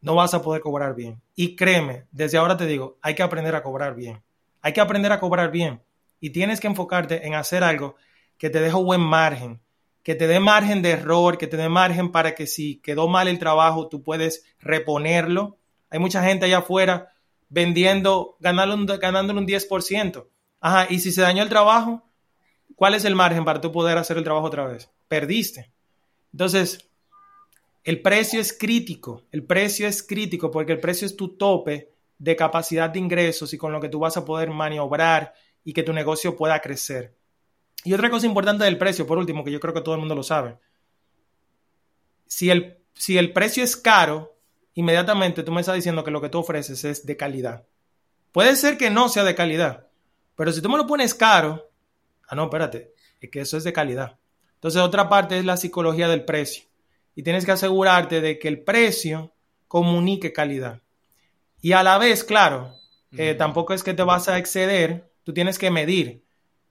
no 0.00 0.14
vas 0.14 0.32
a 0.32 0.40
poder 0.40 0.60
cobrar 0.60 0.94
bien. 0.94 1.20
Y 1.34 1.56
créeme, 1.56 2.06
desde 2.12 2.38
ahora 2.38 2.56
te 2.56 2.66
digo, 2.66 2.98
hay 3.02 3.16
que 3.16 3.24
aprender 3.24 3.56
a 3.56 3.64
cobrar 3.64 3.96
bien. 3.96 4.22
Hay 4.62 4.72
que 4.72 4.80
aprender 4.80 5.10
a 5.10 5.18
cobrar 5.18 5.50
bien. 5.50 5.82
Y 6.20 6.30
tienes 6.30 6.60
que 6.60 6.68
enfocarte 6.68 7.26
en 7.26 7.34
hacer 7.34 7.64
algo 7.64 7.96
que 8.36 8.48
te 8.48 8.60
deje 8.60 8.76
buen 8.76 9.00
margen, 9.00 9.60
que 10.04 10.14
te 10.14 10.28
dé 10.28 10.38
margen 10.38 10.82
de 10.82 10.90
error, 10.90 11.36
que 11.36 11.48
te 11.48 11.56
dé 11.56 11.68
margen 11.68 12.12
para 12.12 12.36
que 12.36 12.46
si 12.46 12.76
quedó 12.76 13.08
mal 13.08 13.26
el 13.26 13.40
trabajo, 13.40 13.88
tú 13.88 14.04
puedes 14.04 14.44
reponerlo. 14.60 15.57
Hay 15.90 15.98
mucha 15.98 16.22
gente 16.22 16.44
allá 16.44 16.58
afuera 16.58 17.12
vendiendo, 17.48 18.36
ganándole, 18.40 19.38
un 19.38 19.46
10%. 19.46 20.28
Ajá, 20.60 20.86
y 20.90 21.00
si 21.00 21.12
se 21.12 21.22
dañó 21.22 21.42
el 21.42 21.48
trabajo, 21.48 22.02
¿cuál 22.74 22.94
es 22.94 23.04
el 23.04 23.14
margen 23.14 23.44
para 23.44 23.60
tú 23.60 23.72
poder 23.72 23.98
hacer 23.98 24.16
el 24.18 24.24
trabajo 24.24 24.46
otra 24.46 24.66
vez? 24.66 24.90
Perdiste. 25.08 25.72
Entonces, 26.32 26.90
el 27.84 28.02
precio 28.02 28.40
es 28.40 28.52
crítico. 28.52 29.24
El 29.30 29.44
precio 29.44 29.86
es 29.86 30.02
crítico 30.02 30.50
porque 30.50 30.72
el 30.72 30.80
precio 30.80 31.06
es 31.06 31.16
tu 31.16 31.36
tope 31.36 31.92
de 32.18 32.36
capacidad 32.36 32.90
de 32.90 32.98
ingresos 32.98 33.52
y 33.54 33.58
con 33.58 33.72
lo 33.72 33.80
que 33.80 33.88
tú 33.88 34.00
vas 34.00 34.16
a 34.16 34.24
poder 34.24 34.50
maniobrar 34.50 35.32
y 35.64 35.72
que 35.72 35.82
tu 35.82 35.92
negocio 35.92 36.36
pueda 36.36 36.60
crecer. 36.60 37.16
Y 37.84 37.92
otra 37.92 38.10
cosa 38.10 38.26
importante 38.26 38.64
del 38.64 38.76
precio, 38.76 39.06
por 39.06 39.18
último, 39.18 39.44
que 39.44 39.52
yo 39.52 39.60
creo 39.60 39.72
que 39.72 39.80
todo 39.80 39.94
el 39.94 40.00
mundo 40.00 40.14
lo 40.14 40.22
sabe. 40.22 40.58
Si 42.26 42.50
el, 42.50 42.78
si 42.94 43.16
el 43.16 43.32
precio 43.32 43.62
es 43.62 43.76
caro, 43.76 44.37
inmediatamente 44.78 45.42
tú 45.42 45.50
me 45.50 45.60
estás 45.60 45.74
diciendo 45.74 46.04
que 46.04 46.12
lo 46.12 46.20
que 46.20 46.28
tú 46.28 46.38
ofreces 46.38 46.84
es 46.84 47.04
de 47.04 47.16
calidad. 47.16 47.64
Puede 48.30 48.54
ser 48.54 48.78
que 48.78 48.90
no 48.90 49.08
sea 49.08 49.24
de 49.24 49.34
calidad, 49.34 49.88
pero 50.36 50.52
si 50.52 50.62
tú 50.62 50.68
me 50.68 50.76
lo 50.76 50.86
pones 50.86 51.14
caro, 51.14 51.68
ah, 52.28 52.36
no, 52.36 52.44
espérate, 52.44 52.94
es 53.20 53.28
que 53.28 53.40
eso 53.40 53.56
es 53.56 53.64
de 53.64 53.72
calidad. 53.72 54.20
Entonces, 54.54 54.80
otra 54.80 55.08
parte 55.08 55.36
es 55.36 55.44
la 55.44 55.56
psicología 55.56 56.06
del 56.06 56.24
precio. 56.24 56.68
Y 57.16 57.24
tienes 57.24 57.44
que 57.44 57.50
asegurarte 57.50 58.20
de 58.20 58.38
que 58.38 58.46
el 58.46 58.62
precio 58.62 59.34
comunique 59.66 60.32
calidad. 60.32 60.80
Y 61.60 61.72
a 61.72 61.82
la 61.82 61.98
vez, 61.98 62.22
claro, 62.22 62.72
eh, 63.16 63.34
tampoco 63.34 63.74
es 63.74 63.82
que 63.82 63.94
te 63.94 64.04
vas 64.04 64.28
a 64.28 64.38
exceder, 64.38 65.10
tú 65.24 65.34
tienes 65.34 65.58
que 65.58 65.72
medir. 65.72 66.22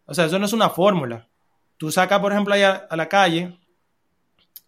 O 0.06 0.14
sea, 0.14 0.26
eso 0.26 0.40
no 0.40 0.46
es 0.46 0.54
una 0.54 0.70
fórmula. 0.70 1.28
Tú 1.76 1.92
sacas, 1.92 2.22
por 2.22 2.32
ejemplo, 2.32 2.54
allá 2.54 2.88
a 2.90 2.96
la 2.96 3.10
calle 3.10 3.60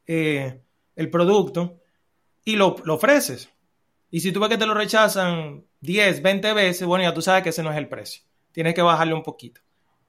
eh, 0.08 0.62
el 0.98 1.10
producto 1.10 1.79
y 2.50 2.56
lo, 2.56 2.76
ofreces. 2.88 3.50
Y 4.12 4.22
si 4.22 4.32
tú 4.32 4.40
ves 4.40 4.50
que 4.50 4.58
te 4.58 4.66
lo 4.66 4.74
rechazan 4.74 5.66
10, 5.82 6.22
20 6.22 6.54
veces, 6.54 6.88
bueno, 6.88 7.04
ya 7.04 7.14
tú 7.14 7.22
sabes 7.22 7.44
que 7.44 7.50
ese 7.50 7.62
no 7.62 7.72
es 7.72 7.78
el 7.78 7.88
precio. 7.88 8.24
Tienes 8.52 8.74
que 8.74 8.82
bajarle 8.82 9.14
un 9.14 9.24
poquito. 9.24 9.62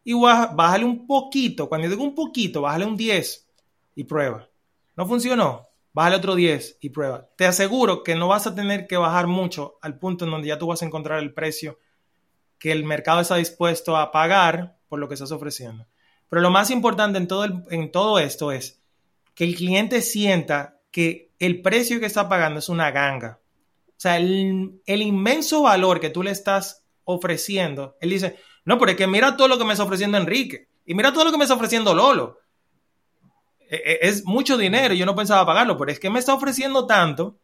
Y 0.02 0.14
bájale 0.14 0.84
un 0.84 1.06
poquito. 1.06 1.68
Cuando 1.68 1.88
digo 1.88 2.02
un 2.02 2.14
poquito, 2.14 2.62
bájale 2.62 2.86
un 2.86 2.96
10 2.96 3.48
y 3.96 4.04
prueba. 4.04 4.48
¿No 4.96 5.06
funcionó? 5.06 5.68
Bájale 5.92 6.16
otro 6.16 6.34
10 6.34 6.78
y 6.80 6.90
prueba. 6.90 7.28
Te 7.36 7.46
aseguro 7.46 8.02
que 8.02 8.14
no 8.14 8.28
vas 8.28 8.46
a 8.46 8.54
tener 8.54 8.86
que 8.86 8.96
bajar 8.96 9.26
mucho 9.26 9.78
al 9.82 9.98
punto 9.98 10.24
en 10.24 10.30
donde 10.30 10.48
ya 10.48 10.58
tú 10.58 10.66
vas 10.66 10.82
a 10.82 10.86
encontrar 10.86 11.18
el 11.18 11.34
precio 11.34 11.78
que 12.58 12.72
el 12.72 12.84
mercado 12.84 13.20
está 13.20 13.36
dispuesto 13.36 13.96
a 13.96 14.12
pagar 14.12 14.78
por 14.88 14.98
lo 14.98 15.08
que 15.08 15.14
estás 15.14 15.32
ofreciendo. 15.32 15.86
Pero 16.28 16.42
lo 16.42 16.50
más 16.50 16.70
importante 16.70 17.18
en 17.18 17.26
todo, 17.26 17.44
en 17.70 17.90
todo 17.90 18.18
esto 18.18 18.52
es 18.52 18.80
que 19.34 19.44
el 19.44 19.56
cliente 19.56 20.00
sienta 20.00 20.80
que 20.90 21.29
el 21.40 21.62
precio 21.62 21.98
que 21.98 22.06
está 22.06 22.28
pagando 22.28 22.60
es 22.60 22.68
una 22.68 22.92
ganga. 22.92 23.40
O 23.88 23.92
sea, 23.96 24.18
el, 24.18 24.80
inmenso 24.86 25.62
valor 25.62 25.98
que 25.98 26.10
tú 26.10 26.22
le 26.22 26.30
estás 26.30 26.86
ofreciendo, 27.04 27.96
él 28.00 28.10
dice, 28.10 28.36
no, 28.64 28.78
pero 28.78 28.92
es 28.92 28.96
que 28.96 29.06
mira 29.06 29.36
todo 29.36 29.48
lo 29.48 29.58
que 29.58 29.64
me 29.64 29.72
está 29.72 29.84
ofreciendo 29.84 30.16
Enrique 30.16 30.68
y 30.86 30.94
mira 30.94 31.12
todo 31.12 31.24
lo 31.24 31.32
que 31.32 31.38
me 31.38 31.44
está 31.44 31.54
ofreciendo 31.54 31.94
Lolo. 31.94 32.38
E, 33.58 33.76
e, 33.76 33.98
es 34.02 34.24
mucho 34.24 34.56
dinero, 34.56 34.94
yo 34.94 35.06
no 35.06 35.16
pensaba 35.16 35.44
pagarlo, 35.44 35.76
pero 35.76 35.90
es 35.90 35.98
que 35.98 36.10
me 36.10 36.18
está 36.18 36.34
ofreciendo 36.34 36.86
tanto 36.86 37.38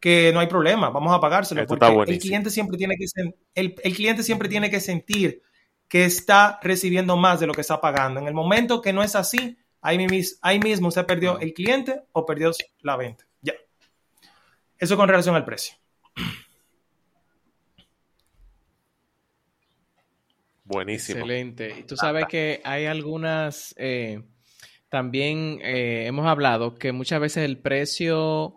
que 0.00 0.32
no 0.32 0.40
hay 0.40 0.46
problema, 0.46 0.90
vamos 0.90 1.12
a 1.12 1.20
pagárselo. 1.20 1.66
porque 1.66 1.86
el 2.12 2.18
cliente, 2.18 2.50
siempre 2.50 2.76
tiene 2.76 2.96
que, 2.96 3.06
el, 3.54 3.74
el 3.82 3.94
cliente 3.94 4.22
siempre 4.22 4.48
tiene 4.48 4.70
que 4.70 4.80
sentir 4.80 5.42
que 5.88 6.04
está 6.04 6.58
recibiendo 6.62 7.16
más 7.16 7.40
de 7.40 7.46
lo 7.46 7.52
que 7.52 7.60
está 7.60 7.80
pagando. 7.80 8.20
En 8.20 8.26
el 8.26 8.34
momento 8.34 8.80
que 8.80 8.92
no 8.92 9.02
es 9.02 9.14
así, 9.16 9.58
ahí, 9.80 10.58
mismo 10.58 10.90
se 10.90 11.04
perdió 11.04 11.38
el 11.40 11.52
cliente 11.52 12.02
o 12.12 12.26
perdió 12.26 12.52
la 12.80 12.96
venta. 12.96 13.26
Ya. 13.42 13.54
Eso 14.78 14.96
con 14.96 15.08
relación 15.08 15.34
al 15.34 15.44
precio. 15.44 15.74
Buenísimo. 20.64 21.20
Excelente. 21.20 21.74
Y 21.80 21.82
tú 21.82 21.96
sabes 21.96 22.26
que 22.26 22.60
hay 22.64 22.86
algunas, 22.86 23.74
eh, 23.76 24.22
también 24.88 25.58
eh, 25.62 26.06
hemos 26.06 26.26
hablado 26.26 26.76
que 26.76 26.92
muchas 26.92 27.20
veces 27.20 27.44
el 27.44 27.58
precio 27.58 28.54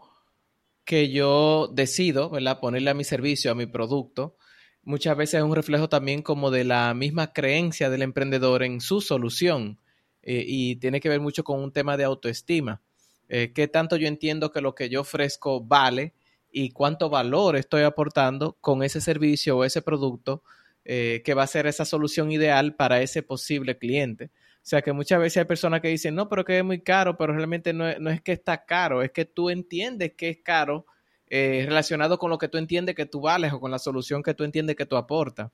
que 0.86 1.10
yo 1.10 1.70
decido, 1.74 2.30
¿verdad? 2.30 2.60
Ponerle 2.60 2.92
a 2.92 2.94
mi 2.94 3.04
servicio, 3.04 3.52
a 3.52 3.56
mi 3.56 3.66
producto, 3.66 4.38
muchas 4.84 5.18
veces 5.18 5.36
es 5.36 5.44
un 5.44 5.56
reflejo 5.56 5.90
también 5.90 6.22
como 6.22 6.52
de 6.52 6.66
la 6.66 6.94
misma 6.94 7.34
creencia 7.34 7.90
del 7.90 8.04
emprendedor 8.04 8.64
en 8.64 8.80
su 8.80 9.02
solución 9.02 9.80
eh, 10.24 10.44
y 10.48 10.78
tiene 10.78 11.02
que 11.02 11.10
ver 11.10 11.20
mucho 11.20 11.44
con 11.44 11.62
un 11.62 11.72
tema 11.72 11.98
de 11.98 12.06
autoestima. 12.06 12.82
Eh, 13.28 13.52
¿Qué 13.54 13.68
tanto 13.68 13.98
yo 13.98 14.08
entiendo 14.08 14.52
que 14.52 14.62
lo 14.62 14.74
que 14.74 14.90
yo 14.90 15.02
ofrezco 15.02 15.62
vale 15.62 16.14
y 16.50 16.72
cuánto 16.72 17.10
valor 17.10 17.58
estoy 17.58 17.84
aportando 17.84 18.58
con 18.62 18.84
ese 18.84 19.02
servicio 19.02 19.58
o 19.58 19.66
ese 19.66 19.82
producto 19.82 20.44
eh, 20.86 21.22
que 21.26 21.34
va 21.34 21.44
a 21.44 21.48
ser 21.48 21.68
esa 21.68 21.86
solución 21.86 22.32
ideal 22.32 22.76
para 22.76 23.02
ese 23.02 23.22
posible 23.22 23.78
cliente? 23.78 24.32
O 24.58 24.66
sea 24.66 24.82
que 24.82 24.94
muchas 24.94 25.20
veces 25.20 25.38
hay 25.38 25.46
personas 25.46 25.82
que 25.82 25.90
dicen, 25.90 26.16
no, 26.16 26.30
pero 26.30 26.46
que 26.46 26.58
es 26.58 26.64
muy 26.64 26.80
caro, 26.82 27.18
pero 27.18 27.34
realmente 27.34 27.74
no 27.74 27.86
no 28.00 28.10
es 28.10 28.22
que 28.22 28.32
está 28.32 28.64
caro, 28.66 29.02
es 29.02 29.12
que 29.12 29.26
tú 29.26 29.50
entiendes 29.50 30.14
que 30.14 30.30
es 30.30 30.38
caro 30.42 30.86
relacionado 31.30 32.20
con 32.20 32.30
lo 32.30 32.38
que 32.38 32.48
tú 32.48 32.60
entiendes 32.60 32.94
que 32.94 33.08
tú 33.08 33.20
vales 33.20 33.52
o 33.54 33.60
con 33.60 33.72
la 33.72 33.80
solución 33.80 34.22
que 34.22 34.36
tú 34.36 34.44
entiendes 34.44 34.76
que 34.76 34.86
tú 34.86 34.96
aportas. 34.96 35.50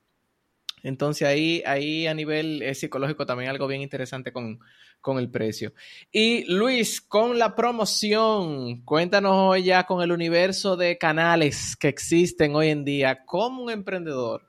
Entonces 0.83 1.27
ahí, 1.27 1.63
ahí 1.65 2.07
a 2.07 2.13
nivel 2.13 2.61
eh, 2.61 2.75
psicológico 2.75 3.25
también 3.25 3.49
algo 3.49 3.67
bien 3.67 3.81
interesante 3.81 4.31
con, 4.31 4.59
con, 5.01 5.19
el 5.19 5.29
precio. 5.29 5.73
Y 6.11 6.45
Luis, 6.51 7.01
con 7.01 7.37
la 7.37 7.55
promoción, 7.55 8.81
cuéntanos 8.83 9.33
hoy 9.33 9.63
ya 9.63 9.85
con 9.85 10.01
el 10.01 10.11
universo 10.11 10.77
de 10.77 10.97
canales 10.97 11.75
que 11.75 11.87
existen 11.87 12.55
hoy 12.55 12.69
en 12.69 12.85
día, 12.85 13.25
cómo 13.25 13.63
un 13.63 13.71
emprendedor 13.71 14.47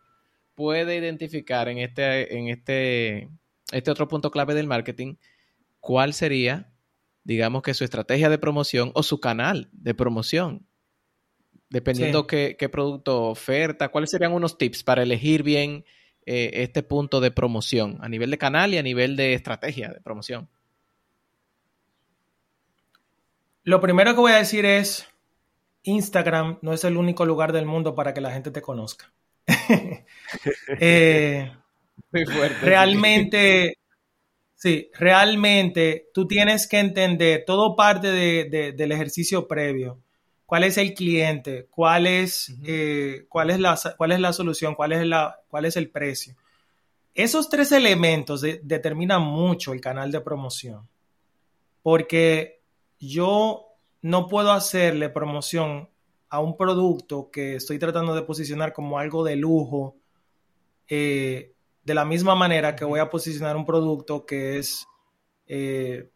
puede 0.54 0.96
identificar 0.96 1.68
en 1.68 1.78
este, 1.78 2.36
en 2.36 2.48
este, 2.48 3.28
este 3.72 3.90
otro 3.90 4.08
punto 4.08 4.30
clave 4.30 4.54
del 4.54 4.66
marketing 4.66 5.16
cuál 5.80 6.12
sería, 6.14 6.70
digamos 7.24 7.62
que 7.62 7.74
su 7.74 7.84
estrategia 7.84 8.28
de 8.28 8.38
promoción 8.38 8.92
o 8.94 9.02
su 9.02 9.20
canal 9.20 9.68
de 9.72 9.94
promoción. 9.94 10.66
Dependiendo 11.70 12.26
qué, 12.26 12.56
producto 12.70 13.24
oferta, 13.24 13.88
¿cuáles 13.90 14.10
serían 14.10 14.32
unos 14.32 14.58
tips 14.58 14.82
para 14.82 15.02
elegir 15.02 15.42
bien 15.42 15.84
eh, 16.26 16.50
este 16.62 16.82
punto 16.82 17.20
de 17.20 17.30
promoción 17.30 17.98
a 18.00 18.08
nivel 18.08 18.30
de 18.30 18.38
canal 18.38 18.74
y 18.74 18.78
a 18.78 18.82
nivel 18.82 19.16
de 19.16 19.34
estrategia 19.34 19.88
de 19.88 20.00
promoción? 20.00 20.48
Lo 23.62 23.80
primero 23.80 24.14
que 24.14 24.20
voy 24.20 24.32
a 24.32 24.36
decir 24.36 24.64
es, 24.64 25.06
Instagram 25.82 26.58
no 26.62 26.72
es 26.72 26.84
el 26.84 26.96
único 26.96 27.24
lugar 27.24 27.52
del 27.52 27.66
mundo 27.66 27.94
para 27.94 28.14
que 28.14 28.20
la 28.20 28.32
gente 28.32 28.50
te 28.50 28.62
conozca. 28.62 29.12
Eh, 30.78 31.50
Muy 32.12 32.24
fuerte. 32.24 32.64
Realmente, 32.64 33.78
sí. 34.54 34.90
realmente 34.94 36.08
tú 36.14 36.28
tienes 36.28 36.68
que 36.68 36.78
entender 36.78 37.44
todo 37.44 37.74
parte 37.74 38.12
del 38.12 38.92
ejercicio 38.92 39.48
previo. 39.48 40.00
¿Cuál 40.50 40.64
es 40.64 40.78
el 40.78 40.94
cliente? 40.94 41.68
¿Cuál 41.70 42.08
es, 42.08 42.52
eh, 42.64 43.24
cuál 43.28 43.50
es, 43.50 43.60
la, 43.60 43.78
cuál 43.96 44.10
es 44.10 44.18
la 44.18 44.32
solución? 44.32 44.74
¿Cuál 44.74 44.90
es, 44.90 45.06
la, 45.06 45.38
cuál 45.48 45.64
es 45.64 45.76
el 45.76 45.90
precio? 45.90 46.34
Esos 47.14 47.48
tres 47.48 47.70
elementos 47.70 48.40
determinan 48.40 49.22
mucho 49.22 49.72
el 49.72 49.80
canal 49.80 50.10
de 50.10 50.20
promoción. 50.20 50.88
Porque 51.84 52.62
yo 52.98 53.66
no 54.02 54.26
puedo 54.26 54.50
hacerle 54.50 55.08
promoción 55.08 55.88
a 56.28 56.40
un 56.40 56.56
producto 56.56 57.30
que 57.30 57.54
estoy 57.54 57.78
tratando 57.78 58.12
de 58.12 58.22
posicionar 58.22 58.72
como 58.72 58.98
algo 58.98 59.22
de 59.22 59.36
lujo, 59.36 59.98
eh, 60.88 61.52
de 61.84 61.94
la 61.94 62.04
misma 62.04 62.34
manera 62.34 62.74
que 62.74 62.84
voy 62.84 62.98
a 62.98 63.08
posicionar 63.08 63.56
un 63.56 63.64
producto 63.64 64.26
que 64.26 64.58
es 64.58 64.84
eh, 65.46 66.10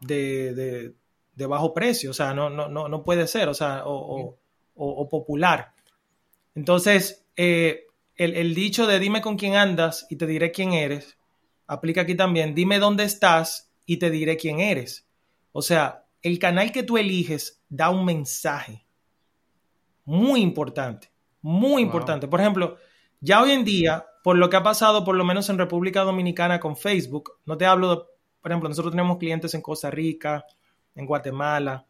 de, 0.00 0.94
bajo 1.36 1.74
precio, 1.74 2.10
o 2.10 2.14
sea, 2.14 2.34
no, 2.34 2.50
no, 2.50 2.68
no, 2.68 3.04
puede 3.04 3.26
ser, 3.26 3.48
o 3.48 3.54
sea, 3.54 3.82
o, 3.84 4.38
popular. 5.10 5.72
Entonces, 6.54 7.26
eh, 7.36 7.86
el, 8.16 8.34
el, 8.36 8.54
dicho 8.54 8.86
de 8.86 8.98
dime 8.98 9.20
con 9.20 9.36
quién 9.36 9.56
andas 9.56 10.06
y 10.10 10.16
te 10.16 10.26
diré 10.26 10.52
quién 10.52 10.72
eres, 10.72 11.18
aplica 11.66 12.02
aquí 12.02 12.14
también, 12.14 12.54
dime 12.54 12.78
dónde 12.78 13.04
estás 13.04 13.72
y 13.86 13.96
te 13.96 14.10
diré 14.10 14.36
quién 14.36 14.60
eres. 14.60 15.08
O 15.52 15.62
sea, 15.62 16.04
el 16.22 16.38
canal 16.38 16.72
que 16.72 16.82
tú 16.82 16.96
eliges 16.96 17.62
da 17.68 17.90
un 17.90 18.04
mensaje 18.04 18.84
muy 20.04 20.40
importante, 20.40 21.10
muy 21.40 21.82
importante. 21.82 22.28
Por 22.28 22.40
ejemplo, 22.40 22.76
ya 23.20 23.42
hoy 23.42 23.52
en 23.52 23.64
día, 23.64 24.06
por 24.22 24.36
lo 24.36 24.50
que 24.50 24.56
ha 24.56 24.62
pasado 24.62 25.04
por 25.04 25.16
lo 25.16 25.24
menos 25.24 25.48
en 25.48 25.58
República 25.58 26.02
Dominicana 26.02 26.60
con 26.60 26.76
Facebook, 26.76 27.38
no 27.46 27.56
te 27.56 27.66
hablo, 27.66 27.90
de, 27.90 28.02
por 28.40 28.50
ejemplo, 28.50 28.68
nosotros 28.68 28.92
tenemos 28.92 29.18
clientes 29.18 29.54
en 29.54 29.62
Costa 29.62 29.90
Rica, 29.90 30.44
en 30.94 31.06
Guatemala 31.06 31.86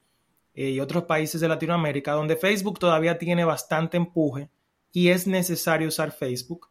eh, 0.55 0.71
y 0.71 0.81
otros 0.81 1.05
países 1.05 1.41
de 1.41 1.49
Latinoamérica, 1.49 2.13
donde 2.13 2.37
Facebook 2.37 2.79
todavía 2.79 3.19
tiene 3.19 3.45
bastante 3.45 3.97
empuje 3.97 4.51
y 4.93 5.09
es 5.09 5.27
necesario 5.27 5.89
usar 5.89 6.13
Facebook. 6.13 6.69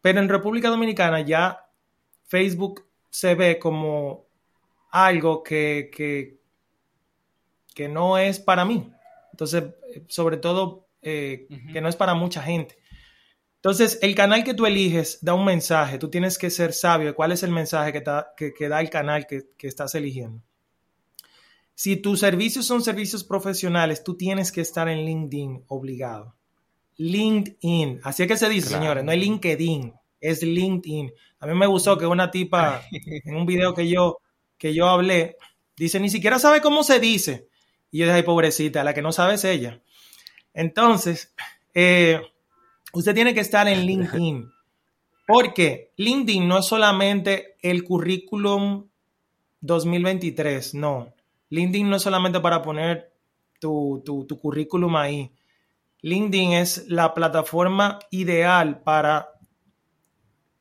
Pero 0.00 0.20
en 0.20 0.28
República 0.28 0.68
Dominicana 0.68 1.20
ya 1.20 1.66
Facebook 2.24 2.86
se 3.10 3.34
ve 3.34 3.58
como 3.58 4.26
algo 4.90 5.42
que, 5.42 5.90
que, 5.94 6.38
que 7.74 7.88
no 7.88 8.18
es 8.18 8.38
para 8.38 8.64
mí. 8.64 8.92
Entonces, 9.32 9.64
sobre 10.08 10.36
todo, 10.36 10.86
eh, 11.02 11.46
que 11.72 11.80
no 11.80 11.88
es 11.88 11.96
para 11.96 12.14
mucha 12.14 12.42
gente. 12.42 12.78
Entonces, 13.56 13.98
el 14.02 14.14
canal 14.14 14.44
que 14.44 14.54
tú 14.54 14.64
eliges 14.64 15.18
da 15.22 15.34
un 15.34 15.44
mensaje. 15.44 15.98
Tú 15.98 16.08
tienes 16.08 16.38
que 16.38 16.50
ser 16.50 16.72
sabio 16.72 17.08
de 17.08 17.12
cuál 17.14 17.32
es 17.32 17.42
el 17.42 17.50
mensaje 17.50 17.92
que, 17.92 18.00
da, 18.00 18.80
el 18.80 18.90
canal 18.90 19.26
que, 19.26 19.46
estás 19.60 19.94
eligiendo. 19.94 20.42
Si 21.76 21.96
tus 21.96 22.20
servicios 22.20 22.64
son 22.64 22.82
servicios 22.82 23.22
profesionales, 23.22 24.02
tú 24.02 24.16
tienes 24.16 24.50
que 24.50 24.62
estar 24.62 24.88
en 24.88 25.04
LinkedIn 25.04 25.64
obligado. 25.68 26.34
LinkedIn. 26.96 28.00
Así 28.02 28.22
es 28.22 28.28
que 28.28 28.38
se 28.38 28.48
dice, 28.48 28.70
señores, 28.70 29.04
no 29.04 29.12
es 29.12 29.18
LinkedIn, 29.18 29.92
es 30.18 30.42
LinkedIn. 30.42 31.12
A 31.38 31.46
mí 31.46 31.54
me 31.54 31.66
gustó 31.66 31.98
que 31.98 32.06
una 32.06 32.30
tipa 32.30 32.82
en 32.90 33.36
un 33.36 33.44
video 33.44 33.74
que 33.74 33.86
yo, 33.86 34.20
que 34.56 34.72
yo 34.72 34.88
hablé, 34.88 35.36
dice, 35.76 36.00
ni 36.00 36.08
siquiera 36.08 36.38
sabe 36.38 36.62
cómo 36.62 36.82
se 36.82 36.98
dice. 36.98 37.50
Y 37.90 37.98
yo 37.98 38.06
dije, 38.06 38.16
ay, 38.16 38.22
pobrecita, 38.22 38.82
la 38.82 38.94
que 38.94 39.02
no 39.02 39.12
sabe 39.12 39.34
es 39.34 39.44
ella. 39.44 39.82
Entonces, 40.54 41.34
eh, 41.74 42.22
usted 42.94 43.14
tiene 43.14 43.34
que 43.34 43.40
estar 43.40 43.68
en 43.68 43.84
LinkedIn. 43.84 44.50
Porque 45.26 45.92
LinkedIn 45.98 46.48
no 46.48 46.60
es 46.60 46.64
solamente 46.64 47.58
el 47.60 47.84
currículum 47.84 48.88
2023, 49.60 50.72
no. 50.72 51.15
LinkedIn 51.56 51.88
no 51.88 51.96
es 51.96 52.02
solamente 52.02 52.40
para 52.40 52.62
poner 52.62 53.12
tu, 53.58 54.02
currículum 54.40 54.94
ahí. 54.96 55.32
LinkedIn 56.02 56.52
es 56.52 56.86
la 56.88 57.14
plataforma 57.14 57.98
ideal 58.10 58.82
para 58.82 59.30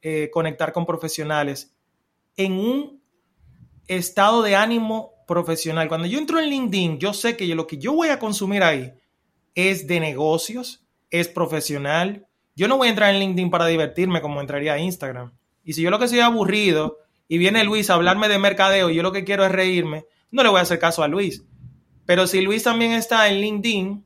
eh, 0.01 0.29
conectar 0.31 0.71
con 0.71 0.85
profesionales 0.85 1.75
en 2.37 2.53
un 2.53 3.01
estado 3.87 4.41
de 4.41 4.55
ánimo 4.55 5.11
profesional. 5.27 5.87
Cuando 5.87 6.07
yo 6.07 6.17
entro 6.17 6.39
en 6.39 6.49
LinkedIn, 6.49 6.97
yo 6.97 7.13
sé 7.13 7.35
que 7.35 7.45
lo 7.53 7.67
que 7.67 7.77
yo 7.77 7.93
voy 7.93 8.09
a 8.09 8.19
consumir 8.19 8.63
ahí 8.63 8.93
es 9.53 9.87
de 9.87 9.99
negocios, 9.99 10.85
es 11.09 11.27
profesional. 11.27 12.27
Yo 12.55 12.67
no 12.67 12.77
voy 12.77 12.87
a 12.87 12.91
entrar 12.91 13.13
en 13.13 13.19
LinkedIn 13.19 13.49
para 13.49 13.67
divertirme 13.67 14.21
como 14.21 14.41
entraría 14.41 14.73
a 14.73 14.79
Instagram. 14.79 15.33
Y 15.63 15.73
si 15.73 15.81
yo 15.81 15.89
lo 15.89 15.99
que 15.99 16.07
soy 16.07 16.21
aburrido 16.21 16.99
y 17.27 17.37
viene 17.37 17.63
Luis 17.63 17.89
a 17.89 17.95
hablarme 17.95 18.29
de 18.29 18.39
mercadeo 18.39 18.89
y 18.89 18.95
yo 18.95 19.03
lo 19.03 19.11
que 19.11 19.25
quiero 19.25 19.45
es 19.45 19.51
reírme, 19.51 20.05
no 20.35 20.43
le 20.43 20.49
voy 20.49 20.59
a 20.59 20.63
hacer 20.63 20.79
caso 20.79 21.01
a 21.01 21.07
Luis. 21.07 21.43
Pero 22.05 22.27
si 22.27 22.41
Luis 22.41 22.63
también 22.63 22.91
está 22.91 23.27
en 23.29 23.41
LinkedIn, 23.41 24.05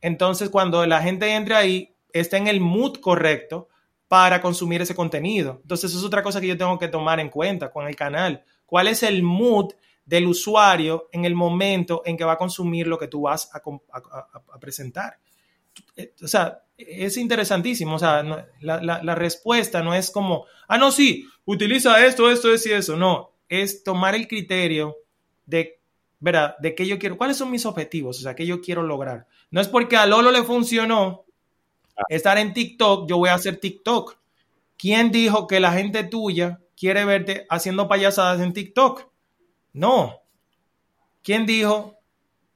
entonces 0.00 0.48
cuando 0.48 0.86
la 0.86 1.02
gente 1.02 1.34
entre 1.34 1.54
ahí, 1.54 1.94
está 2.12 2.36
en 2.36 2.46
el 2.46 2.60
mood 2.60 2.98
correcto 3.00 3.68
para 4.06 4.40
consumir 4.40 4.80
ese 4.80 4.94
contenido. 4.94 5.58
Entonces, 5.62 5.90
eso 5.90 5.98
es 5.98 6.04
otra 6.04 6.22
cosa 6.22 6.40
que 6.40 6.46
yo 6.46 6.56
tengo 6.56 6.78
que 6.78 6.88
tomar 6.88 7.20
en 7.20 7.28
cuenta 7.28 7.70
con 7.70 7.86
el 7.86 7.94
canal. 7.94 8.42
¿Cuál 8.64 8.88
es 8.88 9.02
el 9.02 9.22
mood 9.22 9.74
del 10.08 10.26
usuario 10.26 11.10
en 11.12 11.26
el 11.26 11.34
momento 11.34 12.00
en 12.06 12.16
que 12.16 12.24
va 12.24 12.32
a 12.32 12.38
consumir 12.38 12.86
lo 12.86 12.98
que 12.98 13.08
tú 13.08 13.22
vas 13.22 13.50
a, 13.52 14.58
presentar. 14.58 15.18
Eh, 15.94 16.14
o 16.22 16.26
sea, 16.26 16.62
es 16.78 17.18
interesantísimo. 17.18 17.96
O 17.96 17.98
sea, 17.98 18.22
la, 18.62 19.14
respuesta 19.14 19.82
no 19.82 19.94
es 19.94 20.10
como, 20.10 20.46
ah, 20.66 20.78
no, 20.78 20.90
sí, 20.92 21.26
utiliza 21.44 22.06
esto, 22.06 22.30
esto, 22.30 22.50
esto 22.54 22.70
y 22.70 22.72
eso. 22.72 22.96
No, 22.96 23.34
es 23.50 23.84
tomar 23.84 24.14
el 24.14 24.26
criterio 24.26 24.96
de, 25.48 25.80
¿verdad? 26.20 26.56
De 26.58 26.74
qué 26.74 26.86
yo 26.86 26.98
quiero, 26.98 27.16
cuáles 27.16 27.36
son 27.36 27.50
mis 27.50 27.66
objetivos, 27.66 28.18
o 28.18 28.22
sea, 28.22 28.36
qué 28.36 28.46
yo 28.46 28.60
quiero 28.60 28.82
lograr. 28.82 29.26
No 29.50 29.60
es 29.60 29.68
porque 29.68 29.96
a 29.96 30.06
Lolo 30.06 30.30
le 30.30 30.44
funcionó 30.44 31.24
ah. 31.96 32.02
estar 32.10 32.38
en 32.38 32.52
TikTok, 32.52 33.08
yo 33.08 33.16
voy 33.16 33.30
a 33.30 33.34
hacer 33.34 33.58
TikTok. 33.58 34.18
¿Quién 34.76 35.10
dijo 35.10 35.46
que 35.46 35.58
la 35.58 35.72
gente 35.72 36.04
tuya 36.04 36.60
quiere 36.76 37.04
verte 37.04 37.46
haciendo 37.48 37.88
payasadas 37.88 38.40
en 38.40 38.52
TikTok? 38.52 39.08
No. 39.72 40.20
¿Quién 41.22 41.46
dijo 41.46 41.98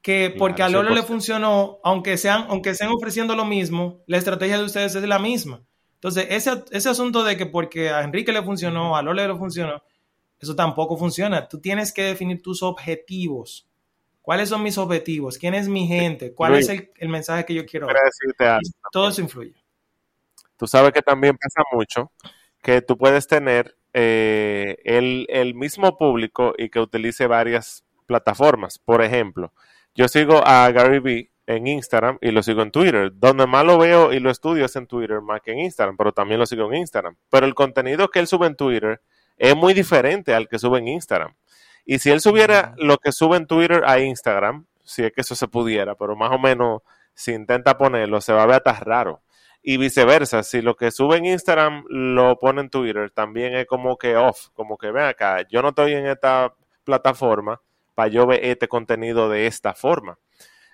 que 0.01 0.33
porque 0.37 0.63
a 0.63 0.69
Lolo 0.69 0.91
le 0.91 1.03
funcionó, 1.03 1.79
aunque 1.83 2.17
sean, 2.17 2.45
aunque 2.49 2.75
sean 2.75 2.91
ofreciendo 2.91 3.35
lo 3.35 3.45
mismo, 3.45 4.01
la 4.05 4.17
estrategia 4.17 4.57
de 4.57 4.65
ustedes 4.65 4.95
es 4.95 5.03
la 5.03 5.19
misma? 5.19 5.63
Entonces, 5.95 6.27
ese, 6.29 6.63
ese 6.71 6.89
asunto 6.89 7.23
de 7.23 7.37
que 7.37 7.45
porque 7.45 7.89
a 7.89 8.03
Enrique 8.03 8.31
le 8.31 8.43
funcionó, 8.43 8.95
a 8.95 9.01
Lolo 9.01 9.25
le 9.25 9.35
funcionó, 9.35 9.81
eso 10.43 10.55
tampoco 10.55 10.97
funciona. 10.97 11.47
Tú 11.47 11.59
tienes 11.59 11.91
que 11.91 12.03
definir 12.03 12.41
tus 12.41 12.61
objetivos. 12.63 13.67
¿Cuáles 14.21 14.49
son 14.49 14.63
mis 14.63 14.77
objetivos? 14.77 15.37
¿Quién 15.37 15.53
es 15.53 15.67
mi 15.67 15.85
gente? 15.87 16.33
¿Cuál 16.33 16.55
es 16.55 16.69
el, 16.69 17.09
mensaje 17.09 17.43
que 17.45 17.53
yo 17.53 17.65
quiero 17.65 17.87
dar? 17.87 18.59
Todo 18.91 19.09
eso 19.09 19.21
influye. 19.21 19.55
Tú 20.57 20.65
sabes 20.67 20.93
que 20.93 21.01
también 21.01 21.35
pasa 21.37 21.61
mucho 21.73 22.11
que 22.61 22.81
tú 22.81 22.97
puedes 22.97 23.27
tener 23.27 23.75
eh, 23.93 24.77
el, 24.85 25.55
mismo 25.55 25.97
público 25.97 26.53
y 26.57 26.69
que 26.69 26.79
utilice 26.79 27.27
varias 27.27 27.83
plataformas. 28.05 28.79
Por 28.79 29.01
ejemplo, 29.01 29.51
yo 29.93 30.07
sigo 30.07 30.41
a 30.45 30.71
Gary 30.71 30.99
Vee 30.99 31.31
en 31.45 31.67
Instagram 31.67 32.17
y 32.21 32.31
lo 32.31 32.41
sigo 32.43 32.61
en 32.61 32.71
Twitter. 32.71 33.11
Donde 33.13 33.45
más 33.45 33.65
lo 33.65 33.77
veo 33.77 34.13
y 34.13 34.19
lo 34.19 34.29
estudio 34.29 34.65
es 34.65 34.75
en 34.77 34.87
Twitter 34.87 35.21
más 35.21 35.41
que 35.41 35.51
en 35.51 35.59
Instagram, 35.59 35.97
pero 35.97 36.13
también 36.13 36.39
lo 36.39 36.45
sigo 36.45 36.71
en 36.71 36.79
Instagram. 36.79 37.17
Pero 37.29 37.45
el 37.45 37.55
contenido 37.55 38.09
que 38.09 38.19
él 38.19 38.27
sube 38.27 38.47
en 38.47 38.55
Twitter 38.55 39.01
es 39.37 39.55
muy 39.55 39.73
diferente 39.73 40.33
al 40.33 40.47
que 40.47 40.59
sube 40.59 40.79
en 40.79 40.87
Instagram. 40.87 41.35
Y 41.85 41.99
si 41.99 42.11
él 42.11 42.21
subiera 42.21 42.73
lo 42.77 42.97
que 42.97 43.11
sube 43.11 43.37
en 43.37 43.47
Twitter 43.47 43.83
a 43.85 43.99
Instagram, 43.99 44.65
si 44.83 45.03
es 45.03 45.11
que 45.11 45.21
eso 45.21 45.35
se 45.35 45.47
pudiera, 45.47 45.95
pero 45.95 46.15
más 46.15 46.31
o 46.31 46.39
menos 46.39 46.81
si 47.13 47.33
intenta 47.33 47.77
ponerlo, 47.77 48.21
se 48.21 48.33
va 48.33 48.43
a 48.43 48.47
ver 48.47 48.57
hasta 48.57 48.73
raro. 48.73 49.21
Y 49.61 49.77
viceversa, 49.77 50.43
si 50.43 50.61
lo 50.61 50.75
que 50.75 50.91
sube 50.91 51.17
en 51.17 51.25
Instagram 51.25 51.85
lo 51.87 52.37
pone 52.39 52.61
en 52.61 52.69
Twitter, 52.69 53.11
también 53.11 53.55
es 53.55 53.65
como 53.65 53.97
que 53.97 54.17
off, 54.17 54.49
como 54.53 54.77
que 54.77 54.91
ven 54.91 55.05
acá, 55.05 55.45
yo 55.49 55.61
no 55.61 55.69
estoy 55.69 55.93
en 55.93 56.05
esta 56.07 56.53
plataforma 56.83 57.61
para 57.95 58.09
yo 58.09 58.25
ver 58.27 58.43
este 58.43 58.67
contenido 58.67 59.29
de 59.29 59.47
esta 59.47 59.73
forma. 59.73 60.17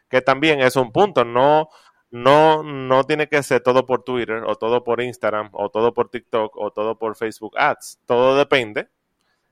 Que 0.10 0.22
también 0.22 0.60
es 0.62 0.76
un 0.76 0.92
punto, 0.92 1.24
no, 1.24 1.70
no, 2.12 2.64
no 2.64 3.04
tiene 3.04 3.28
que 3.28 3.42
ser 3.44 3.62
todo 3.62 3.86
por 3.86 4.04
Twitter 4.04 4.44
o 4.46 4.56
todo 4.56 4.84
por 4.84 5.02
Instagram 5.02 5.50
o 5.54 5.70
todo 5.70 5.94
por 5.94 6.10
TikTok 6.10 6.56
o 6.58 6.72
todo 6.72 6.98
por 6.98 7.16
Facebook 7.16 7.58
Ads. 7.58 8.00
Todo 8.06 8.38
depende. 8.38 8.90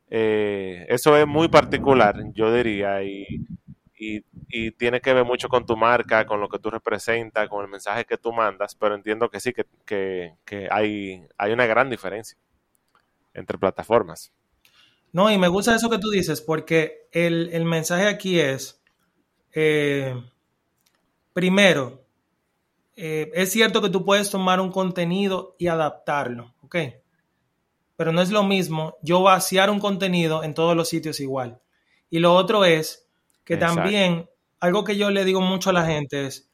Eh, 0.10 0.86
eso 0.90 1.18
es 1.18 1.28
muy 1.28 1.50
particular, 1.50 2.16
yo 2.34 2.54
diría, 2.54 3.04
y 3.04 3.26
y, 3.98 4.72
tiene 4.72 5.02
que 5.02 5.14
ver 5.14 5.26
mucho 5.26 5.50
con 5.50 5.66
tu 5.66 5.76
marca, 5.76 6.26
con 6.26 6.40
lo 6.40 6.48
que 6.48 6.60
tú 6.60 6.70
representas, 6.70 7.50
con 7.50 7.64
el 7.64 7.72
mensaje 7.72 8.06
que 8.06 8.18
tú 8.18 8.32
mandas, 8.32 8.76
pero 8.76 8.96
entiendo 8.96 9.30
que 9.30 9.40
sí, 9.40 9.54
que, 9.86 10.36
hay, 10.72 11.24
hay 11.38 11.52
una 11.52 11.66
gran 11.66 11.90
diferencia 11.90 12.38
entre 13.34 13.58
plataformas. 13.58 14.32
No, 15.12 15.32
y 15.32 15.38
me 15.38 15.48
gusta 15.48 15.76
eso 15.76 15.90
que 15.90 16.00
tú 16.00 16.10
dices, 16.10 16.42
porque 16.42 17.08
el, 17.12 17.66
mensaje 17.66 18.08
aquí 18.08 18.40
es, 18.40 18.82
eh, 19.54 20.14
primero, 21.34 22.04
eh, 23.00 23.30
es 23.36 23.52
cierto 23.52 23.82
que 23.82 23.90
tú 23.90 24.04
puedes 24.04 24.32
tomar 24.32 24.60
un 24.60 24.72
contenido 24.72 25.56
y 25.60 25.68
adaptarlo, 25.68 26.56
¿ok? 26.64 26.76
Pero 27.96 28.12
no 28.12 28.22
es 28.22 28.32
lo 28.32 28.44
mismo 28.44 28.98
yo 29.04 29.22
vaciar 29.22 29.70
un 29.70 29.80
contenido 29.80 30.44
en 30.44 30.56
todos 30.56 30.76
los 30.76 30.90
sitios 30.90 31.20
igual. 31.20 31.62
Y 32.10 32.18
lo 32.20 32.34
otro 32.34 32.66
es 32.66 33.08
que 33.44 33.56
también, 33.56 34.28
algo 34.60 34.84
que 34.84 34.98
yo 34.98 35.12
le 35.12 35.26
digo 35.26 35.42
mucho 35.42 35.70
a 35.70 35.74
la 35.74 35.86
gente 35.86 36.26
es, 36.26 36.50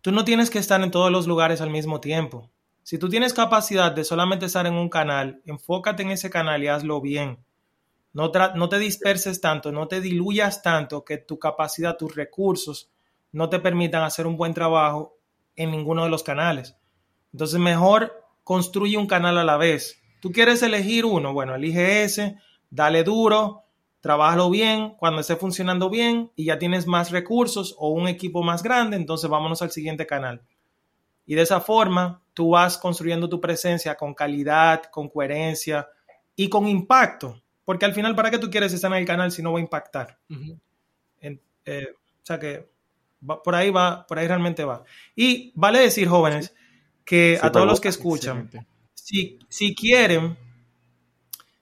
tú 0.00 0.12
no 0.12 0.24
tienes 0.24 0.50
que 0.50 0.60
estar 0.60 0.80
en 0.82 0.92
todos 0.92 1.10
los 1.10 1.26
lugares 1.26 1.60
al 1.60 1.70
mismo 1.70 2.00
tiempo. 2.00 2.48
Si 2.84 2.96
tú 2.96 3.08
tienes 3.08 3.34
capacidad 3.34 3.90
de 3.90 4.04
solamente 4.04 4.46
estar 4.46 4.66
en 4.66 4.74
un 4.74 4.88
canal, 4.88 5.42
enfócate 5.46 6.04
en 6.04 6.12
ese 6.12 6.30
canal 6.30 6.62
y 6.62 6.68
hazlo 6.68 7.00
bien. 7.00 7.38
No, 8.12 8.30
no 8.54 8.68
te 8.68 8.78
disperses 8.78 9.40
tanto, 9.40 9.72
no 9.72 9.88
te 9.88 10.00
diluyas 10.00 10.62
tanto 10.62 11.04
que 11.04 11.18
tu 11.18 11.40
capacidad, 11.40 11.96
tus 11.96 12.14
recursos 12.14 12.88
no 13.32 13.50
te 13.50 13.58
permitan 13.58 14.02
hacer 14.02 14.26
un 14.26 14.36
buen 14.36 14.54
trabajo 14.54 15.17
en 15.58 15.70
ninguno 15.70 16.04
de 16.04 16.10
los 16.10 16.22
canales. 16.22 16.76
Entonces, 17.32 17.60
mejor 17.60 18.24
construye 18.44 18.96
un 18.96 19.06
canal 19.06 19.36
a 19.36 19.44
la 19.44 19.58
vez. 19.58 20.00
Tú 20.20 20.32
quieres 20.32 20.62
elegir 20.62 21.04
uno, 21.04 21.34
bueno, 21.34 21.54
elige 21.54 22.02
ese, 22.04 22.36
dale 22.70 23.04
duro, 23.04 23.64
trabájalo 24.00 24.48
bien, 24.48 24.94
cuando 24.98 25.20
esté 25.20 25.36
funcionando 25.36 25.90
bien 25.90 26.32
y 26.34 26.46
ya 26.46 26.58
tienes 26.58 26.86
más 26.86 27.10
recursos 27.10 27.74
o 27.78 27.90
un 27.90 28.08
equipo 28.08 28.42
más 28.42 28.62
grande, 28.62 28.96
entonces 28.96 29.28
vámonos 29.28 29.60
al 29.60 29.70
siguiente 29.70 30.06
canal. 30.06 30.42
Y 31.26 31.34
de 31.34 31.42
esa 31.42 31.60
forma, 31.60 32.22
tú 32.32 32.50
vas 32.50 32.78
construyendo 32.78 33.28
tu 33.28 33.40
presencia 33.40 33.96
con 33.96 34.14
calidad, 34.14 34.84
con 34.84 35.08
coherencia 35.08 35.88
y 36.34 36.48
con 36.48 36.66
impacto. 36.66 37.42
Porque 37.64 37.84
al 37.84 37.92
final, 37.92 38.16
¿para 38.16 38.30
qué 38.30 38.38
tú 38.38 38.48
quieres 38.48 38.72
estar 38.72 38.90
en 38.92 38.98
el 38.98 39.06
canal 39.06 39.30
si 39.30 39.42
no 39.42 39.52
va 39.52 39.58
a 39.58 39.62
impactar? 39.62 40.18
Eh, 41.20 41.88
o 41.92 42.24
sea 42.24 42.38
que 42.38 42.66
por 43.20 43.54
ahí 43.54 43.70
va, 43.70 44.06
por 44.06 44.18
ahí 44.18 44.26
realmente 44.26 44.64
va. 44.64 44.84
Y 45.14 45.52
vale 45.54 45.80
decir, 45.80 46.08
jóvenes, 46.08 46.54
que 47.04 47.38
a 47.40 47.50
todos 47.50 47.66
los 47.66 47.80
que 47.80 47.88
escuchan, 47.88 48.50
si, 48.94 49.38
si 49.48 49.74
quieren, 49.74 50.36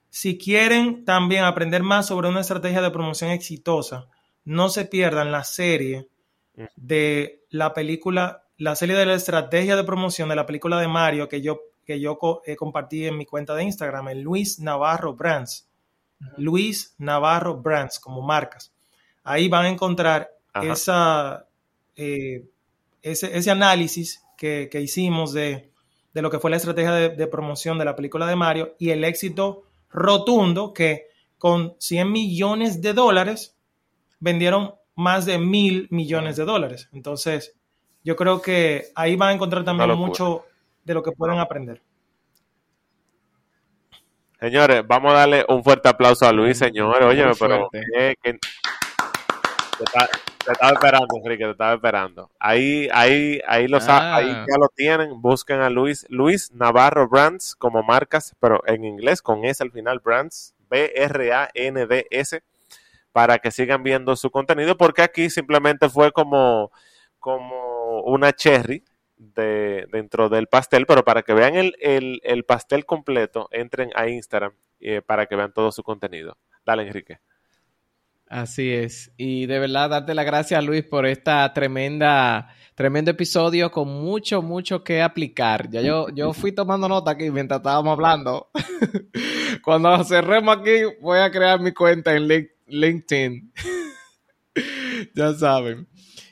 si 0.09 0.37
quieren 0.37 1.05
también 1.05 1.43
aprender 1.43 1.83
más 1.83 2.07
sobre 2.07 2.27
una 2.27 2.41
estrategia 2.41 2.81
de 2.81 2.91
promoción 2.91 3.31
exitosa, 3.31 4.07
no 4.43 4.69
se 4.69 4.85
pierdan 4.85 5.31
la 5.31 5.43
serie 5.43 6.09
de 6.75 7.43
la 7.49 7.73
película, 7.73 8.43
la 8.57 8.75
serie 8.75 8.95
de 8.95 9.05
la 9.05 9.13
estrategia 9.13 9.75
de 9.75 9.83
promoción 9.83 10.29
de 10.29 10.35
la 10.35 10.45
película 10.45 10.79
de 10.79 10.87
Mario 10.87 11.29
que 11.29 11.41
yo, 11.41 11.61
que 11.85 11.99
yo 11.99 12.17
eh, 12.45 12.55
compartí 12.55 13.05
en 13.05 13.17
mi 13.17 13.25
cuenta 13.25 13.55
de 13.55 13.63
Instagram, 13.63 14.09
en 14.09 14.23
Luis 14.23 14.59
Navarro 14.59 15.13
Brands. 15.13 15.67
Luis 16.37 16.95
Navarro 16.97 17.57
Brands, 17.57 17.99
como 17.99 18.21
marcas. 18.21 18.73
Ahí 19.23 19.47
van 19.47 19.65
a 19.65 19.69
encontrar 19.69 20.31
esa, 20.61 21.46
eh, 21.97 22.45
ese, 23.01 23.51
análisis 23.51 24.23
que, 24.37 24.69
hicimos 24.73 25.33
de, 25.33 25.71
lo 26.13 26.29
que 26.29 26.39
fue 26.39 26.51
la 26.51 26.57
estrategia 26.57 26.91
de, 26.91 27.27
promoción 27.27 27.77
de 27.77 27.85
la 27.85 27.95
película 27.95 28.27
de 28.27 28.35
Mario 28.35 28.75
y 28.79 28.91
el 28.91 29.03
éxito 29.03 29.63
rotundo 29.89 30.73
que 30.73 31.07
con 31.37 31.75
100 31.79 32.11
millones 32.11 32.81
de 32.81 32.93
dólares 32.93 33.57
vendieron 34.19 34.75
más 34.95 35.25
de 35.25 35.37
mil 35.37 35.87
millones 35.91 36.37
de 36.37 36.45
dólares. 36.45 36.89
Entonces, 36.93 37.55
yo 38.03 38.15
creo 38.15 38.41
que 38.41 38.85
ahí 38.95 39.15
van 39.15 39.29
a 39.29 39.33
encontrar 39.33 39.63
también 39.63 39.91
mucho 39.97 40.45
de 40.83 40.93
lo 40.93 41.03
que 41.03 41.11
pueden 41.11 41.39
aprender. 41.39 41.81
Señores, 44.39 44.85
vamos 44.85 45.13
a 45.13 45.17
darle 45.17 45.45
un 45.49 45.63
fuerte 45.63 45.89
aplauso 45.89 46.27
a 46.27 46.31
Luis, 46.31 46.59
señores. 46.59 47.03
Oye, 47.03 47.25
pero 47.39 47.69
te 50.47 50.53
estaba 50.53 50.71
esperando, 50.71 51.07
Enrique, 51.17 51.43
te 51.43 51.51
estaba 51.51 51.73
esperando. 51.73 52.31
Ahí, 52.39 52.87
ahí, 52.93 53.41
ahí, 53.45 53.67
los, 53.67 53.85
ahí 53.89 54.29
ah. 54.31 54.45
ya 54.47 54.57
lo 54.57 54.69
tienen. 54.69 55.21
Busquen 55.21 55.59
a 55.59 55.69
Luis, 55.69 56.05
Luis 56.09 56.53
Navarro 56.53 57.09
Brands 57.09 57.53
como 57.53 57.83
marcas, 57.83 58.33
pero 58.39 58.63
en 58.65 58.85
inglés 58.85 59.21
con 59.21 59.43
S 59.43 59.61
al 59.61 59.71
final, 59.71 59.99
Brands, 59.99 60.55
B-R-A-N-D-S, 60.69 62.43
para 63.11 63.39
que 63.39 63.51
sigan 63.51 63.83
viendo 63.83 64.15
su 64.15 64.31
contenido, 64.31 64.77
porque 64.77 65.01
aquí 65.01 65.29
simplemente 65.29 65.89
fue 65.89 66.13
como, 66.13 66.71
como 67.19 68.03
una 68.03 68.31
cherry 68.31 68.85
de, 69.17 69.85
dentro 69.91 70.29
del 70.29 70.47
pastel, 70.47 70.85
pero 70.85 71.03
para 71.03 71.23
que 71.23 71.33
vean 71.33 71.55
el, 71.55 71.75
el, 72.23 72.45
pastel 72.45 72.85
completo, 72.85 73.49
entren 73.51 73.91
a 73.95 74.07
Instagram 74.07 74.53
eh, 74.79 75.01
para 75.01 75.25
que 75.25 75.35
vean 75.35 75.51
todo 75.51 75.73
su 75.73 75.83
contenido. 75.83 76.37
Dale, 76.65 76.83
Enrique. 76.83 77.19
Así 78.29 78.73
es. 78.73 79.11
Y 79.17 79.45
de 79.45 79.59
verdad, 79.59 79.89
darte 79.89 80.13
las 80.13 80.25
gracias, 80.25 80.63
Luis, 80.63 80.83
por 80.83 81.05
esta 81.05 81.51
tremenda, 81.53 82.53
tremendo 82.75 83.11
episodio 83.11 83.71
con 83.71 83.87
mucho, 83.87 84.41
mucho 84.41 84.83
que 84.83 85.01
aplicar. 85.01 85.69
Ya 85.69 85.81
yo, 85.81 86.09
yo 86.09 86.33
fui 86.33 86.51
tomando 86.51 86.89
nota 86.89 87.11
aquí 87.11 87.31
mientras 87.31 87.59
estábamos 87.59 87.93
hablando. 87.93 88.49
Cuando 89.63 90.03
cerremos 90.03 90.57
aquí, 90.57 90.83
voy 91.01 91.19
a 91.19 91.31
crear 91.31 91.61
mi 91.61 91.71
cuenta 91.71 92.15
en 92.15 92.27
LinkedIn. 92.67 93.53
ya 95.15 95.33
saben. 95.33 95.87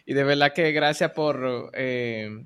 Y 0.06 0.14
de 0.14 0.24
verdad 0.26 0.52
que 0.54 0.74
gracias 0.74 1.12
por 1.12 1.72
eh, 1.74 2.46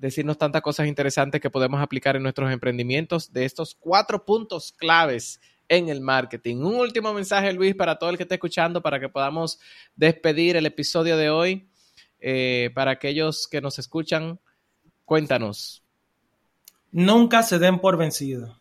decirnos 0.00 0.36
tantas 0.36 0.62
cosas 0.62 0.88
interesantes 0.88 1.40
que 1.40 1.48
podemos 1.48 1.80
aplicar 1.80 2.16
en 2.16 2.24
nuestros 2.24 2.50
emprendimientos 2.50 3.32
de 3.32 3.44
estos 3.44 3.76
cuatro 3.76 4.24
puntos 4.24 4.72
claves 4.72 5.40
en 5.70 5.88
el 5.88 6.00
marketing. 6.00 6.56
Un 6.56 6.74
último 6.74 7.14
mensaje, 7.14 7.52
Luis, 7.52 7.76
para 7.76 7.96
todo 7.96 8.10
el 8.10 8.16
que 8.16 8.24
esté 8.24 8.34
escuchando, 8.34 8.82
para 8.82 8.98
que 8.98 9.08
podamos 9.08 9.60
despedir 9.94 10.56
el 10.56 10.66
episodio 10.66 11.16
de 11.16 11.30
hoy. 11.30 11.68
Eh, 12.18 12.70
para 12.74 12.90
aquellos 12.90 13.46
que 13.48 13.60
nos 13.60 13.78
escuchan, 13.78 14.40
cuéntanos. 15.04 15.82
Nunca 16.90 17.44
se 17.44 17.60
den 17.60 17.78
por 17.78 17.96
vencidos. 17.96 18.60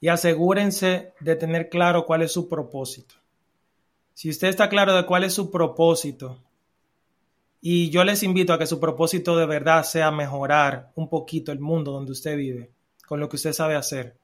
Y 0.00 0.08
asegúrense 0.08 1.14
de 1.20 1.36
tener 1.36 1.68
claro 1.68 2.04
cuál 2.04 2.22
es 2.22 2.32
su 2.32 2.48
propósito. 2.48 3.14
Si 4.14 4.28
usted 4.28 4.48
está 4.48 4.68
claro 4.68 4.94
de 4.94 5.06
cuál 5.06 5.22
es 5.22 5.34
su 5.34 5.52
propósito, 5.52 6.42
y 7.60 7.90
yo 7.90 8.02
les 8.02 8.24
invito 8.24 8.52
a 8.52 8.58
que 8.58 8.66
su 8.66 8.80
propósito 8.80 9.36
de 9.36 9.46
verdad 9.46 9.84
sea 9.84 10.10
mejorar 10.10 10.90
un 10.96 11.08
poquito 11.08 11.52
el 11.52 11.60
mundo 11.60 11.92
donde 11.92 12.12
usted 12.12 12.36
vive, 12.36 12.72
con 13.06 13.20
lo 13.20 13.28
que 13.28 13.36
usted 13.36 13.52
sabe 13.52 13.76
hacer 13.76 14.18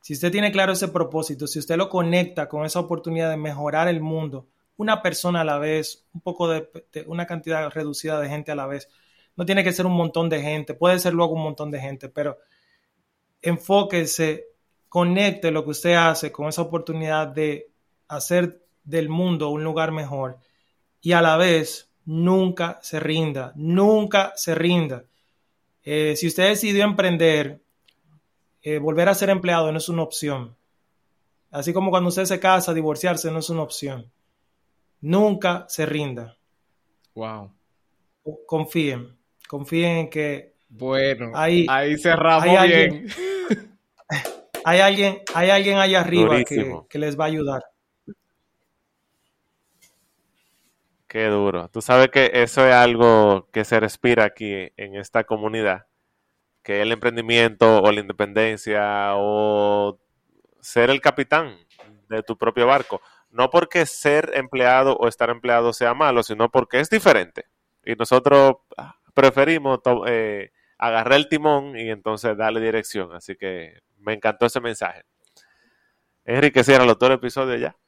si 0.00 0.14
usted 0.14 0.32
tiene 0.32 0.52
claro 0.52 0.72
ese 0.72 0.88
propósito, 0.88 1.46
si 1.46 1.58
usted 1.58 1.76
lo 1.76 1.88
conecta 1.88 2.48
con 2.48 2.64
esa 2.64 2.80
oportunidad 2.80 3.30
de 3.30 3.36
mejorar 3.36 3.88
el 3.88 4.00
mundo, 4.00 4.46
una 4.76 5.02
persona 5.02 5.40
a 5.40 5.44
la 5.44 5.58
vez, 5.58 6.06
un 6.12 6.20
poco 6.20 6.48
de, 6.48 6.68
una 7.06 7.26
cantidad 7.26 7.68
reducida 7.70 8.20
de 8.20 8.28
gente 8.28 8.52
a 8.52 8.56
la 8.56 8.66
vez, 8.66 8.88
no 9.36 9.44
tiene 9.44 9.62
que 9.64 9.72
ser 9.72 9.86
un 9.86 9.94
montón 9.94 10.28
de 10.28 10.40
gente, 10.40 10.74
puede 10.74 10.98
ser 10.98 11.14
luego 11.14 11.34
un 11.34 11.42
montón 11.42 11.70
de 11.70 11.80
gente, 11.80 12.08
pero 12.08 12.38
enfóquese, 13.42 14.46
conecte 14.88 15.50
lo 15.50 15.64
que 15.64 15.70
usted 15.70 15.94
hace 15.94 16.32
con 16.32 16.48
esa 16.48 16.62
oportunidad 16.62 17.28
de 17.28 17.70
hacer 18.08 18.62
del 18.84 19.08
mundo 19.08 19.50
un 19.50 19.62
lugar 19.62 19.92
mejor 19.92 20.38
y 21.00 21.12
a 21.12 21.22
la 21.22 21.36
vez 21.36 21.90
nunca 22.04 22.78
se 22.82 22.98
rinda, 23.00 23.52
nunca 23.54 24.32
se 24.34 24.54
rinda. 24.54 25.04
Eh, 25.82 26.14
si 26.16 26.26
usted 26.26 26.48
decidió 26.48 26.84
emprender, 26.84 27.60
eh, 28.62 28.78
volver 28.78 29.08
a 29.08 29.14
ser 29.14 29.30
empleado 29.30 29.70
no 29.72 29.78
es 29.78 29.88
una 29.88 30.02
opción. 30.02 30.56
Así 31.50 31.72
como 31.72 31.90
cuando 31.90 32.08
usted 32.08 32.24
se 32.24 32.40
casa, 32.40 32.74
divorciarse 32.74 33.30
no 33.30 33.38
es 33.38 33.50
una 33.50 33.62
opción. 33.62 34.10
Nunca 35.00 35.64
se 35.68 35.86
rinda. 35.86 36.36
Wow. 37.14 37.52
Confíen, 38.46 39.16
confíen 39.48 39.96
en 39.98 40.10
que. 40.10 40.54
Bueno, 40.68 41.32
ahí, 41.34 41.64
ahí 41.68 41.96
cerramos 41.96 42.46
hay 42.46 42.68
bien. 42.68 43.06
hay 44.64 44.80
alguien, 44.80 45.22
hay 45.34 45.50
alguien 45.50 45.78
allá 45.78 46.00
arriba 46.00 46.44
que, 46.44 46.80
que, 46.90 46.98
les 46.98 47.18
va 47.18 47.24
a 47.24 47.28
ayudar. 47.28 47.62
Qué 51.06 51.24
duro. 51.28 51.70
Tú 51.70 51.80
sabes 51.80 52.10
que 52.10 52.30
eso 52.34 52.66
es 52.66 52.74
algo 52.74 53.48
que 53.50 53.64
se 53.64 53.80
respira 53.80 54.24
aquí 54.24 54.52
en 54.76 54.96
esta 54.96 55.24
comunidad 55.24 55.87
que 56.68 56.82
el 56.82 56.92
emprendimiento 56.92 57.80
o 57.80 57.90
la 57.90 58.00
independencia 58.00 59.14
o 59.14 59.98
ser 60.60 60.90
el 60.90 61.00
capitán 61.00 61.56
de 62.10 62.22
tu 62.22 62.36
propio 62.36 62.66
barco. 62.66 63.00
No 63.30 63.48
porque 63.48 63.86
ser 63.86 64.32
empleado 64.34 64.94
o 64.94 65.08
estar 65.08 65.30
empleado 65.30 65.72
sea 65.72 65.94
malo, 65.94 66.22
sino 66.22 66.50
porque 66.50 66.80
es 66.80 66.90
diferente. 66.90 67.46
Y 67.86 67.94
nosotros 67.94 68.56
ah, 68.76 68.98
preferimos 69.14 69.80
eh, 70.08 70.50
agarrar 70.76 71.14
el 71.14 71.30
timón 71.30 71.74
y 71.74 71.88
entonces 71.88 72.36
darle 72.36 72.60
dirección. 72.60 73.14
Así 73.14 73.34
que 73.34 73.78
me 73.96 74.12
encantó 74.12 74.44
ese 74.44 74.60
mensaje. 74.60 75.04
Enrique, 76.26 76.62
cierra 76.64 76.84
todo 76.96 77.06
el 77.06 77.16
episodio 77.16 77.56
ya. 77.56 77.78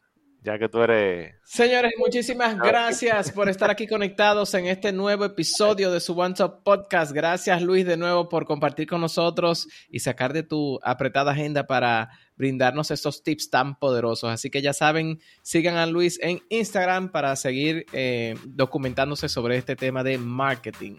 Ya 0.42 0.58
que 0.58 0.68
tú 0.68 0.80
eres... 0.82 1.34
Señores, 1.44 1.92
muchísimas 1.98 2.56
gracias 2.56 3.30
por 3.32 3.48
estar 3.48 3.70
aquí 3.70 3.86
conectados 3.86 4.54
en 4.54 4.66
este 4.66 4.92
nuevo 4.92 5.24
episodio 5.24 5.90
de 5.90 6.00
su 6.00 6.18
One 6.18 6.34
Top 6.34 6.62
Podcast. 6.62 7.12
Gracias 7.12 7.60
Luis 7.60 7.84
de 7.84 7.96
nuevo 7.96 8.28
por 8.28 8.46
compartir 8.46 8.86
con 8.88 9.00
nosotros 9.00 9.68
y 9.90 10.00
sacar 10.00 10.32
de 10.32 10.42
tu 10.42 10.78
apretada 10.82 11.32
agenda 11.32 11.66
para 11.66 12.10
brindarnos 12.36 12.90
estos 12.90 13.22
tips 13.22 13.50
tan 13.50 13.78
poderosos. 13.78 14.30
Así 14.30 14.48
que 14.50 14.62
ya 14.62 14.72
saben, 14.72 15.20
sigan 15.42 15.76
a 15.76 15.86
Luis 15.86 16.18
en 16.22 16.40
Instagram 16.48 17.10
para 17.10 17.36
seguir 17.36 17.84
eh, 17.92 18.34
documentándose 18.46 19.28
sobre 19.28 19.58
este 19.58 19.76
tema 19.76 20.02
de 20.02 20.16
marketing. 20.16 20.96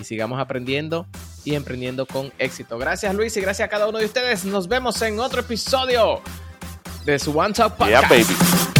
Y 0.00 0.04
sigamos 0.04 0.40
aprendiendo 0.40 1.06
y 1.44 1.54
emprendiendo 1.54 2.06
con 2.06 2.32
éxito. 2.38 2.78
Gracias 2.78 3.14
Luis 3.14 3.36
y 3.36 3.40
gracias 3.40 3.66
a 3.66 3.70
cada 3.70 3.88
uno 3.88 3.98
de 3.98 4.06
ustedes. 4.06 4.44
Nos 4.44 4.66
vemos 4.66 5.00
en 5.02 5.20
otro 5.20 5.40
episodio 5.40 6.22
de 7.04 7.18
su 7.18 7.38
One 7.38 7.54
Top 7.54 7.76
Podcast. 7.76 8.79